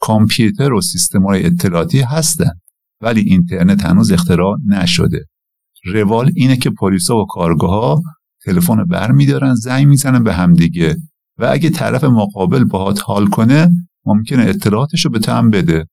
کامپیوتر 0.00 0.72
و 0.72 0.80
سیستم 0.80 1.22
های 1.22 1.46
اطلاعاتی 1.46 2.00
هستن 2.00 2.50
ولی 3.00 3.20
اینترنت 3.20 3.84
هنوز 3.84 4.12
اختراع 4.12 4.56
نشده. 4.66 5.24
روال 5.84 6.32
اینه 6.34 6.56
که 6.56 6.70
پلیسا 6.70 7.16
و 7.16 7.26
کارگاه 7.26 7.70
ها 7.70 8.02
تلفن 8.44 8.84
بر 8.84 9.10
میدارن 9.10 9.54
زنگ 9.54 9.86
می‌زنن 9.86 10.24
به 10.24 10.34
همدیگه 10.34 10.96
و 11.38 11.48
اگه 11.52 11.70
طرف 11.70 12.04
مقابل 12.04 12.64
باهات 12.64 13.00
حال 13.04 13.26
کنه 13.26 13.70
ممکنه 14.06 14.42
اطلاعاتش 14.42 15.04
رو 15.04 15.10
به 15.10 15.20
هم 15.28 15.50
بده. 15.50 15.86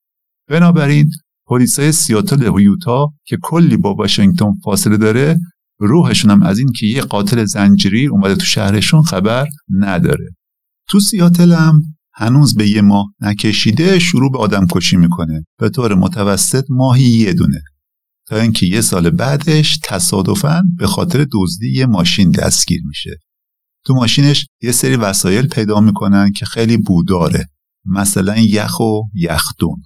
بنابراین 0.48 1.10
پلیسای 1.46 1.92
سیاتل 1.92 2.48
و 2.48 2.60
یوتا 2.60 3.12
که 3.24 3.38
کلی 3.42 3.76
با 3.76 3.94
واشنگتن 3.94 4.52
فاصله 4.64 4.96
داره 4.96 5.38
روحشون 5.84 6.30
هم 6.30 6.42
از 6.42 6.58
این 6.58 6.72
که 6.72 6.86
یه 6.86 7.02
قاتل 7.02 7.44
زنجیری 7.44 8.06
اومده 8.06 8.34
تو 8.34 8.44
شهرشون 8.44 9.02
خبر 9.02 9.46
نداره. 9.70 10.28
تو 10.88 11.00
سیاتل 11.00 11.52
هم 11.52 11.82
هنوز 12.14 12.54
به 12.54 12.68
یه 12.68 12.82
ماه 12.82 13.06
نکشیده 13.20 13.98
شروع 13.98 14.32
به 14.32 14.38
آدم 14.38 14.66
کشی 14.70 14.96
می‌کنه. 14.96 15.44
به 15.58 15.68
طور 15.68 15.94
متوسط 15.94 16.64
ماهی 16.70 17.04
یه 17.04 17.32
دونه. 17.32 17.62
تا 18.28 18.36
اینکه 18.36 18.66
یه 18.66 18.80
سال 18.80 19.10
بعدش 19.10 19.78
تصادفاً 19.84 20.62
به 20.78 20.86
خاطر 20.86 21.26
دزدی 21.32 21.72
یه 21.72 21.86
ماشین 21.86 22.30
دستگیر 22.30 22.80
میشه. 22.86 23.18
تو 23.84 23.94
ماشینش 23.94 24.46
یه 24.62 24.72
سری 24.72 24.96
وسایل 24.96 25.46
پیدا 25.46 25.80
می‌کنن 25.80 26.32
که 26.32 26.46
خیلی 26.46 26.76
بوداره. 26.76 27.46
مثلا 27.84 28.38
یخ 28.38 28.80
و 28.80 29.00
یخدون. 29.14 29.82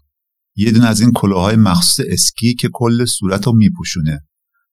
یه 0.56 0.70
دونه 0.70 0.86
از 0.86 1.00
این 1.00 1.12
کلاهای 1.12 1.56
مخصوص 1.56 2.06
اسکی 2.08 2.54
که 2.54 2.68
کل 2.72 3.04
صورت 3.04 3.46
رو 3.46 3.52
میپوشونه. 3.56 4.20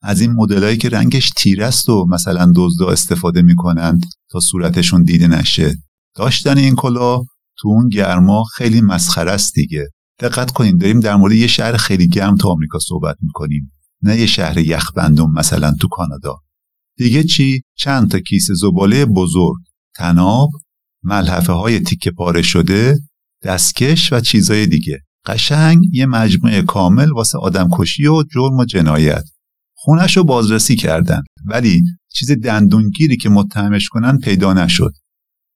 از 0.04 0.22
این 0.22 0.32
مدلایی 0.32 0.78
که 0.78 0.90
رنگش 0.90 1.30
تیره 1.38 1.66
است 1.66 1.90
و 1.90 2.06
مثلا 2.10 2.52
دزدا 2.56 2.90
استفاده 2.90 3.42
می‌کنند 3.42 4.04
تا 4.32 4.40
صورتشون 4.40 5.04
دیده 5.04 5.28
نشه. 5.28 5.76
داشتن 6.16 6.58
این 6.58 6.76
کلاه 6.76 7.26
تو 7.58 7.68
اون 7.68 7.90
گرما 7.90 8.44
خیلی 8.44 8.82
مسخره 8.82 9.32
است 9.32 9.54
دیگه. 9.54 9.90
دقت 10.20 10.52
کنیم 10.52 10.78
داریم 10.78 11.00
در 11.00 11.16
مورد 11.16 11.34
یه 11.34 11.48
شهر 11.48 11.78
خیلی 11.78 12.08
گرم 12.08 12.36
تو 12.36 12.50
آمریکا 12.50 12.80
صحبت 12.80 13.16
می‌کنیم. 13.22 13.72
نه 14.02 14.20
یه 14.20 14.26
شهر 14.26 14.58
یخبندون 14.58 15.32
مثلا 15.32 15.74
تو 15.82 15.88
کانادا. 15.88 16.36
دیگه 16.98 17.24
چی؟ 17.24 17.62
چند 17.78 18.12
تا 18.12 18.20
کیسه 18.20 18.54
زباله 18.54 19.06
بزرگ. 19.06 19.62
تناب 19.96 20.50
ملحفه 21.04 21.54
های 21.54 21.80
تیکه 21.80 22.12
پاره 22.12 22.42
شده 22.42 23.00
دستکش 23.44 24.14
و 24.14 24.20
چیزای 24.20 24.66
دیگه. 24.66 25.02
قشنگ 25.26 25.84
یه 25.92 26.06
مجموعه 26.06 26.62
کامل 26.62 27.12
واسه 27.12 27.38
آدمکشی 27.38 28.08
و 28.08 28.24
جرم 28.34 28.58
و 28.58 28.66
جنایت. 28.66 29.24
خونش 29.86 30.18
رو 30.18 30.24
بازرسی 30.24 30.76
کردن. 30.76 31.24
ولی 31.46 31.82
چیز 32.14 32.32
دندونگیری 32.32 33.18
که 33.18 33.30
متهمش 33.30 33.90
کنن 33.90 34.18
پیدا 34.18 34.54
نشد. 34.54 34.94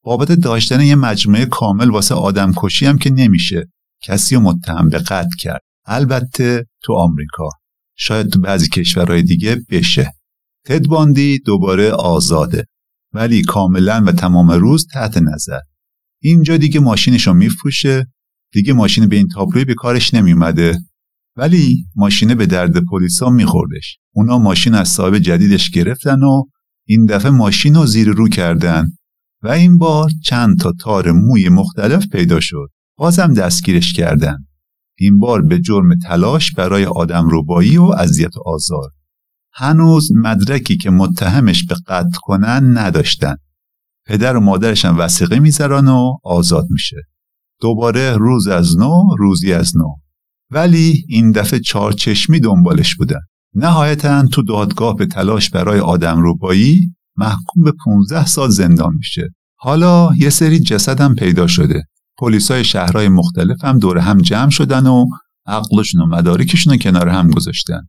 بابت 0.04 0.32
داشتن 0.32 0.82
یه 0.82 0.96
مجموعه 0.96 1.46
کامل 1.46 1.90
واسه 1.90 2.16
آدمکشی 2.16 2.86
هم 2.86 2.98
که 2.98 3.10
نمیشه. 3.10 3.66
کسی 4.04 4.36
رو 4.36 4.42
متهم 4.42 4.90
به 4.90 4.98
قتل 4.98 5.36
کرد. 5.40 5.62
البته 5.86 6.66
تو 6.84 6.94
آمریکا. 6.94 7.50
شاید 7.98 8.30
تو 8.30 8.40
بعضی 8.40 8.70
کشورهای 8.70 9.22
دیگه 9.22 9.58
بشه. 9.70 10.14
تدباندی 10.66 11.40
دوباره 11.40 11.92
آزاده. 11.92 12.66
ولی 13.14 13.42
کاملا 13.42 14.04
و 14.08 14.12
تمام 14.12 14.52
روز 14.52 14.88
تحت 14.94 15.18
نظر. 15.18 15.60
اینجا 16.22 16.58
دیگه 16.58 16.80
ماشینش 16.80 17.28
رو 17.28 17.34
میفروشه. 17.34 18.06
دیگه 18.54 18.74
ماشین 18.74 19.08
به 19.08 19.16
این 19.16 19.28
تابلوی 19.28 19.66
به 19.66 19.74
کارش 19.74 20.14
نمیومده 20.14 20.80
ولی 21.38 21.86
ماشینه 21.96 22.36
به 22.36 22.46
درد 22.46 22.86
پلیسا 22.86 23.30
میخوردش. 23.30 23.98
اونا 24.14 24.38
ماشین 24.38 24.76
از 24.76 24.90
صاحب 24.90 25.18
جدیدش 25.18 25.70
گرفتن 25.70 26.24
و 26.24 26.44
این 26.88 27.06
دفعه 27.06 27.32
ماشین 27.32 27.76
رو 27.76 27.86
زیر 27.86 28.10
رو 28.10 28.30
کردن. 28.30 28.86
و 29.44 29.48
این 29.48 29.78
بار 29.78 30.10
چند 30.24 30.60
تا 30.60 30.74
تار 30.80 31.12
موی 31.12 31.50
مختلف 31.50 32.08
پیدا 32.08 32.40
شد. 32.40 32.68
بازم 32.98 33.34
دستگیرش 33.34 33.94
کردن. 33.94 34.38
این 35.00 35.20
بار 35.20 35.42
به 35.42 35.60
جرم 35.60 35.96
تلاش 36.00 36.52
برای 36.52 36.86
آدم 36.86 37.30
روبایی 37.30 37.78
و 37.78 37.84
اذیت 37.84 38.34
آزار. 38.46 38.90
هنوز 39.54 40.10
مدرکی 40.16 40.78
که 40.78 40.90
متهمش 40.90 41.66
به 41.66 41.76
قتل 41.88 42.18
کنن 42.22 42.78
نداشتن. 42.78 43.36
پدر 44.06 44.38
و 44.38 44.40
مادرش 44.40 44.86
هم 44.86 44.98
وسیقه 44.98 45.40
می‌ذارن 45.40 45.88
و 45.88 46.18
آزاد 46.24 46.66
میشه. 46.70 46.98
دوباره 47.62 48.18
روز 48.18 48.48
از 48.48 48.78
نو 48.78 49.16
روزی 49.18 49.54
از 49.54 49.78
نو. 49.78 50.07
ولی 50.52 51.04
این 51.08 51.32
دفعه 51.32 51.60
چارچشمی 51.60 52.40
دنبالش 52.40 52.96
بودن 52.96 53.20
نهایتا 53.56 54.28
تو 54.28 54.42
دادگاه 54.42 54.96
به 54.96 55.06
تلاش 55.06 55.50
برای 55.50 55.80
آدم 55.80 56.22
روبایی 56.22 56.96
محکوم 57.18 57.64
به 57.64 57.74
15 57.86 58.26
سال 58.26 58.50
زندان 58.50 58.94
میشه 58.98 59.30
حالا 59.60 60.10
یه 60.18 60.30
سری 60.30 60.60
جسدم 60.60 61.16
پیدا 61.16 61.48
شده 61.48 61.84
پلیسای 62.18 62.64
شهرهای 62.64 63.10
مختلف 63.10 63.64
هم 63.64 63.80
دور 63.80 63.98
هم 63.98 64.18
جمع 64.18 64.50
شدن 64.50 64.88
و 64.88 65.06
عقلشون 65.46 66.02
و 66.02 66.06
مدارکشون 66.06 66.74
رو 66.74 66.80
کنار 66.80 67.10
هم 67.10 67.32
گذاشتن 67.32 67.82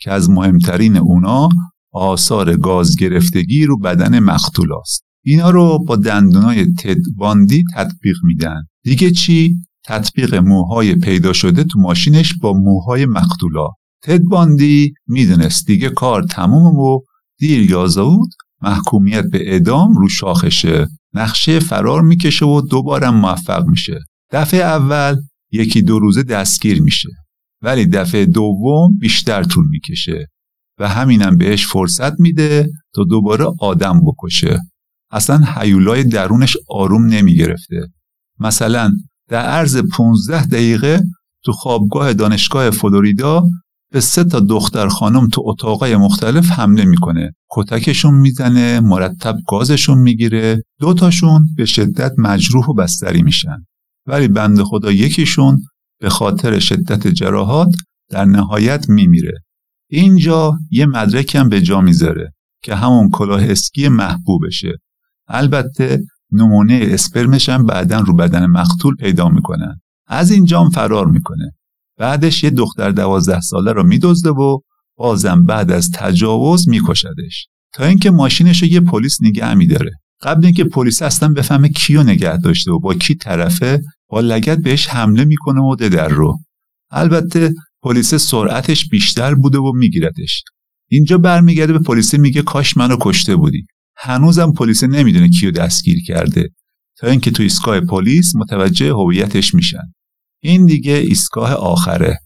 که 0.00 0.12
از 0.12 0.30
مهمترین 0.30 0.96
اونا 0.96 1.48
آثار 1.92 2.56
گاز 2.56 2.96
گرفتگی 2.96 3.66
رو 3.66 3.78
بدن 3.78 4.18
مقتول 4.18 4.72
است. 4.72 5.04
اینا 5.24 5.50
رو 5.50 5.84
با 5.84 5.96
دندونای 5.96 6.66
تد 6.78 6.96
باندی 7.16 7.64
تطبیق 7.74 8.16
میدن. 8.22 8.62
دیگه 8.82 9.10
چی؟ 9.10 9.56
تطبیق 9.86 10.34
موهای 10.34 10.94
پیدا 10.94 11.32
شده 11.32 11.64
تو 11.64 11.80
ماشینش 11.80 12.34
با 12.42 12.52
موهای 12.52 13.06
مقتولا. 13.06 13.68
تد 14.02 14.22
باندی 14.22 14.94
می‌دونست 15.06 15.66
دیگه 15.66 15.88
کار 15.88 16.22
تموم 16.22 16.78
و 16.78 17.00
دیر 17.38 17.70
یا 17.70 17.86
زود 17.86 18.28
محکومیت 18.62 19.24
به 19.32 19.52
اعدام 19.52 19.94
رو 19.94 20.08
شاخشه. 20.08 20.86
نقشه 21.14 21.58
فرار 21.58 22.02
می‌کشه 22.02 22.46
و 22.46 22.60
دوبارم 22.60 23.14
موفق 23.14 23.64
میشه. 23.66 23.98
دفعه 24.30 24.60
اول 24.60 25.16
یکی 25.52 25.82
دو 25.82 25.98
روزه 25.98 26.22
دستگیر 26.22 26.82
میشه. 26.82 27.08
ولی 27.62 27.86
دفعه 27.86 28.26
دوم 28.26 28.98
بیشتر 29.00 29.42
طول 29.42 29.68
می‌کشه. 29.68 30.26
و 30.78 30.88
همینم 30.88 31.36
بهش 31.36 31.66
فرصت 31.66 32.20
میده 32.20 32.70
تا 32.94 33.04
دوباره 33.04 33.46
آدم 33.60 34.00
بکشه. 34.06 34.60
اصلا 35.10 35.36
حیولای 35.36 36.04
درونش 36.04 36.56
آروم 36.68 37.06
نمی‌گرفته. 37.06 37.86
مثلا 38.38 38.92
در 39.28 39.46
عرض 39.46 39.76
15 39.76 40.46
دقیقه 40.46 41.00
تو 41.44 41.52
خوابگاه 41.52 42.12
دانشگاه 42.12 42.70
فلوریدا 42.70 43.42
به 43.92 44.00
سه 44.00 44.24
تا 44.24 44.40
دختر 44.40 44.88
خانم 44.88 45.28
تو 45.28 45.42
اتاقای 45.44 45.96
مختلف 45.96 46.50
حمله 46.50 46.84
می‌کنه. 46.84 47.34
کتکشون 47.50 48.14
می‌زنه 48.14 48.80
مرتب 48.80 49.36
گازشون 49.48 49.98
می‌گیره. 49.98 50.62
دوتاشون 50.80 51.48
به 51.56 51.64
شدت 51.64 52.12
مجروح 52.18 52.66
و 52.66 52.74
بستری 52.74 53.22
میشن. 53.22 53.64
ولی 54.06 54.28
بند 54.28 54.62
خدا 54.62 54.92
یکیشون 54.92 55.62
به 56.00 56.08
خاطر 56.08 56.58
شدت 56.58 57.06
جراحات 57.06 57.68
در 58.10 58.24
نهایت 58.24 58.88
میمیره. 58.88 59.32
اینجا 59.90 60.52
یه 60.70 60.86
مدرکم 60.86 61.48
به 61.48 61.60
جا 61.60 61.80
می‌ذاره 61.80 62.32
که 62.62 62.74
همون 62.74 63.10
کلاه 63.10 63.44
اسکی 63.44 63.88
محبوبشه. 63.88 64.72
البته 65.28 66.00
نمونه 66.32 66.80
اسپرمش 66.82 67.48
هم 67.48 67.66
بعدا 67.66 68.00
رو 68.00 68.14
بدن 68.16 68.46
مقتول 68.46 68.96
پیدا 68.96 69.28
می‌کنن 69.28 69.80
از 70.06 70.30
اینجام 70.30 70.70
فرار 70.70 71.06
می‌کنه. 71.06 71.52
بعدش 71.98 72.44
یه 72.44 72.50
دختر 72.50 72.90
دوازده 72.90 73.40
ساله 73.40 73.72
رو 73.72 73.82
میدزده 73.82 74.30
و 74.30 74.58
بازم 74.96 75.44
بعد 75.44 75.70
از 75.70 75.90
تجاوز 75.90 76.68
میکشدش. 76.68 77.46
تا 77.72 77.84
اینکه 77.84 78.10
ماشینش 78.10 78.62
رو 78.62 78.68
یه 78.68 78.80
پلیس 78.80 79.18
نگه 79.22 79.54
میداره. 79.54 79.90
قبل 80.22 80.44
اینکه 80.44 80.64
پلیس 80.64 81.02
اصلا 81.02 81.28
بفهمه 81.28 81.68
کیو 81.68 82.02
نگه 82.02 82.36
داشته 82.36 82.72
و 82.72 82.78
با 82.78 82.94
کی 82.94 83.14
طرفه 83.14 83.82
با 84.08 84.20
لگد 84.20 84.58
بهش 84.58 84.88
حمله 84.88 85.24
می‌کنه 85.24 85.60
و 85.60 85.74
در 85.74 86.08
رو. 86.08 86.38
البته 86.90 87.54
پلیس 87.82 88.14
سرعتش 88.14 88.88
بیشتر 88.88 89.34
بوده 89.34 89.58
و 89.58 89.72
میگیردش 89.72 90.42
اینجا 90.90 91.18
برمیگرده 91.18 91.72
به 91.72 91.78
پلیس 91.78 92.14
میگه 92.14 92.42
کاش 92.42 92.76
منو 92.76 92.96
کشته 93.00 93.36
بودی. 93.36 93.66
هنوزم 93.96 94.52
پلیس 94.52 94.84
نمی‌دونه 94.84 95.28
کیو 95.28 95.50
دستگیر 95.50 96.02
کرده. 96.06 96.50
تا 96.96 97.06
اینکه 97.06 97.30
تو 97.30 97.42
ایستگاه 97.42 97.80
پلیس 97.80 98.36
متوجه 98.36 98.92
هویتش 98.92 99.54
میشن. 99.54 99.92
این 100.42 100.66
دیگه 100.66 100.92
ایستگاه 100.92 101.52
آخره. 101.52 102.18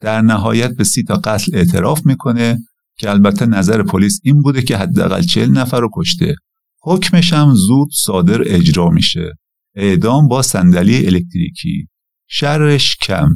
در 0.00 0.20
نهایت 0.20 0.76
به 0.76 0.84
سی 0.84 1.02
تا 1.02 1.16
قتل 1.16 1.56
اعتراف 1.56 2.06
می‌کنه 2.06 2.58
که 2.98 3.10
البته 3.10 3.46
نظر 3.46 3.82
پلیس 3.82 4.20
این 4.24 4.42
بوده 4.42 4.62
که 4.62 4.76
حداقل 4.76 5.22
چهل 5.22 5.50
نفر 5.50 5.80
رو 5.80 5.90
کشته. 5.94 6.34
حکمش 6.82 7.32
هم 7.32 7.54
زود 7.54 7.88
صادر 7.92 8.42
اجرا 8.46 8.90
میشه. 8.90 9.32
اعدام 9.74 10.28
با 10.28 10.42
صندلی 10.42 11.06
الکتریکی. 11.06 11.88
شرش 12.28 12.96
کم. 12.96 13.28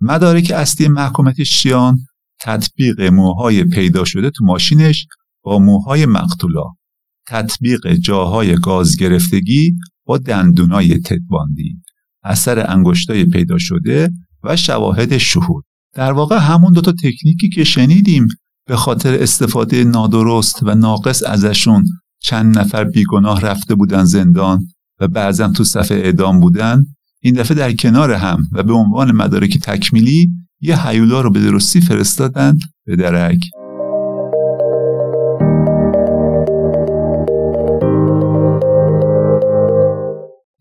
مدارک 0.00 0.52
اصلی 0.56 0.88
محکومتش 0.88 1.62
چیان 1.62 1.98
تطبیق 2.40 3.00
موهای 3.00 3.64
پیدا 3.64 4.04
شده 4.04 4.30
تو 4.30 4.44
ماشینش 4.44 5.06
با 5.42 5.58
موهای 5.58 6.06
مقتولا. 6.06 6.64
تطبیق 7.28 7.92
جاهای 7.92 8.56
گاز 8.56 8.96
گرفتگی 8.96 9.74
با 10.06 10.18
دندونای 10.18 10.98
تدباندی 10.98 11.82
اثر 12.24 12.70
انگشتای 12.70 13.24
پیدا 13.24 13.58
شده 13.58 14.10
و 14.44 14.56
شواهد 14.56 15.18
شهود. 15.18 15.64
در 15.94 16.12
واقع 16.12 16.38
همون 16.38 16.72
دوتا 16.72 16.92
تکنیکی 16.92 17.48
که 17.54 17.64
شنیدیم 17.64 18.26
به 18.66 18.76
خاطر 18.76 19.22
استفاده 19.22 19.84
نادرست 19.84 20.62
و 20.62 20.74
ناقص 20.74 21.22
ازشون 21.22 21.84
چند 22.20 22.58
نفر 22.58 22.84
بیگناه 22.84 23.40
رفته 23.40 23.74
بودن 23.74 24.04
زندان 24.04 24.66
و 25.00 25.08
بعضا 25.08 25.48
تو 25.48 25.64
صفحه 25.64 25.98
اعدام 25.98 26.40
بودن 26.40 26.84
این 27.22 27.34
دفعه 27.34 27.56
در 27.56 27.72
کنار 27.72 28.12
هم 28.12 28.42
و 28.52 28.62
به 28.62 28.72
عنوان 28.72 29.12
مدارک 29.12 29.58
تکمیلی 29.58 30.30
یه 30.60 30.86
حیولا 30.86 31.20
رو 31.20 31.30
به 31.30 31.40
درستی 31.40 31.80
فرستادن 31.80 32.58
به 32.86 32.96
درک. 32.96 33.38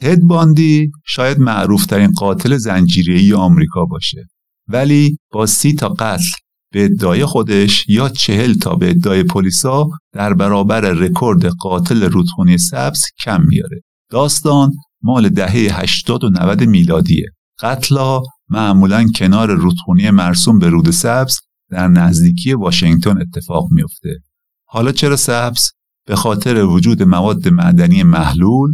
تد 0.01 0.19
باندی 0.19 0.91
شاید 1.05 1.39
معروفترین 1.39 2.11
قاتل 2.11 2.57
زنجیری 2.57 3.33
آمریکا 3.33 3.85
باشه 3.85 4.27
ولی 4.67 5.17
با 5.31 5.45
سی 5.45 5.73
تا 5.73 5.89
قتل 5.89 6.31
به 6.73 6.85
ادعای 6.85 7.25
خودش 7.25 7.89
یا 7.89 8.09
چهل 8.09 8.53
تا 8.53 8.75
به 8.75 8.89
ادعای 8.89 9.23
پلیسا 9.23 9.89
در 10.13 10.33
برابر 10.33 10.81
رکورد 10.81 11.45
قاتل 11.45 12.03
رودخونی 12.03 12.57
سبز 12.57 13.01
کم 13.23 13.41
میاره. 13.47 13.81
داستان 14.11 14.71
مال 15.01 15.29
دهه 15.29 15.79
80 15.81 16.23
و 16.23 16.29
90 16.29 16.63
میلادیه. 16.63 17.25
قتلا 17.61 18.21
معمولا 18.49 19.07
کنار 19.15 19.51
رودخونی 19.51 20.09
مرسوم 20.09 20.59
به 20.59 20.69
رود 20.69 20.91
سبز 20.91 21.39
در 21.69 21.87
نزدیکی 21.87 22.53
واشنگتن 22.53 23.17
اتفاق 23.21 23.67
میفته. 23.71 24.19
حالا 24.67 24.91
چرا 24.91 25.15
سبز؟ 25.15 25.69
به 26.07 26.15
خاطر 26.15 26.63
وجود 26.65 27.03
مواد 27.03 27.47
معدنی 27.47 28.03
محلول 28.03 28.71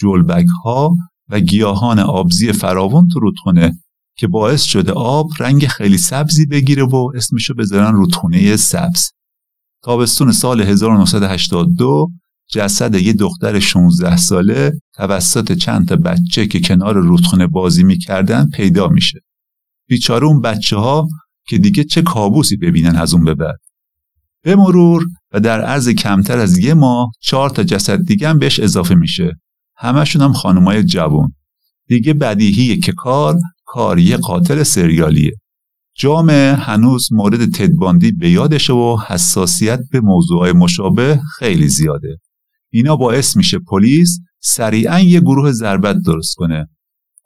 جلبک 0.00 0.46
ها 0.64 0.90
و 1.28 1.40
گیاهان 1.40 1.98
آبزی 1.98 2.52
فراوان 2.52 3.08
تو 3.08 3.20
رودخونه 3.20 3.72
که 4.16 4.26
باعث 4.26 4.62
شده 4.62 4.92
آب 4.92 5.30
رنگ 5.38 5.66
خیلی 5.66 5.98
سبزی 5.98 6.46
بگیره 6.46 6.84
و 6.84 7.10
اسمشو 7.14 7.54
بذارن 7.54 7.94
رودخونه 7.94 8.56
سبز 8.56 9.10
تابستون 9.82 10.32
سال 10.32 10.60
1982 10.60 12.08
جسد 12.50 12.94
یه 12.94 13.12
دختر 13.12 13.60
16 13.60 14.16
ساله 14.16 14.72
توسط 14.94 15.52
چند 15.52 15.88
تا 15.88 15.96
بچه 15.96 16.46
که 16.46 16.60
کنار 16.60 16.94
رودخونه 16.94 17.46
بازی 17.46 17.84
می‌کردن 17.84 18.48
پیدا 18.48 18.88
میشه. 18.88 19.20
بیچاره 19.88 20.26
اون 20.26 20.40
بچه 20.40 20.76
ها 20.76 21.08
که 21.46 21.58
دیگه 21.58 21.84
چه 21.84 22.02
کابوسی 22.02 22.56
ببینن 22.56 22.96
از 22.96 23.14
اون 23.14 23.24
به 23.24 23.34
بعد. 23.34 23.60
به 24.42 24.56
مرور 24.56 25.06
و 25.32 25.40
در 25.40 25.60
عرض 25.60 25.88
کمتر 25.88 26.38
از 26.38 26.58
یه 26.58 26.74
ماه 26.74 27.12
چهار 27.20 27.50
تا 27.50 27.62
جسد 27.62 28.04
دیگه 28.04 28.28
هم 28.28 28.38
بهش 28.38 28.60
اضافه 28.60 28.94
میشه. 28.94 29.32
همشون 29.76 30.22
هم 30.22 30.32
خانمای 30.32 30.84
جوون. 30.84 31.34
دیگه 31.88 32.14
بدیهیه 32.14 32.76
که 32.76 32.92
کار 32.92 33.36
کار 33.64 33.98
یه 33.98 34.16
قاتل 34.16 34.62
سریالیه. 34.62 35.32
جامعه 35.96 36.54
هنوز 36.54 37.08
مورد 37.12 37.50
تدباندی 37.50 38.12
به 38.12 38.30
یادشه 38.30 38.72
و 38.72 38.98
حساسیت 39.06 39.80
به 39.90 40.00
موضوعهای 40.00 40.52
مشابه 40.52 41.20
خیلی 41.38 41.68
زیاده. 41.68 42.18
اینا 42.72 42.96
باعث 42.96 43.36
میشه 43.36 43.58
پلیس 43.58 44.20
سریعا 44.40 45.00
یه 45.00 45.20
گروه 45.20 45.52
ضربت 45.52 45.96
درست 46.06 46.34
کنه 46.34 46.68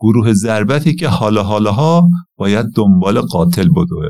گروه 0.01 0.33
ضربتی 0.33 0.95
که 0.95 1.09
حالا 1.09 1.43
حالاها 1.43 2.09
باید 2.37 2.67
دنبال 2.75 3.21
قاتل 3.21 3.69
بدوه 3.69 4.09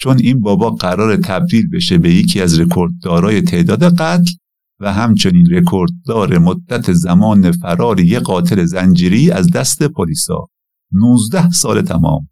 چون 0.00 0.18
این 0.18 0.40
بابا 0.40 0.70
قرار 0.70 1.16
تبدیل 1.16 1.70
بشه 1.72 1.98
به 1.98 2.14
یکی 2.14 2.40
از 2.40 2.60
رکورددارای 2.60 3.42
تعداد 3.42 3.94
قتل 3.94 4.32
و 4.80 4.92
همچنین 4.92 5.46
رکورددار 5.50 6.38
مدت 6.38 6.92
زمان 6.92 7.52
فرار 7.52 8.00
یه 8.00 8.20
قاتل 8.20 8.64
زنجیری 8.64 9.30
از 9.30 9.50
دست 9.50 9.82
پلیسا. 9.82 10.46
19 10.92 11.50
سال 11.50 11.82
تمام. 11.82 12.28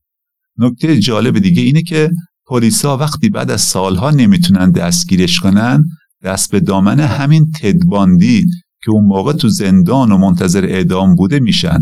نکته 0.59 0.99
جالب 0.99 1.39
دیگه 1.39 1.63
اینه 1.63 1.83
که 1.83 2.11
پلیسا 2.47 2.97
وقتی 2.97 3.29
بعد 3.29 3.51
از 3.51 3.61
سالها 3.61 4.11
نمی‌تونن 4.11 4.71
دستگیرش 4.71 5.41
کنن 5.41 5.85
دست 6.23 6.51
به 6.51 6.61
دامن 6.61 7.01
همین 7.01 7.51
تدباندی 7.61 8.45
که 8.85 8.91
اون 8.91 9.05
موقع 9.05 9.33
تو 9.33 9.49
زندان 9.49 10.13
و 10.13 10.19
منتظر 10.19 10.65
اعدام 10.65 11.15
بوده 11.15 11.41
میشن 11.41 11.79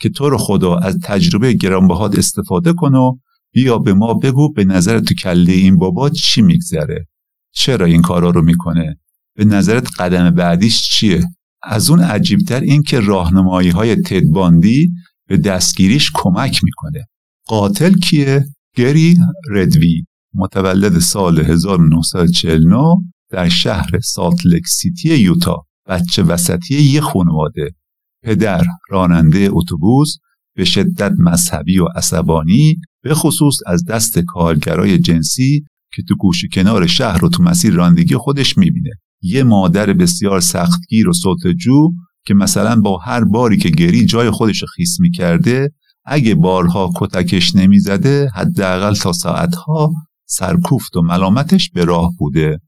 که 0.00 0.08
تو 0.08 0.30
رو 0.30 0.38
خدا 0.38 0.76
از 0.76 0.98
تجربه 1.02 1.52
گرانبهات 1.52 2.18
استفاده 2.18 2.72
کن 2.72 2.94
و 2.94 3.18
بیا 3.52 3.78
به 3.78 3.94
ما 3.94 4.14
بگو 4.14 4.52
به 4.52 4.64
نظر 4.64 5.00
تو 5.00 5.14
کله 5.14 5.52
این 5.52 5.76
بابا 5.76 6.10
چی 6.10 6.42
میگذره. 6.42 7.06
چرا 7.54 7.86
این 7.86 8.02
کارا 8.02 8.30
رو 8.30 8.42
می‌کنه؟ 8.42 8.96
به 9.40 9.46
نظرت 9.46 10.00
قدم 10.00 10.30
بعدیش 10.30 10.82
چیه؟ 10.82 11.24
از 11.62 11.90
اون 11.90 12.00
عجیبتر 12.00 12.60
این 12.60 12.82
که 12.82 13.00
راهنمایی 13.00 13.70
های 13.70 13.96
تدباندی 13.96 14.90
به 15.28 15.36
دستگیریش 15.36 16.10
کمک 16.14 16.64
می‌کنه. 16.64 17.06
قاتل 17.46 17.92
کیه؟ 17.92 18.44
گری 18.76 19.18
ردوی 19.50 20.04
متولد 20.34 20.98
سال 20.98 21.38
1949 21.38 22.94
در 23.30 23.48
شهر 23.48 24.00
سالت 24.00 24.46
لک 24.46 24.66
سیتی 24.66 25.16
یوتا 25.16 25.56
بچه 25.86 26.22
وسطی 26.22 26.82
یه 26.82 27.00
خانواده. 27.00 27.70
پدر 28.24 28.64
راننده 28.90 29.48
اتوبوس 29.50 30.16
به 30.56 30.64
شدت 30.64 31.12
مذهبی 31.18 31.78
و 31.78 31.84
عصبانی 31.96 32.76
به 33.02 33.14
خصوص 33.14 33.56
از 33.66 33.84
دست 33.84 34.18
کارگرای 34.18 34.98
جنسی 34.98 35.64
که 35.94 36.02
تو 36.08 36.16
گوش 36.16 36.44
کنار 36.52 36.86
شهر 36.86 37.18
رو 37.18 37.28
تو 37.28 37.42
مسیر 37.42 37.74
رانندگی 37.74 38.16
خودش 38.16 38.58
می‌بینه. 38.58 38.90
یه 39.22 39.42
مادر 39.42 39.92
بسیار 39.92 40.40
سختگیر 40.40 41.08
و 41.08 41.12
سلطجو 41.12 41.90
که 42.26 42.34
مثلا 42.34 42.80
با 42.80 42.98
هر 42.98 43.24
باری 43.24 43.56
که 43.56 43.68
گری 43.68 44.06
جای 44.06 44.30
خودش 44.30 44.64
خیس 44.64 45.00
می‌کرده 45.00 45.70
اگه 46.04 46.34
بارها 46.34 46.90
کتکش 46.96 47.56
نمی‌زده 47.56 48.30
حداقل 48.34 48.94
تا 48.94 49.12
ساعتها 49.12 49.92
سرکوفت 50.26 50.96
و 50.96 51.02
ملامتش 51.02 51.70
به 51.70 51.84
راه 51.84 52.12
بوده. 52.18 52.58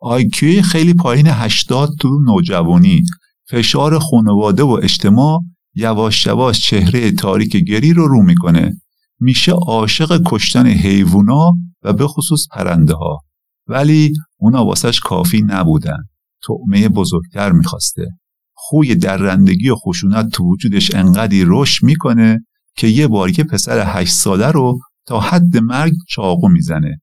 آیکیوی 0.00 0.62
خیلی 0.62 0.94
پایین 0.94 1.26
80 1.26 1.90
تو 2.00 2.18
نوجوانی. 2.26 3.02
فشار 3.50 3.98
خانواده 3.98 4.62
و 4.62 4.80
اجتماع 4.82 5.40
یواش 5.74 6.26
یواش 6.26 6.60
چهره 6.60 7.10
تاریک 7.10 7.56
گری 7.56 7.92
رو 7.92 8.08
رو 8.08 8.22
می‌کنه. 8.22 8.72
میشه 9.20 9.52
عاشق 9.52 10.22
کشتن 10.26 10.66
حیوونا 10.66 11.52
و 11.82 11.92
به 11.92 12.06
خصوص 12.06 12.46
پرنده 12.52 12.94
ها 12.94 13.20
ولی 13.66 14.12
اونا 14.36 14.64
واسش 14.64 15.00
کافی 15.00 15.42
نبودن. 15.42 15.98
تعمه 16.46 16.88
بزرگتر 16.88 17.52
می‌خواسته. 17.52 18.06
خوی 18.54 18.94
درندگی 18.94 19.70
و 19.70 19.74
خشونت 19.74 20.30
تو 20.32 20.44
وجودش 20.44 20.94
انقدی 20.94 21.44
رشد 21.46 21.84
می‌کنه 21.84 22.46
که 22.76 22.86
یه 22.86 23.08
بار 23.08 23.38
یه 23.38 23.44
پسر 23.44 23.84
هشت 23.86 24.12
ساله 24.12 24.50
رو 24.50 24.78
تا 25.06 25.20
حد 25.20 25.56
مرگ 25.56 25.92
چاقو 26.08 26.48
می‌زنه. 26.48 27.00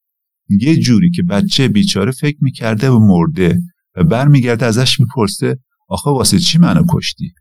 یه 0.49 0.77
جوری 0.77 1.11
که 1.11 1.23
بچه 1.23 1.67
بیچاره 1.67 2.11
فکر 2.11 2.37
می‌کرده 2.41 2.89
و 2.89 2.99
مرده 2.99 3.59
و 3.95 4.03
برمیگرده 4.03 4.65
ازش 4.65 4.99
می‌پرسه 4.99 5.57
آخه 5.89 6.09
واسه 6.09 6.39
چی 6.39 6.57
منو 6.57 6.83
کشتی؟ 6.89 7.33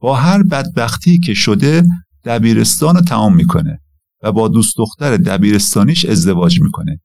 با 0.00 0.16
هر 0.16 0.42
بدبختی 0.42 1.18
که 1.18 1.34
شده 1.34 1.82
دبیرستان 2.24 2.94
رو 2.94 3.00
تمام 3.00 3.36
می‌کنه 3.36 3.78
و 4.22 4.32
با 4.32 4.48
دوست 4.48 4.74
دختر 4.78 5.16
دبیرستانیش 5.16 6.04
ازدواج 6.04 6.60
می‌کنه. 6.60 7.00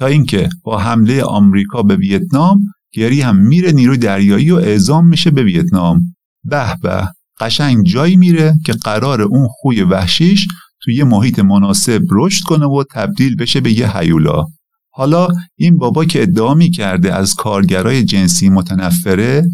تا 0.00 0.06
اینکه 0.06 0.48
با 0.64 0.78
حمله 0.78 1.22
آمریکا 1.22 1.82
به 1.82 1.96
ویتنام 1.96 2.60
گری 2.92 3.20
هم 3.20 3.36
میره 3.36 3.72
نیروی 3.72 3.96
دریایی 3.96 4.50
و 4.50 4.56
اعزام 4.56 5.06
میشه 5.06 5.30
به 5.30 5.42
ویتنام. 5.42 6.14
به 6.44 6.76
به 6.82 7.08
قشنگ 7.40 7.86
جایی 7.86 8.16
میره 8.16 8.54
که 8.66 8.72
قرار 8.72 9.22
اون 9.22 9.48
خوی 9.50 9.82
وحشیش 9.82 10.48
توی 10.82 10.94
یه 10.94 11.04
محیط 11.04 11.38
مناسب 11.38 12.02
رشد 12.10 12.44
کنه 12.44 12.66
و 12.66 12.84
تبدیل 12.90 13.36
بشه 13.36 13.60
به 13.60 13.72
یه 13.78 13.96
حیولا 13.96 14.44
حالا 14.92 15.28
این 15.56 15.78
بابا 15.78 16.04
که 16.04 16.22
ادعا 16.22 16.54
می 16.54 16.70
کرده 16.70 17.14
از 17.14 17.34
کارگرای 17.34 18.04
جنسی 18.04 18.48
متنفره 18.48 19.44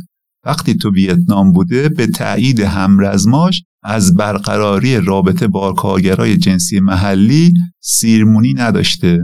وقتی 0.44 0.74
تو 0.74 0.92
ویتنام 0.92 1.52
بوده 1.52 1.88
به 1.88 2.06
تایید 2.06 2.60
همرزماش 2.60 3.62
از 3.82 4.14
برقراری 4.14 5.00
رابطه 5.00 5.48
با 5.48 5.72
کارگرای 5.72 6.36
جنسی 6.36 6.80
محلی 6.80 7.52
سیرمونی 7.80 8.54
نداشته. 8.54 9.18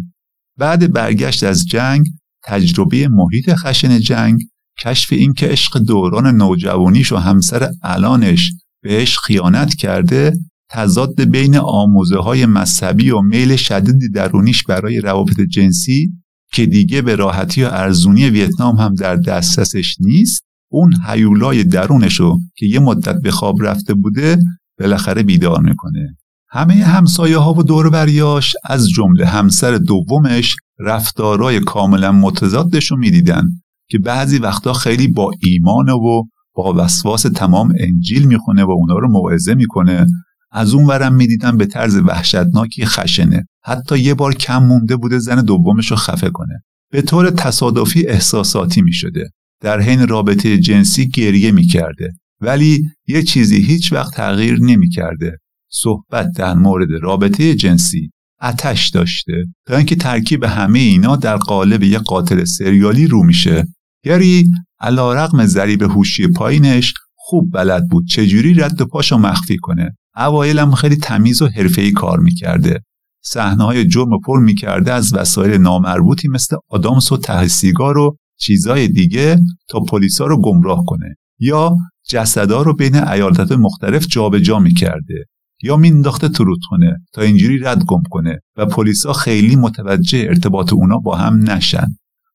بعد 0.59 0.93
برگشت 0.93 1.45
از 1.45 1.67
جنگ 1.67 2.07
تجربه 2.45 3.09
محیط 3.09 3.55
خشن 3.55 4.01
جنگ 4.01 4.41
کشف 4.81 5.13
اینکه 5.13 5.47
عشق 5.47 5.79
دوران 5.79 6.37
نوجوانیش 6.37 7.13
و 7.13 7.17
همسر 7.17 7.71
الانش 7.83 8.53
بهش 8.83 9.19
خیانت 9.19 9.75
کرده 9.75 10.33
تضاد 10.71 11.23
بین 11.23 11.57
آموزه 11.57 12.19
های 12.19 12.47
مذهبی 12.47 13.11
و 13.11 13.21
میل 13.21 13.57
شدیدی 13.57 14.09
درونیش 14.09 14.63
برای 14.63 15.01
روابط 15.01 15.41
جنسی 15.41 16.13
که 16.53 16.67
دیگه 16.67 17.03
به 17.03 17.17
راحتی 17.17 17.65
و 17.65 17.67
ارزونی 17.67 18.31
ویتنام 18.31 18.77
هم 18.77 18.95
در 18.95 19.17
دسترسش 19.17 19.97
نیست 20.01 20.43
اون 20.71 20.95
حیولای 21.07 21.65
درونشو 21.65 22.39
که 22.57 22.67
یه 22.67 22.79
مدت 22.79 23.17
به 23.23 23.31
خواب 23.31 23.63
رفته 23.63 23.95
بوده 23.95 24.39
بالاخره 24.79 25.23
بیدار 25.23 25.61
می‌کنه. 25.61 26.17
همه 26.55 26.75
همسایه 26.75 27.39
ها 27.39 27.55
و 27.55 27.63
دوربریاش 27.63 28.57
از 28.65 28.89
جمله 28.89 29.27
همسر 29.27 29.77
دومش 29.77 30.57
رفتارای 30.81 31.61
کاملا 31.61 32.13
متضادش 32.13 32.91
رو 32.91 32.97
می‌دیدن 32.97 33.43
که 33.89 33.99
بعضی 33.99 34.39
وقتا 34.39 34.73
خیلی 34.73 35.09
با 35.09 35.31
ایمان 35.43 35.89
و 35.89 36.23
با 36.55 36.73
وسواس 36.77 37.23
تمام 37.23 37.73
انجیل 37.81 38.27
می‌خونه 38.27 38.65
و 38.65 38.71
اونا 38.71 38.95
رو 38.95 39.09
موعظه 39.11 39.55
می‌کنه. 39.55 40.07
از 40.51 40.75
اون 40.75 40.85
ورم 40.85 41.15
می‌دیدن 41.15 41.57
به 41.57 41.67
طرز 41.67 41.97
وحشتناکی 41.97 42.87
خشنه. 42.87 43.47
حتی 43.65 43.99
یه 43.99 44.15
بار 44.15 44.35
کم 44.35 44.63
مونده 44.63 44.97
بوده 44.97 45.19
زن 45.19 45.45
دومش 45.45 45.91
رو 45.91 45.97
خفه 45.97 46.31
کنه. 46.31 46.63
به 46.91 47.03
طور 47.03 47.31
تصادفی 47.31 48.07
احساساتی 48.07 48.83
می‌شده. 48.83 49.31
در 49.61 49.81
حین 49.81 50.09
رابطه 50.09 50.59
جنسی 50.59 51.09
گریه 51.09 51.53
می‌کرده. 51.53 52.13
ولی 52.41 52.83
یه 53.09 53.23
چیزی 53.23 53.63
هیچ 53.63 53.93
وقت 53.93 54.15
تغییر 54.15 54.59
نمی‌کرده. 54.61 55.39
صحبت 55.75 56.27
در 56.37 56.55
مورد 56.55 56.89
رابطه 57.03 57.55
جنسی 57.55 58.11
اتش 58.43 58.91
داشته 58.91 59.45
تا 59.67 59.77
اینکه 59.77 59.97
ترکیب 59.97 60.45
همه 60.45 60.79
اینا 60.79 61.17
در 61.17 61.37
قالب 61.37 61.83
یه 61.83 61.99
قاتل 61.99 62.45
سریالی 62.45 63.07
رو 63.07 63.23
میشه. 63.23 63.65
یاری 64.05 64.45
علا 64.81 65.13
رقم 65.13 65.47
ذریب 65.47 65.83
هوشی 65.83 66.29
پایینش 66.29 66.95
خوب 67.17 67.49
بلد 67.55 67.89
بود 67.91 68.07
چجوری 68.07 68.55
رد 68.55 68.81
و 68.81 68.87
پاشو 68.87 69.19
مخفی 69.19 69.57
کنه. 69.57 69.91
اوایلم 70.17 70.75
خیلی 70.75 70.97
تمیز 70.97 71.43
و 71.43 71.49
حرفه‌ای 71.49 71.93
کار 71.93 72.21
می‌کرده. 72.21 72.81
صحنه 73.25 73.65
های 73.65 73.85
جرم 73.85 74.21
پر 74.27 74.41
می‌کرده 74.41 74.93
از 74.93 75.15
وسایل 75.15 75.61
نامربوطی 75.61 76.29
مثل 76.29 76.57
آدامس 76.71 77.13
و 77.13 77.17
ته 77.17 77.49
سیگار 77.49 77.99
و 77.99 78.17
چیزای 78.41 78.89
دیگه 78.89 79.39
تا 79.69 79.81
پلیسا 79.81 80.27
رو 80.27 80.43
گمراه 80.43 80.85
کنه. 80.87 81.15
یا 81.39 81.77
جسدا 82.09 82.63
رو 82.63 82.75
بین 82.75 82.97
ایالت 82.97 83.53
مختلف 83.53 84.07
جابجا 84.07 84.39
جا 84.39 84.59
می‌کرده. 84.59 85.25
یا 85.63 85.77
مینداخته 85.77 86.29
تو 86.29 86.45
رودخونه 86.45 86.97
تا 87.13 87.23
اینجوری 87.23 87.59
رد 87.59 87.85
گم 87.85 88.03
کنه 88.11 88.41
و 88.57 88.67
پلیسا 88.67 89.13
خیلی 89.13 89.57
متوجه 89.57 90.19
ارتباط 90.19 90.73
اونا 90.73 90.99
با 90.99 91.17
هم 91.17 91.51
نشن. 91.51 91.87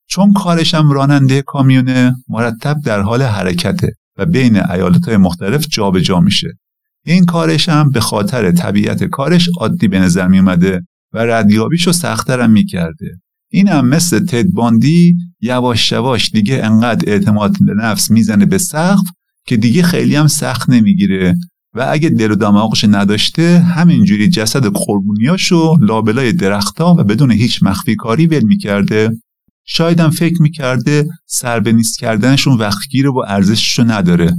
چون 0.07 0.33
کارشم 0.33 0.91
راننده 0.91 1.41
کامیونه 1.41 2.15
مرتب 2.29 2.77
در 2.85 3.01
حال 3.01 3.21
حرکته 3.21 3.93
و 4.17 4.25
بین 4.25 4.69
ایالتهای 4.71 5.17
مختلف 5.17 5.67
جابجا 5.69 5.99
جا 6.01 6.19
میشه. 6.19 6.53
این 7.05 7.25
کارش 7.25 7.69
هم 7.69 7.91
به 7.91 7.99
خاطر 7.99 8.51
طبیعت 8.51 9.03
کارش 9.03 9.49
عادی 9.57 9.87
به 9.87 9.99
نظر 9.99 10.27
می 10.27 10.39
اومده 10.39 10.81
و 11.13 11.19
ردیابیشو 11.19 11.91
سختترم 11.91 12.51
می‌کرده. 12.51 13.19
این 13.51 13.67
هم 13.67 13.87
مثل 13.87 14.25
تدباندی 14.25 15.17
یواش 15.41 15.91
یواش 15.91 16.31
دیگه 16.31 16.61
انقدر 16.63 17.09
اعتماد 17.11 17.55
به 17.61 17.73
نفس 17.73 18.11
می‌زنه 18.11 18.45
به 18.45 18.57
سقف 18.57 19.05
که 19.45 19.57
دیگه 19.57 19.83
خیلی 19.83 20.15
هم 20.15 20.27
سخت 20.27 20.69
نمی‌گیره 20.69 21.35
و 21.77 21.85
اگه 21.89 22.09
دل 22.09 22.31
و 22.31 22.35
دماغش 22.35 22.83
نداشته 22.83 23.59
همینجوری 23.59 24.29
جسد 24.29 24.65
قربونیاشو 24.65 25.75
لابلای 25.81 26.33
درختها 26.33 26.95
و 26.99 27.03
بدون 27.03 27.31
هیچ 27.31 27.63
مخفی 27.63 27.95
کاری 27.95 28.27
ول 28.27 28.43
می‌کرده. 28.43 29.09
شایدم 29.65 30.09
فکر 30.09 30.41
می‌کرده 30.41 31.07
سر 31.25 31.59
به 31.59 31.71
نیست 31.71 31.99
کردنشون 31.99 32.57
وقتگیره 32.57 33.09
و 33.09 33.23
ارزششو 33.27 33.83
نداره. 33.83 34.33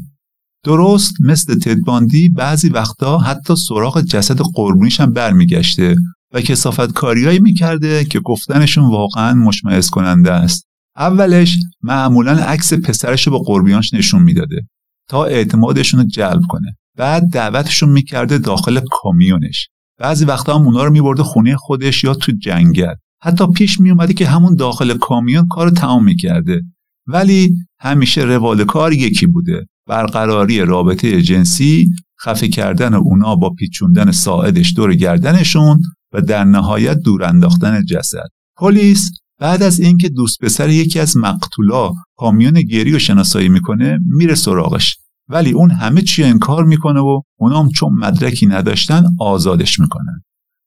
درست 0.64 1.14
مثل 1.20 1.58
تدباندی 1.58 2.28
بعضی 2.28 2.68
وقتا 2.68 3.18
حتی 3.18 3.56
سراغ 3.56 4.00
جسد 4.00 4.38
قربونیش 4.54 5.00
هم 5.00 5.12
برمیگشته 5.12 5.96
و 6.32 6.40
کسافت 6.40 6.92
کاریایی 6.92 7.38
می‌کرده 7.38 8.04
که 8.04 8.20
گفتنشون 8.20 8.84
واقعا 8.84 9.34
مشمعز 9.34 9.90
کننده 9.90 10.32
است. 10.32 10.66
اولش 10.96 11.56
معمولا 11.82 12.32
عکس 12.32 12.72
پسرش 12.72 13.26
رو 13.26 13.38
به 13.38 13.44
قربیانش 13.46 13.94
نشون 13.94 14.22
می‌داده 14.22 14.68
تا 15.08 15.24
اعتمادشون 15.24 16.00
رو 16.00 16.06
جلب 16.06 16.42
کنه. 16.48 16.76
بعد 16.98 17.22
دعوتشون 17.32 17.88
می‌کرده 17.88 18.38
داخل 18.38 18.80
کامیونش. 18.90 19.68
بعضی 19.98 20.24
وقتا 20.24 20.58
هم 20.58 20.66
اونا 20.66 20.84
رو 20.84 20.92
میبرده 20.92 21.22
خونه 21.22 21.56
خودش 21.56 22.04
یا 22.04 22.14
تو 22.14 22.32
جنگل. 22.32 22.94
حتی 23.22 23.46
پیش 23.46 23.80
میومده 23.80 24.14
که 24.14 24.26
همون 24.26 24.54
داخل 24.54 24.98
کامیون 24.98 25.46
کار 25.48 25.70
تمام 25.70 26.04
می‌کرده. 26.04 26.62
ولی 27.06 27.54
همیشه 27.80 28.22
روال 28.22 28.64
کار 28.64 28.92
یکی 28.92 29.26
بوده. 29.26 29.66
برقراری 29.86 30.60
رابطه 30.60 31.22
جنسی 31.22 31.90
خفه 32.24 32.48
کردن 32.48 32.94
اونا 32.94 33.36
با 33.36 33.50
پیچوندن 33.50 34.10
ساعدش 34.10 34.74
دور 34.76 34.94
گردنشون 34.94 35.80
و 36.12 36.20
در 36.20 36.44
نهایت 36.44 36.98
دور 36.98 37.24
انداختن 37.24 37.84
جسد. 37.84 38.28
پلیس 38.56 39.10
بعد 39.40 39.62
از 39.62 39.80
اینکه 39.80 40.08
دوست 40.08 40.38
پسر 40.40 40.68
یکی 40.68 41.00
از 41.00 41.16
مقتولا 41.16 41.90
کامیون 42.16 42.62
گری 42.62 42.92
رو 42.92 42.98
شناسایی 42.98 43.48
می‌کنه 43.48 43.98
میره 44.06 44.34
سراغش. 44.34 44.98
ولی 45.28 45.52
اون 45.52 45.70
همه 45.70 46.02
چی 46.02 46.24
انکار 46.24 46.64
می‌کنه 46.64 47.00
و 47.00 47.20
اونام 47.38 47.68
چون 47.68 47.92
مدرکی 47.92 48.46
نداشتن 48.46 49.04
آزادش 49.20 49.80
می‌کنن. 49.80 50.22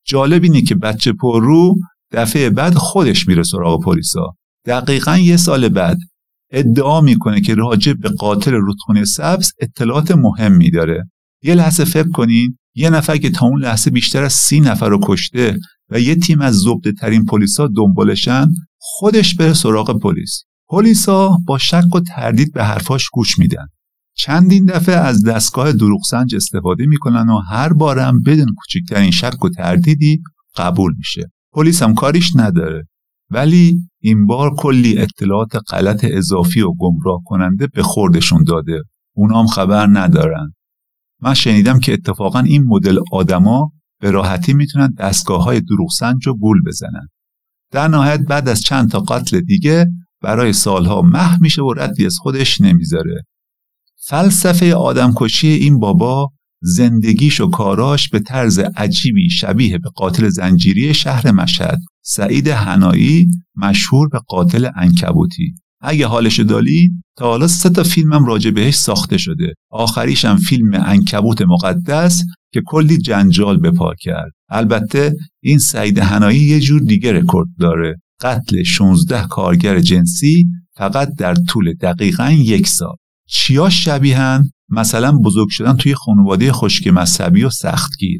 جالب 0.05 0.43
اینه 0.43 0.61
که 0.61 0.75
بچه 0.75 1.13
پر 1.13 1.43
رو 1.43 1.75
دفعه 2.11 2.49
بعد 2.49 2.73
خودش 2.73 3.27
میره 3.27 3.43
سراغ 3.43 3.83
پلیسا. 3.83 4.35
دقیقا 4.65 5.17
یه 5.17 5.37
سال 5.37 5.69
بعد 5.69 5.97
ادعا 6.51 7.01
می‌کنه 7.01 7.41
که 7.41 7.55
راجع 7.55 7.93
به 7.93 8.09
قاتل 8.09 8.53
رودخونه 8.53 9.05
سبز 9.05 9.51
اطلاعات 9.59 10.11
مهمی 10.11 10.71
داره 10.71 11.03
یه 11.43 11.55
لحظه 11.55 11.85
فکر 11.85 12.09
کنین 12.09 12.57
یه 12.75 12.89
نفر 12.89 13.17
که 13.17 13.29
تا 13.29 13.45
اون 13.45 13.61
لحظه 13.61 13.91
بیشتر 13.91 14.23
از 14.23 14.33
سی 14.33 14.59
نفر 14.59 14.89
رو 14.89 14.99
کشته 15.03 15.57
و 15.89 15.99
یه 15.99 16.15
تیم 16.15 16.41
از 16.41 16.55
زبده 16.55 16.91
ترین 16.91 17.25
پلیسا 17.25 17.69
دنبالشن 17.75 18.47
خودش 18.77 19.35
بره 19.35 19.53
سراغ 19.53 19.99
پلیس. 19.99 20.43
پلیسا 20.69 21.37
با 21.47 21.57
شک 21.57 21.95
و 21.95 21.99
تردید 21.99 22.53
به 22.53 22.63
حرفاش 22.63 23.09
گوش 23.09 23.39
میدن. 23.39 23.65
چندین 24.21 24.65
دفعه 24.65 24.95
از 24.95 25.23
دستگاه 25.25 25.71
دروغسنج 25.71 26.35
استفاده 26.35 26.85
می‌کنن 26.85 27.29
و 27.29 27.39
هر 27.39 27.73
بارم 27.73 28.21
بدون 28.21 28.55
کوچکترین 28.57 29.11
شک 29.11 29.43
و 29.43 29.49
تردیدی 29.49 30.21
قبول 30.55 30.93
میشه. 30.97 31.31
پلیس 31.53 31.83
هم 31.83 31.95
کاریش 31.95 32.35
نداره. 32.35 32.87
ولی 33.29 33.77
این 34.01 34.25
بار 34.25 34.55
کلی 34.55 34.97
اطلاعات 34.97 35.51
غلط 35.69 36.05
اضافی 36.09 36.61
و 36.61 36.73
گمراه 36.79 37.19
کننده 37.25 37.67
به 37.67 37.83
خوردشون 37.83 38.43
داده. 38.43 38.81
اونام 39.15 39.47
خبر 39.47 39.87
ندارن. 39.87 40.53
من 41.21 41.33
شنیدم 41.33 41.79
که 41.79 41.93
اتفاقا 41.93 42.39
این 42.39 42.63
مدل 42.67 42.99
آدما 43.11 43.71
به 44.01 44.11
راحتی 44.11 44.53
می‌تونن 44.53 44.93
دستگاه 44.99 45.43
های 45.43 45.61
دروغسنج 45.61 46.27
و 46.27 46.33
گول 46.33 46.57
بزنن. 46.67 47.07
در 47.71 47.87
نهایت 47.87 48.19
بعد 48.19 48.49
از 48.49 48.61
چند 48.61 48.91
تا 48.91 48.99
قتل 48.99 49.39
دیگه 49.39 49.85
برای 50.21 50.53
سالها 50.53 51.01
مح 51.01 51.41
میشه 51.41 51.61
و 51.61 51.73
ردی 51.73 52.05
از 52.05 52.17
خودش 52.19 52.61
نمی‌ذاره. 52.61 53.23
فلسفه 54.11 54.75
آدمکشی 54.75 55.47
این 55.47 55.79
بابا 55.79 56.29
زندگیش 56.61 57.41
و 57.41 57.49
کاراش 57.49 58.09
به 58.09 58.19
طرز 58.19 58.59
عجیبی 58.59 59.29
شبیه 59.29 59.77
به 59.77 59.89
قاتل 59.95 60.29
زنجیری 60.29 60.93
شهر 60.93 61.31
مشهد 61.31 61.79
سعید 62.03 62.47
هنایی 62.47 63.27
مشهور 63.55 64.07
به 64.07 64.19
قاتل 64.27 64.69
انکبوتی 64.75 65.53
اگه 65.81 66.07
حالش 66.07 66.39
دالی 66.39 66.91
تا 67.17 67.25
حالا 67.25 67.47
سه 67.47 67.69
تا 67.69 67.83
فیلمم 67.83 68.25
راجع 68.25 68.51
بهش 68.51 68.75
ساخته 68.75 69.17
شده. 69.17 69.53
آخریشم 69.69 70.35
فیلم 70.37 70.73
انکبوت 70.73 71.41
مقدس 71.41 72.23
که 72.53 72.61
کلی 72.65 72.97
جنجال 72.97 73.57
به 73.57 73.71
پا 73.71 73.93
کرد. 73.99 74.31
البته 74.49 75.13
این 75.43 75.59
سعید 75.59 75.99
هنایی 75.99 76.39
یه 76.39 76.59
جور 76.59 76.81
دیگه 76.81 77.13
رکورد 77.13 77.47
داره. 77.59 77.95
قتل 78.21 78.63
16 78.63 79.27
کارگر 79.27 79.79
جنسی 79.79 80.45
فقط 80.77 81.09
در 81.17 81.35
طول 81.35 81.73
دقیقا 81.73 82.31
یک 82.31 82.67
سال. 82.67 82.95
چیاش 83.31 83.85
شبیهن 83.85 84.51
مثلا 84.69 85.11
بزرگ 85.11 85.49
شدن 85.49 85.77
توی 85.77 85.95
خانواده 85.95 86.51
خشک 86.51 86.87
مذهبی 86.87 87.43
و 87.43 87.49
سختگیر. 87.49 88.19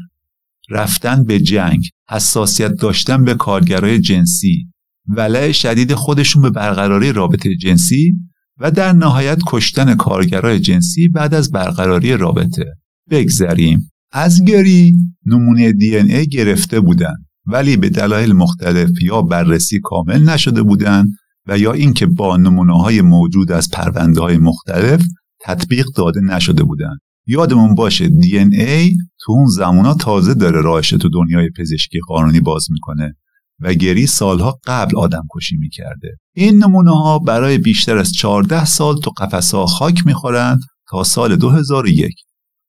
رفتن 0.70 1.24
به 1.24 1.40
جنگ 1.40 1.88
حساسیت 2.10 2.72
داشتن 2.72 3.24
به 3.24 3.34
کارگرای 3.34 4.00
جنسی. 4.00 4.66
ولع 5.08 5.52
شدید 5.52 5.94
خودشون 5.94 6.42
به 6.42 6.50
برقراری 6.50 7.12
رابطه 7.12 7.56
جنسی 7.56 8.14
و 8.58 8.70
در 8.70 8.92
نهایت 8.92 9.38
کشتن 9.46 9.94
کارگرای 9.94 10.60
جنسی 10.60 11.08
بعد 11.08 11.34
از 11.34 11.50
برقراری 11.50 12.16
رابطه. 12.16 12.64
بگذریم. 13.10 13.90
از 14.12 14.44
گری 14.44 14.94
نمونه 15.26 15.72
دی 15.72 15.96
ای 15.96 16.26
گرفته 16.26 16.80
بودن 16.80 17.14
ولی 17.46 17.76
به 17.76 17.88
دلایل 17.88 18.32
مختلف 18.32 18.90
یا 19.02 19.22
بررسی 19.22 19.80
کامل 19.82 20.28
نشده 20.28 20.62
بودند 20.62 21.08
و 21.46 21.58
یا 21.58 21.72
اینکه 21.72 22.06
با 22.06 22.36
نمونه 22.36 22.82
های 22.82 23.00
موجود 23.00 23.52
از 23.52 23.70
پرونده 23.70 24.20
های 24.20 24.38
مختلف 24.38 25.04
تطبیق 25.40 25.86
داده 25.96 26.20
نشده 26.20 26.62
بودند. 26.64 26.98
یادمون 27.26 27.74
باشه 27.74 28.08
دی 28.08 28.38
ای 28.38 28.96
تو 29.20 29.32
اون 29.32 29.46
زمونا 29.46 29.94
تازه 29.94 30.34
داره 30.34 30.60
راهش 30.60 30.90
تو 30.90 31.08
دنیای 31.08 31.50
پزشکی 31.58 32.00
قانونی 32.08 32.40
باز 32.40 32.66
می‌کنه 32.70 33.14
و 33.60 33.74
گری 33.74 34.06
سالها 34.06 34.58
قبل 34.66 34.96
آدم 34.96 35.22
کشی 35.36 35.56
می‌کرده. 35.56 36.18
این 36.34 36.64
نمونه 36.64 36.90
ها 36.90 37.18
برای 37.18 37.58
بیشتر 37.58 37.98
از 37.98 38.12
14 38.12 38.64
سال 38.64 39.00
تو 39.00 39.10
قفسه 39.10 39.66
خاک 39.66 40.06
می‌خورند 40.06 40.60
تا 40.90 41.04
سال 41.04 41.36
2001 41.36 42.14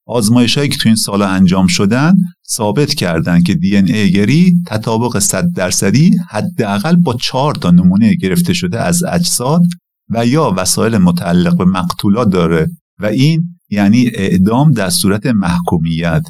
آزمایش 0.06 0.58
هایی 0.58 0.70
که 0.70 0.78
تو 0.78 0.90
این 0.90 0.96
سال 0.96 1.22
انجام 1.22 1.68
شدن 1.68 2.16
ثابت 2.50 2.94
کردند 2.94 3.44
که 3.44 3.54
دی 3.54 3.78
ای 3.78 4.12
گری 4.12 4.54
تطابق 4.68 5.20
100 5.20 5.46
درصدی 5.56 6.18
حداقل 6.30 6.96
با 6.96 7.14
4 7.14 7.56
تا 7.56 7.72
نمونه 7.72 8.16
گرفته 8.16 8.54
شده 8.54 8.82
از 8.82 9.04
اجساد 9.04 9.62
و 10.10 10.26
یا 10.26 10.54
وسایل 10.58 10.98
متعلق 10.98 11.58
به 11.58 11.66
مقتولات 11.66 12.30
داره 12.30 12.68
و 13.00 13.06
این 13.06 13.44
یعنی 13.70 14.12
اعدام 14.14 14.72
در 14.72 14.90
صورت 14.90 15.26
محکومیت. 15.26 16.24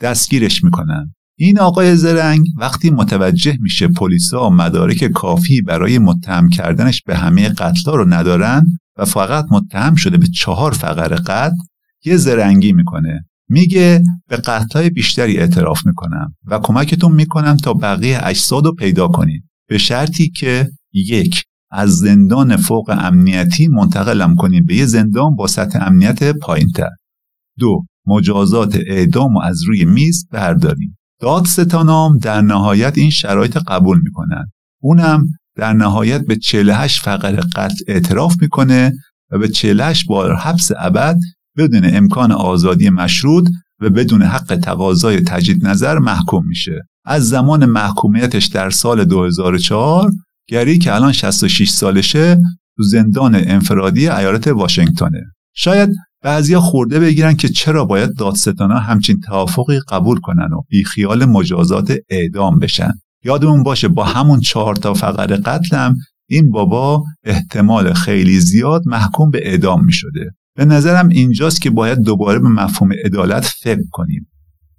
دستگیرش 0.00 0.64
می‌کنن. 0.64 1.14
این 1.38 1.58
آقای 1.58 1.96
زرنگ 1.96 2.46
وقتی 2.58 2.90
متوجه 2.90 3.56
میشه 3.60 3.88
پلیسا 3.88 4.50
مدارک 4.50 5.04
کافی 5.04 5.62
برای 5.62 5.98
متهم 5.98 6.48
کردنش 6.48 7.02
به 7.06 7.16
همه 7.16 7.48
قتلا 7.48 7.94
رو 7.94 8.04
ندارن 8.08 8.66
و 8.98 9.04
فقط 9.04 9.46
متهم 9.50 9.94
شده 9.94 10.16
به 10.16 10.26
چهار 10.26 10.72
فقر 10.72 11.08
قتل 11.08 11.56
یه 12.06 12.16
زرنگی 12.16 12.72
می‌کنه. 12.72 13.24
میگه 13.48 14.02
به 14.28 14.36
قتلای 14.36 14.90
بیشتری 14.90 15.38
اعتراف 15.38 15.86
می‌کنم 15.86 16.34
و 16.46 16.58
کمکتون 16.58 17.12
می‌کنم 17.12 17.56
تا 17.56 17.74
بقیه 17.74 18.20
اجساد 18.22 18.64
رو 18.64 18.74
پیدا 18.74 19.08
کنید. 19.08 19.44
به 19.68 19.78
شرطی 19.78 20.30
که 20.30 20.70
یک 20.92 21.44
از 21.70 21.96
زندان 21.96 22.56
فوق 22.56 22.90
امنیتی 22.98 23.68
منتقلم 23.68 24.36
کنیم 24.36 24.64
به 24.64 24.74
یه 24.74 24.86
زندان 24.86 25.36
با 25.36 25.46
سطح 25.46 25.86
امنیت 25.86 26.32
پایینتر. 26.32 26.90
دو 27.58 27.84
مجازات 28.06 28.78
اعدام 28.86 29.34
و 29.34 29.40
از 29.40 29.62
روی 29.66 29.84
میز 29.84 30.28
برداریم. 30.30 30.98
دادستانام 31.20 32.18
در 32.18 32.40
نهایت 32.40 32.98
این 32.98 33.10
شرایط 33.10 33.56
قبول 33.56 34.00
می‌کنن. 34.02 34.44
اونم 34.82 35.24
در 35.56 35.72
نهایت 35.72 36.26
به 36.26 36.36
48 36.36 37.02
فقر 37.02 37.40
قتل 37.56 37.84
اعتراف 37.88 38.36
می‌کنه 38.40 38.92
و 39.30 39.38
به 39.38 39.48
48 39.48 40.06
بار 40.06 40.36
حبس 40.36 40.70
ابد 40.78 41.16
بدون 41.56 41.82
امکان 41.84 42.32
آزادی 42.32 42.90
مشروط 42.90 43.48
و 43.80 43.90
بدون 43.90 44.22
حق 44.22 44.56
تقاضای 44.56 45.20
تجدید 45.20 45.66
نظر 45.66 45.98
محکوم 45.98 46.46
میشه. 46.46 46.82
از 47.04 47.28
زمان 47.28 47.66
محکومیتش 47.66 48.46
در 48.46 48.70
سال 48.70 49.04
2004 49.04 50.10
گری 50.48 50.78
که 50.78 50.94
الان 50.94 51.12
66 51.12 51.70
سالشه 51.70 52.36
تو 52.76 52.82
زندان 52.82 53.34
انفرادی 53.34 54.08
ایالت 54.08 54.48
واشنگتنه. 54.48 55.22
شاید 55.54 55.90
بعضیا 56.22 56.60
خورده 56.60 57.00
بگیرن 57.00 57.34
که 57.36 57.48
چرا 57.48 57.84
باید 57.84 58.16
دادستانا 58.16 58.78
همچین 58.78 59.20
توافقی 59.20 59.80
قبول 59.88 60.20
کنن 60.20 60.52
و 60.52 60.60
بیخیال 60.68 61.24
مجازات 61.24 61.96
اعدام 62.10 62.58
بشن. 62.58 62.92
یادمون 63.24 63.62
باشه 63.62 63.88
با 63.88 64.04
همون 64.04 64.40
چهار 64.40 64.76
تا 64.76 64.94
فقر 64.94 65.36
قتلم 65.36 65.96
این 66.28 66.50
بابا 66.50 67.04
احتمال 67.24 67.92
خیلی 67.92 68.40
زیاد 68.40 68.82
محکوم 68.86 69.30
به 69.30 69.40
اعدام 69.50 69.84
می 69.84 69.92
شده 69.92 70.30
به 70.56 70.64
نظرم 70.64 71.08
اینجاست 71.08 71.60
که 71.60 71.70
باید 71.70 71.98
دوباره 71.98 72.38
به 72.38 72.48
مفهوم 72.48 72.90
عدالت 73.04 73.44
فکر 73.44 73.82
کنیم. 73.90 74.28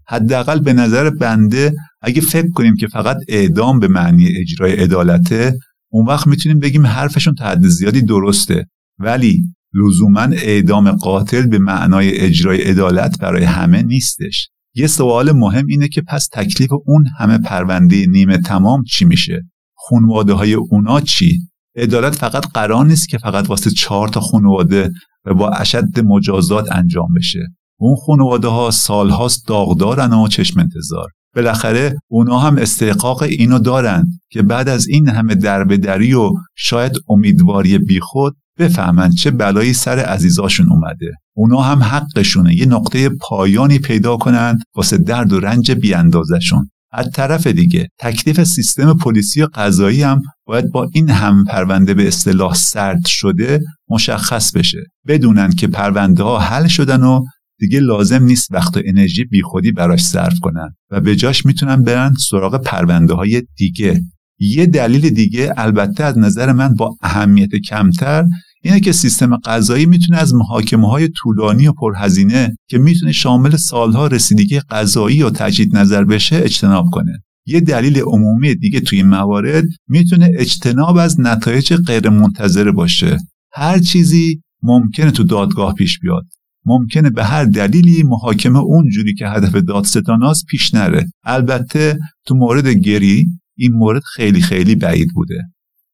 حداقل 0.08 0.60
به 0.60 0.74
نظر 0.74 1.10
بنده 1.10 1.74
اگه 2.02 2.22
فکر 2.22 2.50
کنیم 2.50 2.76
که 2.76 2.88
فقط 2.88 3.18
اعدام 3.28 3.80
به 3.80 3.88
معنی 3.88 4.28
اجرای 4.28 4.74
عدالته 4.74 5.54
اون 5.92 6.06
وقت 6.06 6.28
می‌تونیم 6.28 6.60
بگیم 6.60 6.86
حرفشون 6.86 7.36
تا 7.36 7.46
حد 7.46 7.68
زیادی 7.68 8.02
درسته. 8.02 8.66
ولی 9.00 9.44
لزوما 9.74 10.22
اعدام 10.22 10.92
قاتل 10.92 11.48
به 11.48 11.60
معنای 11.60 12.20
اجرای 12.20 12.62
عدالت 12.62 13.20
برای 13.20 13.44
همه 13.44 13.82
نیستش. 13.82 14.50
یه 14.76 14.88
سوال 14.88 15.32
مهم 15.32 15.66
اینه 15.68 15.88
که 15.88 16.02
پس 16.02 16.30
تکلیف 16.34 16.70
اون 16.86 17.06
همه 17.20 17.38
پرونده 17.38 18.06
نیمه 18.06 18.38
تمام 18.38 18.84
چی 18.84 19.06
میشه؟ 19.06 19.44
خونواده 19.74 20.34
های 20.34 20.54
اونا 20.54 21.02
چی؟ 21.02 21.40
عدالت 21.78 22.16
فقط 22.16 22.48
قرار 22.54 22.86
نیست 22.86 23.10
که 23.10 23.18
فقط 23.18 23.50
واسه 23.50 23.72
چهار 23.72 24.08
تا 24.08 24.20
خونواده 24.20 24.92
و 25.26 25.34
با 25.34 25.50
اشد 25.50 26.00
مجازات 26.00 26.72
انجام 26.72 27.08
بشه. 27.18 27.48
اون 27.80 27.96
خانواده 28.06 28.48
ها 28.48 28.72
سالهاست 28.72 29.48
داغدارن 29.48 30.14
و 30.14 30.28
چشم 30.28 30.60
انتظار. 30.60 31.08
بالاخره 31.36 31.96
اونا 32.08 32.40
هم 32.40 32.58
استحقاق 32.58 33.24
اینو 33.24 33.60
دارن 33.60 34.06
که 34.32 34.42
بعد 34.42 34.70
از 34.70 34.88
این 34.88 35.10
همه 35.10 35.36
دربدری 35.36 36.14
و 36.14 36.32
شاید 36.56 36.92
امیدواری 37.10 37.78
بیخود 37.78 38.36
بفهمن 38.60 39.12
چه 39.12 39.32
بلایی 39.32 39.74
سر 39.74 40.00
عزیزاشون 40.00 40.70
اومده. 40.70 41.12
اونا 41.36 41.62
هم 41.62 41.84
حقشونه. 41.84 42.56
یه 42.56 42.66
نقطه 42.66 43.10
پایانی 43.10 43.80
پیدا 43.80 44.18
کنن 44.18 44.60
واسه 44.76 44.98
درد 44.98 45.34
و 45.34 45.40
رنج 45.40 45.72
بیاندازشون. 45.72 46.70
از 46.92 47.10
طرف 47.14 47.48
دیگه 47.48 47.88
تکلیف 48.00 48.44
سیستم 48.44 48.94
پلیسی 48.94 49.42
و 49.42 49.48
قضایی 49.54 50.04
هم 50.04 50.22
باید 50.46 50.72
با 50.72 50.90
این 50.94 51.10
هم 51.10 51.46
پرونده 51.46 51.94
به 51.94 52.08
اصطلاح 52.08 52.54
سرد 52.56 53.06
شده 53.06 53.60
مشخص 53.90 54.52
بشه. 54.52 54.84
بدونن 55.08 55.52
که 55.52 55.68
پرونده 55.68 56.24
ها 56.24 56.40
حل 56.40 56.68
شدن 56.68 57.04
و 57.04 57.22
دیگه 57.60 57.80
لازم 57.80 58.24
نیست 58.24 58.52
وقت 58.52 58.78
و 58.78 58.82
انرژی 58.86 59.26
بیخودی 59.26 59.72
براش 59.72 60.04
صرف 60.04 60.40
کنن 60.42 60.76
و 60.92 61.02
به 61.02 61.16
جاش 61.16 61.46
می‌تونن 61.46 61.84
برن 61.84 62.14
سراغ 62.30 62.64
پرونده 62.64 63.14
های 63.14 63.44
دیگه. 63.58 64.02
یه 64.40 64.66
دلیل 64.66 65.10
دیگه 65.10 65.54
البته 65.58 66.04
از 66.04 66.18
نظر 66.18 66.52
من 66.52 66.74
با 66.74 66.96
اهمیت 67.02 67.56
کمتر 67.56 68.26
اینه 68.64 68.80
که 68.80 68.92
سیستم 68.92 69.36
قضایی 69.36 69.86
می‌تونه 69.86 70.18
از 70.18 70.34
محاکمه 70.34 70.88
های 70.88 71.08
طولانی 71.08 71.68
و 71.68 71.72
پرهزینه 71.72 72.58
که 72.68 72.78
می‌تونه 72.78 73.12
شامل 73.12 73.56
سالها 73.56 74.08
رسیدگی 74.08 74.60
قضایی 74.60 75.24
و 75.24 75.30
تجدید 75.30 75.78
نظر 75.78 76.04
بشه 76.04 76.36
اجتناب 76.36 76.86
کنه. 76.92 77.24
یه 77.46 77.60
دلیل 77.60 78.00
عمومی 78.00 78.56
دیگه 78.56 78.80
توی 78.80 78.98
این 78.98 79.08
موارد 79.08 79.64
می‌تونه 79.88 80.32
اجتناب 80.38 80.98
از 80.98 81.20
نتایج 81.20 81.74
غیرمنتظره 81.74 82.72
باشه. 82.72 83.18
هر 83.54 83.80
چیزی 83.80 84.42
ممکنه 84.64 85.12
تو 85.12 85.24
دادگاه 85.24 85.74
پیش 85.74 86.00
بیاد. 86.00 86.26
ممکنه 86.66 87.10
به 87.10 87.24
هر 87.24 87.46
دلیلی 87.46 88.04
محاکمه 88.04 88.60
اونجوری 88.60 89.14
که 89.14 89.28
هدف 89.28 89.56
دادستاناست 89.56 90.46
پیش 90.46 90.74
نره. 90.74 91.06
البته 91.24 92.00
تو 92.26 92.36
مورد 92.36 92.68
گری 92.68 93.28
این 93.58 93.72
مورد 93.74 94.02
خیلی 94.16 94.42
خیلی 94.42 94.76
بعید 94.76 95.08
بوده. 95.14 95.44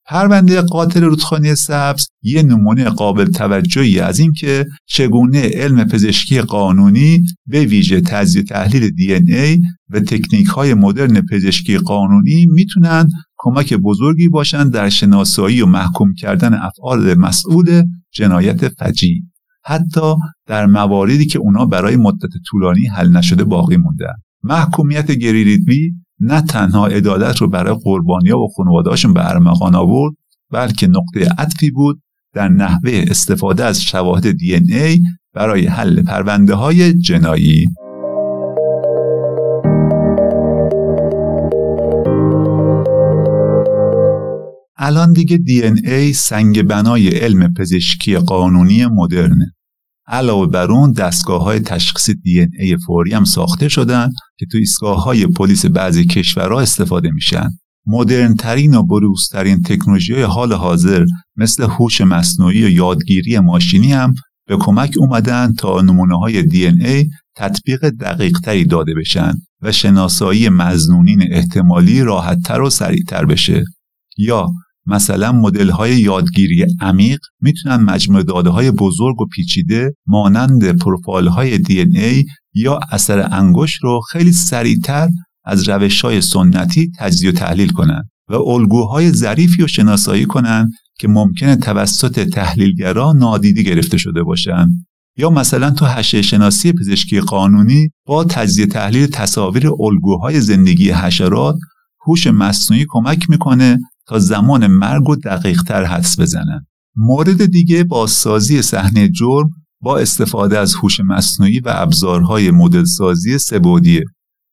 پرونده 0.05 0.61
قاتل 0.61 1.03
رودخانی 1.03 1.55
سبز 1.55 2.07
یه 2.21 2.43
نمونه 2.43 2.83
قابل 2.83 3.25
توجهی 3.25 3.99
از 3.99 4.19
اینکه 4.19 4.65
چگونه 4.85 5.49
علم 5.49 5.83
پزشکی 5.83 6.41
قانونی 6.41 7.21
به 7.47 7.65
ویژه 7.65 8.01
تجزیه 8.01 8.43
تحلیل 8.43 8.89
دی 8.89 9.13
ای 9.13 9.61
و 9.89 9.99
تکنیک 9.99 10.47
های 10.47 10.73
مدرن 10.73 11.21
پزشکی 11.21 11.77
قانونی 11.77 12.45
می‌تونن 12.45 13.09
کمک 13.37 13.73
بزرگی 13.73 14.29
باشند 14.29 14.73
در 14.73 14.89
شناسایی 14.89 15.61
و 15.61 15.65
محکوم 15.65 16.13
کردن 16.13 16.53
افعال 16.53 17.13
مسئول 17.13 17.83
جنایت 18.11 18.67
فجی 18.67 19.23
حتی 19.65 20.15
در 20.47 20.65
مواردی 20.65 21.25
که 21.25 21.39
اونا 21.39 21.65
برای 21.65 21.95
مدت 21.95 22.29
طولانی 22.45 22.87
حل 22.87 23.09
نشده 23.09 23.43
باقی 23.43 23.77
موندن. 23.77 24.13
محکومیت 24.43 25.11
گریریدوی 25.11 25.93
نه 26.19 26.41
تنها 26.41 26.87
عدالت 26.87 27.37
رو 27.37 27.49
برای 27.49 27.77
قربانیا 27.83 28.39
و 28.39 28.47
خانوادهاشون 28.57 29.13
به 29.13 29.29
ارمغان 29.29 29.75
آورد 29.75 30.13
بلکه 30.51 30.87
نقطه 30.87 31.29
عطفی 31.37 31.71
بود 31.71 32.01
در 32.33 32.47
نحوه 32.47 33.05
استفاده 33.07 33.63
از 33.63 33.81
شواهد 33.81 34.31
دی 34.31 34.53
ای 34.53 34.99
برای 35.33 35.65
حل 35.65 36.03
پرونده 36.03 36.55
های 36.55 36.93
جنایی. 36.93 37.65
الان 44.77 45.13
دیگه 45.13 45.37
دی 45.37 45.63
ای 45.63 46.13
سنگ 46.13 46.63
بنای 46.63 47.09
علم 47.09 47.53
پزشکی 47.53 48.17
قانونی 48.17 48.85
مدرنه. 48.85 49.53
علاوه 50.07 50.47
بر 50.47 50.71
اون 50.71 50.91
دستگاه 50.91 51.43
های 51.43 51.59
تشخیص 51.59 52.09
دی 52.09 52.47
ای 52.59 52.77
فوری 52.77 53.13
هم 53.13 53.23
ساخته 53.23 53.69
شدن 53.69 54.09
که 54.37 54.45
تو 54.51 54.57
ایستگاه 54.57 55.03
های 55.03 55.27
پلیس 55.27 55.65
بعضی 55.65 56.05
کشورها 56.05 56.61
استفاده 56.61 57.11
میشن. 57.11 57.49
مدرن 57.87 58.35
ترین 58.35 58.75
و 58.75 58.83
بروزترین 58.83 59.61
تکنولوژی 59.61 60.13
های 60.13 60.23
حال 60.23 60.53
حاضر 60.53 61.05
مثل 61.35 61.63
هوش 61.63 62.01
مصنوعی 62.01 62.65
و 62.65 62.69
یادگیری 62.69 63.39
ماشینی 63.39 63.93
هم 63.93 64.13
به 64.47 64.57
کمک 64.57 64.93
اومدن 64.97 65.53
تا 65.53 65.81
نمونه 65.81 66.19
های 66.19 66.43
دی 66.43 66.65
ای 66.67 67.09
تطبیق 67.35 67.89
دقیق 67.89 68.39
تری 68.39 68.65
داده 68.65 68.93
بشن 68.93 69.33
و 69.61 69.71
شناسایی 69.71 70.49
مزنونین 70.49 71.23
احتمالی 71.31 72.01
راحتتر 72.01 72.61
و 72.61 72.69
سریعتر 72.69 73.25
بشه. 73.25 73.63
یا 74.17 74.47
مثلا 74.85 75.31
مدل 75.31 75.69
های 75.69 75.99
یادگیری 75.99 76.65
عمیق 76.81 77.19
می‌تونن 77.41 77.75
مجموع 77.75 78.23
داده 78.23 78.49
های 78.49 78.71
بزرگ 78.71 79.21
و 79.21 79.25
پیچیده 79.25 79.95
مانند 80.07 80.77
پروفایل 80.77 81.27
های 81.27 81.57
دی 81.57 81.79
ای 81.79 82.25
یا 82.53 82.79
اثر 82.91 83.29
انگشت 83.31 83.83
رو 83.83 84.01
خیلی 84.11 84.31
سریعتر 84.31 85.09
از 85.45 85.69
روش 85.69 86.01
های 86.01 86.21
سنتی 86.21 86.91
تجزیه 86.99 87.29
و 87.29 87.33
تحلیل 87.33 87.69
کنند 87.69 88.09
و 88.29 88.35
الگوهای 88.35 89.11
ظریفی 89.11 89.61
رو 89.61 89.67
شناسایی 89.67 90.25
کنند 90.25 90.71
که 90.99 91.07
ممکنه 91.07 91.55
توسط 91.55 92.19
تحلیلگرا 92.19 93.13
نادیده 93.13 93.63
گرفته 93.63 93.97
شده 93.97 94.23
باشند 94.23 94.85
یا 95.17 95.29
مثلا 95.29 95.71
تو 95.71 95.85
حشه 95.85 96.21
شناسی 96.21 96.71
پزشکی 96.71 97.19
قانونی 97.19 97.89
با 98.05 98.23
تجزیه 98.23 98.65
تحلیل 98.65 99.07
تصاویر 99.07 99.69
الگوهای 99.79 100.41
زندگی 100.41 100.91
حشرات 100.91 101.55
هوش 102.07 102.27
مصنوعی 102.27 102.85
کمک 102.89 103.29
می‌کنه 103.29 103.79
تا 104.07 104.19
زمان 104.19 104.67
مرگ 104.67 105.09
و 105.09 105.15
دقیق 105.15 105.63
تر 105.63 105.83
حدس 105.83 106.19
بزنن 106.19 106.65
مورد 106.95 107.45
دیگه 107.45 107.83
بازسازی 107.83 108.61
صحنه 108.61 109.09
جرم 109.09 109.49
با 109.81 109.97
استفاده 109.97 110.59
از 110.59 110.75
هوش 110.75 110.99
مصنوعی 110.99 111.59
و 111.59 111.73
ابزارهای 111.75 112.51
مدل 112.51 112.83
سازی 112.83 113.37
سبودیه 113.37 114.03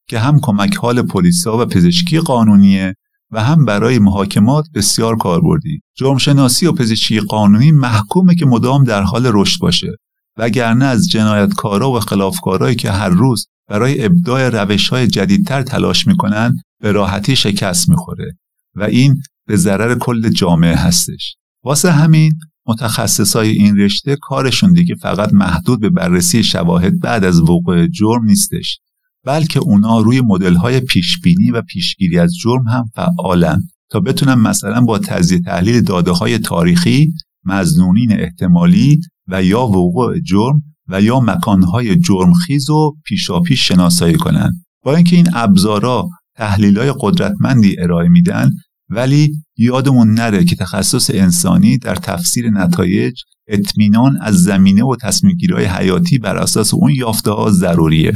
که 0.09 0.19
هم 0.19 0.41
کمک 0.43 0.77
حال 0.77 1.03
پلیسا 1.03 1.63
و 1.63 1.67
پزشکی 1.67 2.21
قانونیه 2.21 2.95
و 3.31 3.45
هم 3.45 3.65
برای 3.65 3.99
محاکمات 3.99 4.67
بسیار 4.75 5.17
کاربردی. 5.17 5.81
جرمشناسی 5.97 6.67
و 6.67 6.73
پزشکی 6.73 7.21
قانونی 7.21 7.73
محکومه 7.73 8.35
که 8.35 8.47
مدام 8.47 8.85
در 8.85 9.03
حال 9.03 9.31
رشد 9.33 9.61
باشه 9.61 9.97
وگرنه 10.37 10.85
از 10.85 11.09
جنایتکارا 11.09 11.91
و 11.91 12.01
خلافکارایی 12.01 12.77
که 12.77 12.91
هر 12.91 13.09
روز 13.09 13.47
برای 13.69 14.05
ابداع 14.05 14.49
روش 14.49 14.89
های 14.89 15.07
جدیدتر 15.07 15.63
تلاش 15.63 16.07
می‌کنن 16.07 16.57
به 16.81 16.93
راحتی 16.93 17.37
شکست 17.37 17.89
می‌خوره 17.89 18.39
و 18.77 18.83
این 18.83 19.21
به 19.51 19.57
ضرر 19.57 19.99
کل 19.99 20.29
جامعه 20.29 20.77
هستش. 20.77 21.37
واسه 21.65 21.93
همین 21.93 22.33
متخصصای 22.67 23.49
این 23.49 23.77
رشته 23.77 24.17
کارشون 24.21 24.73
دیگه 24.73 24.95
فقط 24.95 25.33
محدود 25.33 25.81
به 25.81 25.91
بررسی 25.91 26.45
شواهد 26.45 27.01
بعد 27.01 27.25
از 27.25 27.41
وقوع 27.41 27.87
جرم 27.87 28.25
نیستش 28.25 28.79
بلکه 29.25 29.61
اونا 29.61 30.01
روی 30.01 30.21
مدل‌های 30.21 30.81
پیشبینی 30.81 31.51
و 31.51 31.63
پیشگیری 31.63 32.19
از 32.19 32.33
جرم 32.43 32.69
هم 32.69 32.85
فعالن 32.95 33.63
تا 33.91 34.01
بتونن 34.01 34.35
مثلا 34.35 34.81
با 34.81 34.99
تجزیه 34.99 35.41
تحلیل 35.41 35.81
داده 35.81 36.11
های 36.11 36.39
تاریخی 36.39 37.13
مزنونین 37.45 38.13
احتمالی 38.13 39.01
و 39.29 39.43
یا 39.43 39.63
وقوع 39.63 40.21
جرم 40.21 40.63
و 40.89 41.03
یا 41.03 41.21
مکانهای 41.21 41.97
جرمخیز 41.97 42.71
و 42.71 42.97
پیشاپیش 43.05 43.69
شناسایی 43.69 44.15
کنند 44.15 44.65
با 44.85 44.97
اینکه 44.97 45.17
این 45.17 45.29
ابزارا 45.35 46.09
های 46.39 46.95
قدرتمندی 47.01 47.77
ارائه 47.81 48.09
میدن 48.09 48.51
ولی 48.91 49.33
یادمون 49.57 50.15
نره 50.15 50.45
که 50.45 50.57
تخصص 50.57 51.11
انسانی 51.15 51.79
در 51.79 51.95
تفسیر 51.95 52.51
نتایج 52.51 53.21
اطمینان 53.49 54.19
از 54.21 54.43
زمینه 54.43 54.85
و 54.85 54.97
تصمیمگیری‌های 55.03 55.65
حیاتی 55.65 56.19
بر 56.19 56.37
اساس 56.37 56.75
اون 56.75 56.91
یافته 56.91 57.31
ها 57.31 57.51
ضروریه. 57.51 58.15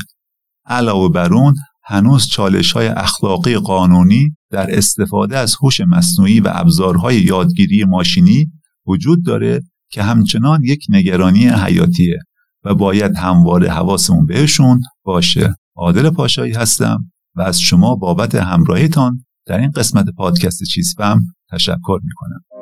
علاوه 0.67 1.13
بر 1.13 1.35
اون 1.35 1.55
هنوز 1.85 2.27
چالش 2.27 2.73
های 2.73 2.87
اخلاقی 2.87 3.57
قانونی 3.57 4.37
در 4.51 4.79
استفاده 4.79 5.39
از 5.39 5.57
هوش 5.63 5.81
مصنوعی 5.81 6.41
و 6.41 6.51
ابزارهای 6.53 7.21
یادگیری 7.21 7.85
ماشینی 7.85 8.47
وجود 8.87 9.25
داره 9.25 9.61
که 9.91 10.03
همچنان 10.03 10.61
یک 10.65 10.87
نگرانی 10.89 11.49
حیاتیه 11.49 12.19
و 12.65 12.75
باید 12.75 13.17
همواره 13.17 13.71
حواسمون 13.71 14.27
بهشون 14.27 14.81
باشه. 15.05 15.55
عادل 15.77 16.11
پاشایی 16.11 16.53
هستم 16.53 17.11
و 17.35 17.43
از 17.43 17.61
شما 17.61 17.95
بابت 17.95 18.35
همراهیتان 18.35 19.25
در 19.47 19.61
این 19.61 19.71
قسمت 19.71 20.07
پادکست 20.17 20.63
چیزفم 20.63 21.21
تشکر 21.51 22.01
می 22.03 22.13
کنم. 22.17 22.54